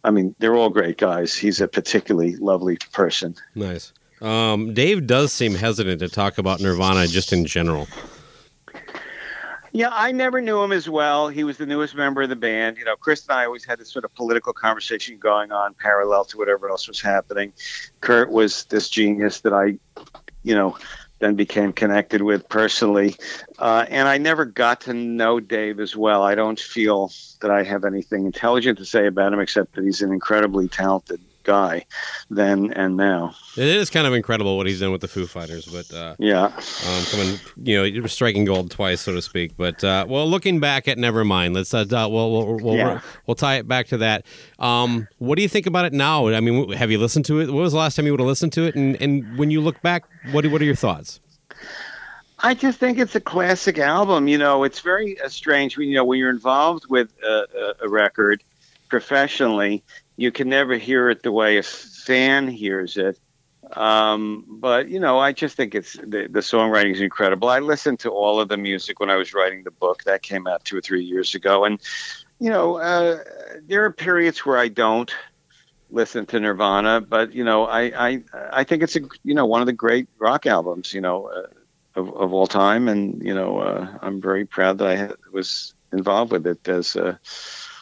I 0.04 0.10
mean, 0.10 0.34
they're 0.38 0.56
all 0.56 0.70
great 0.70 0.98
guys. 0.98 1.36
He's 1.36 1.60
a 1.60 1.68
particularly 1.68 2.36
lovely 2.36 2.78
person. 2.92 3.34
Nice. 3.54 3.92
Um, 4.20 4.74
Dave 4.74 5.06
does 5.06 5.32
seem 5.32 5.54
hesitant 5.54 6.00
to 6.00 6.08
talk 6.08 6.38
about 6.38 6.60
Nirvana 6.60 7.06
just 7.06 7.32
in 7.32 7.46
general. 7.46 7.88
Yeah, 9.72 9.90
I 9.92 10.10
never 10.10 10.40
knew 10.40 10.60
him 10.62 10.72
as 10.72 10.88
well. 10.88 11.28
He 11.28 11.44
was 11.44 11.56
the 11.56 11.66
newest 11.66 11.94
member 11.94 12.22
of 12.22 12.28
the 12.28 12.36
band. 12.36 12.76
You 12.76 12.84
know, 12.84 12.96
Chris 12.96 13.26
and 13.28 13.38
I 13.38 13.44
always 13.44 13.64
had 13.64 13.78
this 13.78 13.90
sort 13.90 14.04
of 14.04 14.12
political 14.14 14.52
conversation 14.52 15.16
going 15.16 15.52
on 15.52 15.74
parallel 15.74 16.24
to 16.26 16.38
whatever 16.38 16.68
else 16.68 16.88
was 16.88 17.00
happening. 17.00 17.52
Kurt 18.00 18.30
was 18.30 18.64
this 18.64 18.88
genius 18.88 19.40
that 19.42 19.52
I, 19.52 19.78
you 20.42 20.56
know, 20.56 20.76
then 21.20 21.36
became 21.36 21.72
connected 21.72 22.22
with 22.22 22.48
personally. 22.48 23.14
Uh, 23.58 23.86
and 23.88 24.08
I 24.08 24.18
never 24.18 24.44
got 24.44 24.82
to 24.82 24.94
know 24.94 25.38
Dave 25.38 25.78
as 25.78 25.94
well. 25.94 26.22
I 26.22 26.34
don't 26.34 26.58
feel 26.58 27.12
that 27.40 27.50
I 27.50 27.62
have 27.62 27.84
anything 27.84 28.26
intelligent 28.26 28.78
to 28.78 28.84
say 28.84 29.06
about 29.06 29.32
him 29.32 29.40
except 29.40 29.74
that 29.76 29.84
he's 29.84 30.02
an 30.02 30.12
incredibly 30.12 30.66
talented 30.66 31.20
guy 31.42 31.84
then 32.30 32.72
and 32.72 32.96
now. 32.96 33.34
It 33.56 33.64
is 33.64 33.90
kind 33.90 34.06
of 34.06 34.14
incredible 34.14 34.56
what 34.56 34.66
he's 34.66 34.80
done 34.80 34.92
with 34.92 35.00
the 35.00 35.08
Foo 35.08 35.26
Fighters, 35.26 35.66
but 35.66 35.92
uh, 35.94 36.14
yeah, 36.18 36.44
um, 36.44 37.04
coming, 37.10 37.38
you 37.62 38.00
know, 38.00 38.06
striking 38.06 38.44
gold 38.44 38.70
twice, 38.70 39.00
so 39.00 39.12
to 39.14 39.22
speak. 39.22 39.56
But 39.56 39.82
uh, 39.82 40.06
well, 40.08 40.28
looking 40.28 40.60
back 40.60 40.88
at 40.88 40.98
Nevermind, 40.98 41.54
let's 41.54 41.72
uh, 41.74 41.84
we'll 41.88 42.10
we'll 42.32 42.56
we'll, 42.58 42.76
yeah. 42.76 43.00
we'll 43.26 43.34
tie 43.34 43.56
it 43.56 43.68
back 43.68 43.88
to 43.88 43.98
that. 43.98 44.24
Um, 44.58 45.08
what 45.18 45.36
do 45.36 45.42
you 45.42 45.48
think 45.48 45.66
about 45.66 45.84
it 45.84 45.92
now? 45.92 46.28
I 46.28 46.40
mean, 46.40 46.72
have 46.72 46.90
you 46.90 46.98
listened 46.98 47.24
to 47.26 47.40
it? 47.40 47.50
What 47.50 47.62
was 47.62 47.72
the 47.72 47.78
last 47.78 47.96
time 47.96 48.06
you 48.06 48.12
would 48.12 48.20
have 48.20 48.28
listened 48.28 48.52
to 48.54 48.64
it? 48.64 48.74
And 48.74 49.00
and 49.00 49.38
when 49.38 49.50
you 49.50 49.60
look 49.60 49.80
back, 49.82 50.04
what 50.32 50.46
what 50.46 50.60
are 50.60 50.66
your 50.66 50.74
thoughts? 50.74 51.20
I 52.42 52.54
just 52.54 52.78
think 52.78 52.98
it's 52.98 53.14
a 53.14 53.20
classic 53.20 53.78
album. 53.78 54.26
You 54.26 54.38
know, 54.38 54.64
it's 54.64 54.80
very 54.80 55.20
uh, 55.20 55.28
strange. 55.28 55.76
You 55.76 55.94
know, 55.94 56.04
when 56.04 56.18
you're 56.18 56.30
involved 56.30 56.86
with 56.88 57.10
a, 57.22 57.74
a 57.82 57.88
record 57.88 58.42
professionally, 58.88 59.82
you 60.20 60.30
can 60.30 60.50
never 60.50 60.74
hear 60.76 61.08
it 61.08 61.22
the 61.22 61.32
way 61.32 61.56
a 61.56 61.62
fan 61.62 62.46
hears 62.46 62.98
it. 62.98 63.18
Um, 63.72 64.44
but 64.46 64.90
you 64.90 65.00
know, 65.00 65.18
I 65.18 65.32
just 65.32 65.56
think 65.56 65.74
it's 65.74 65.94
the, 65.94 66.28
the 66.30 66.40
songwriting 66.40 66.92
is 66.92 67.00
incredible. 67.00 67.48
I 67.48 67.60
listened 67.60 68.00
to 68.00 68.10
all 68.10 68.38
of 68.38 68.48
the 68.48 68.58
music 68.58 69.00
when 69.00 69.08
I 69.08 69.16
was 69.16 69.32
writing 69.32 69.64
the 69.64 69.70
book 69.70 70.04
that 70.04 70.20
came 70.20 70.46
out 70.46 70.62
two 70.62 70.76
or 70.76 70.82
three 70.82 71.02
years 71.02 71.34
ago, 71.34 71.64
and 71.64 71.80
you 72.38 72.50
know, 72.50 72.76
uh, 72.76 73.24
there 73.66 73.84
are 73.86 73.92
periods 73.92 74.44
where 74.44 74.58
I 74.58 74.68
don't 74.68 75.10
listen 75.90 76.26
to 76.26 76.38
Nirvana, 76.38 77.00
but 77.00 77.32
you 77.32 77.44
know, 77.44 77.64
I 77.64 78.08
I 78.08 78.22
I 78.52 78.64
think 78.64 78.82
it's 78.82 78.96
a 78.96 79.00
you 79.24 79.34
know 79.34 79.46
one 79.46 79.62
of 79.62 79.66
the 79.66 79.72
great 79.72 80.06
rock 80.18 80.44
albums, 80.44 80.92
you 80.92 81.00
know, 81.00 81.28
uh, 81.28 81.46
of 81.98 82.14
of 82.14 82.34
all 82.34 82.46
time, 82.46 82.88
and 82.88 83.22
you 83.22 83.34
know, 83.34 83.60
uh, 83.60 83.98
I'm 84.02 84.20
very 84.20 84.44
proud 84.44 84.76
that 84.78 84.88
I 84.88 85.30
was 85.32 85.72
involved 85.94 86.32
with 86.32 86.46
it 86.46 86.68
as 86.68 86.94
uh, 86.94 87.16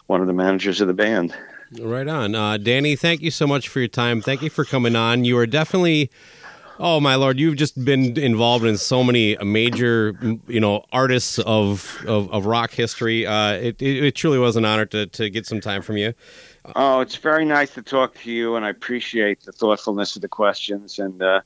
one 0.07 0.21
of 0.21 0.29
the 0.29 0.33
managers 0.33 0.81
of 0.81 0.87
the 0.87 0.95
band. 0.95 1.35
Right 1.73 2.09
on. 2.09 2.35
Uh, 2.35 2.57
Danny, 2.57 2.97
thank 2.97 3.21
you 3.21 3.31
so 3.31 3.47
much 3.47 3.69
for 3.69 3.81
your 3.81 3.89
time. 3.89 4.23
Thank 4.23 4.43
you 4.43 4.49
for 4.51 4.65
coming 4.65 4.97
on. 4.97 5.25
You 5.25 5.39
are 5.39 5.47
definitely. 5.47 6.11
Oh 6.81 7.01
my 7.01 7.17
lord, 7.17 7.41
you've 7.41 7.57
just 7.57 7.85
been 7.85 8.17
involved 8.17 8.65
in 8.65 8.79
so 8.79 9.03
many 9.03 9.37
major, 9.43 10.17
you 10.47 10.61
know, 10.61 10.85
artists 10.93 11.41
of 11.41 12.05
of, 12.07 12.31
of 12.31 12.47
rock 12.47 12.71
history. 12.71 13.27
Uh, 13.27 13.55
it, 13.55 13.83
it, 13.83 14.05
it 14.05 14.15
truly 14.15 14.39
was 14.39 14.55
an 14.57 14.65
honor 14.65 14.87
to 14.87 15.07
to 15.07 15.29
get 15.29 15.45
some 15.45 15.61
time 15.61 15.83
from 15.83 15.97
you. 15.97 16.15
Oh, 16.77 17.01
it's 17.01 17.17
very 17.17 17.45
nice 17.45 17.75
to 17.75 17.83
talk 17.83 18.15
to 18.23 18.31
you, 18.31 18.55
and 18.55 18.65
I 18.65 18.71
appreciate 18.71 19.43
the 19.43 19.53
thoughtfulness 19.53 20.15
of 20.17 20.23
the 20.23 20.29
questions. 20.29 20.99
And 20.99 21.21
uh, 21.21 21.41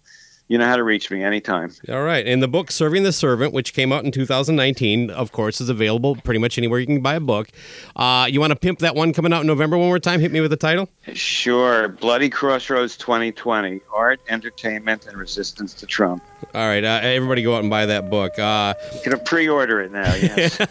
you 0.53 0.59
know 0.59 0.67
how 0.67 0.77
to 0.77 0.85
reach 0.85 1.11
me 1.11 1.25
anytime. 1.25 1.73
All 1.89 2.03
right. 2.03 2.27
And 2.27 2.43
the 2.43 2.47
book 2.47 2.71
Serving 2.71 3.05
the 3.05 3.13
Servant, 3.13 3.55
which 3.55 3.73
came 3.73 3.91
out 3.91 4.05
in 4.05 4.13
2019, 4.13 5.09
of 5.09 5.33
course, 5.33 5.63
is 5.63 5.71
available 5.71 6.15
pretty 6.15 6.39
much 6.39 6.59
anywhere 6.59 6.79
you 6.79 6.85
can 6.85 7.01
buy 7.01 7.15
a 7.15 7.21
book. 7.21 7.49
Uh, 7.97 8.27
you 8.29 8.39
want 8.39 8.51
to 8.51 8.57
pimp 8.57 8.81
that 8.81 8.95
one 8.95 9.15
coming 9.15 9.33
out 9.33 9.41
in 9.41 9.47
November 9.47 9.79
one 9.79 9.89
more 9.89 9.99
time? 9.99 10.21
Hit 10.21 10.31
me 10.31 10.43
with 10.43 10.51
the 10.51 10.59
title. 10.59 10.91
Sure. 11.15 11.89
Bloody 11.89 12.29
Crossroads 12.29 12.99
2020 12.99 13.81
Art, 13.95 14.21
Entertainment, 14.29 15.07
and 15.07 15.17
Resistance 15.17 15.73
to 15.73 15.87
Trump. 15.87 16.23
All 16.55 16.67
right. 16.67 16.85
Uh, 16.85 17.01
everybody 17.03 17.43
go 17.43 17.55
out 17.55 17.61
and 17.61 17.71
buy 17.71 17.87
that 17.87 18.11
book. 18.11 18.39
Uh, 18.39 18.75
you 18.95 19.01
can 19.01 19.19
pre 19.21 19.49
order 19.49 19.81
it 19.81 19.93
now, 19.93 20.15
yes. 20.15 20.59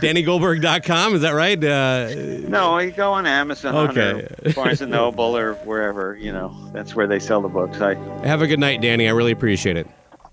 DannyGoldberg.com, 0.00 1.14
is 1.14 1.20
that 1.22 1.32
right? 1.32 1.62
Uh, 1.62 2.08
no, 2.48 2.78
you 2.78 2.90
go 2.90 3.12
on 3.12 3.26
Amazon 3.26 3.90
okay. 3.90 4.28
or 4.44 4.52
Barnes 4.52 4.80
and 4.80 4.90
Noble 4.90 5.36
or 5.36 5.54
wherever, 5.54 6.16
you 6.16 6.32
know, 6.32 6.54
that's 6.72 6.94
where 6.94 7.06
they 7.06 7.18
sell 7.18 7.40
the 7.40 7.48
books. 7.48 7.80
I 7.80 7.94
Have 8.26 8.42
a 8.42 8.46
good 8.46 8.60
night, 8.60 8.80
Danny. 8.80 9.08
I 9.08 9.12
really 9.12 9.32
appreciate 9.32 9.76
it. 9.76 9.86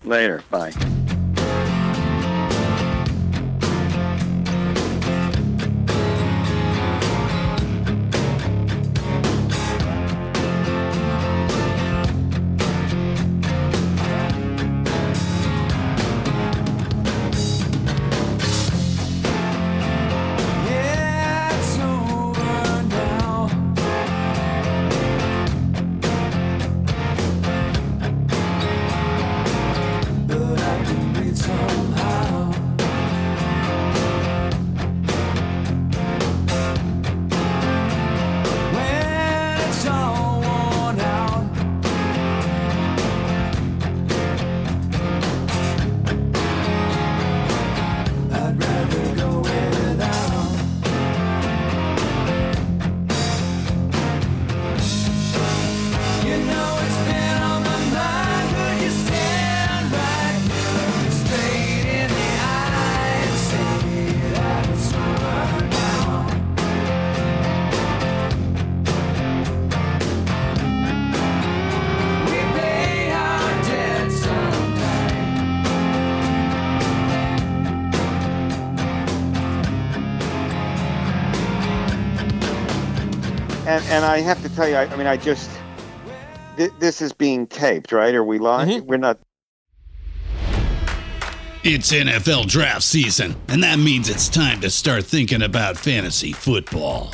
Later. 0.03 0.43
Bye. 0.49 0.74
And 83.93 84.03
and 84.03 84.11
I 84.11 84.21
have 84.21 84.41
to 84.41 84.49
tell 84.49 84.67
you, 84.67 84.75
I, 84.75 84.85
I 84.87 84.95
mean, 84.95 85.07
I 85.07 85.17
just 85.17 85.49
th- 86.57 86.71
this 86.79 87.01
is 87.01 87.13
being 87.13 87.45
taped, 87.47 87.91
right? 87.91 88.13
Are 88.15 88.23
we 88.23 88.39
live? 88.39 88.67
Mm-hmm. 88.67 88.87
We're 88.87 88.97
not. 88.97 89.19
It's 91.63 91.93
NFL 91.93 92.47
draft 92.47 92.83
season, 92.83 93.35
and 93.47 93.63
that 93.63 93.79
means 93.79 94.09
it's 94.09 94.27
time 94.27 94.59
to 94.61 94.69
start 94.69 95.05
thinking 95.05 95.43
about 95.43 95.77
fantasy 95.77 96.33
football. 96.33 97.13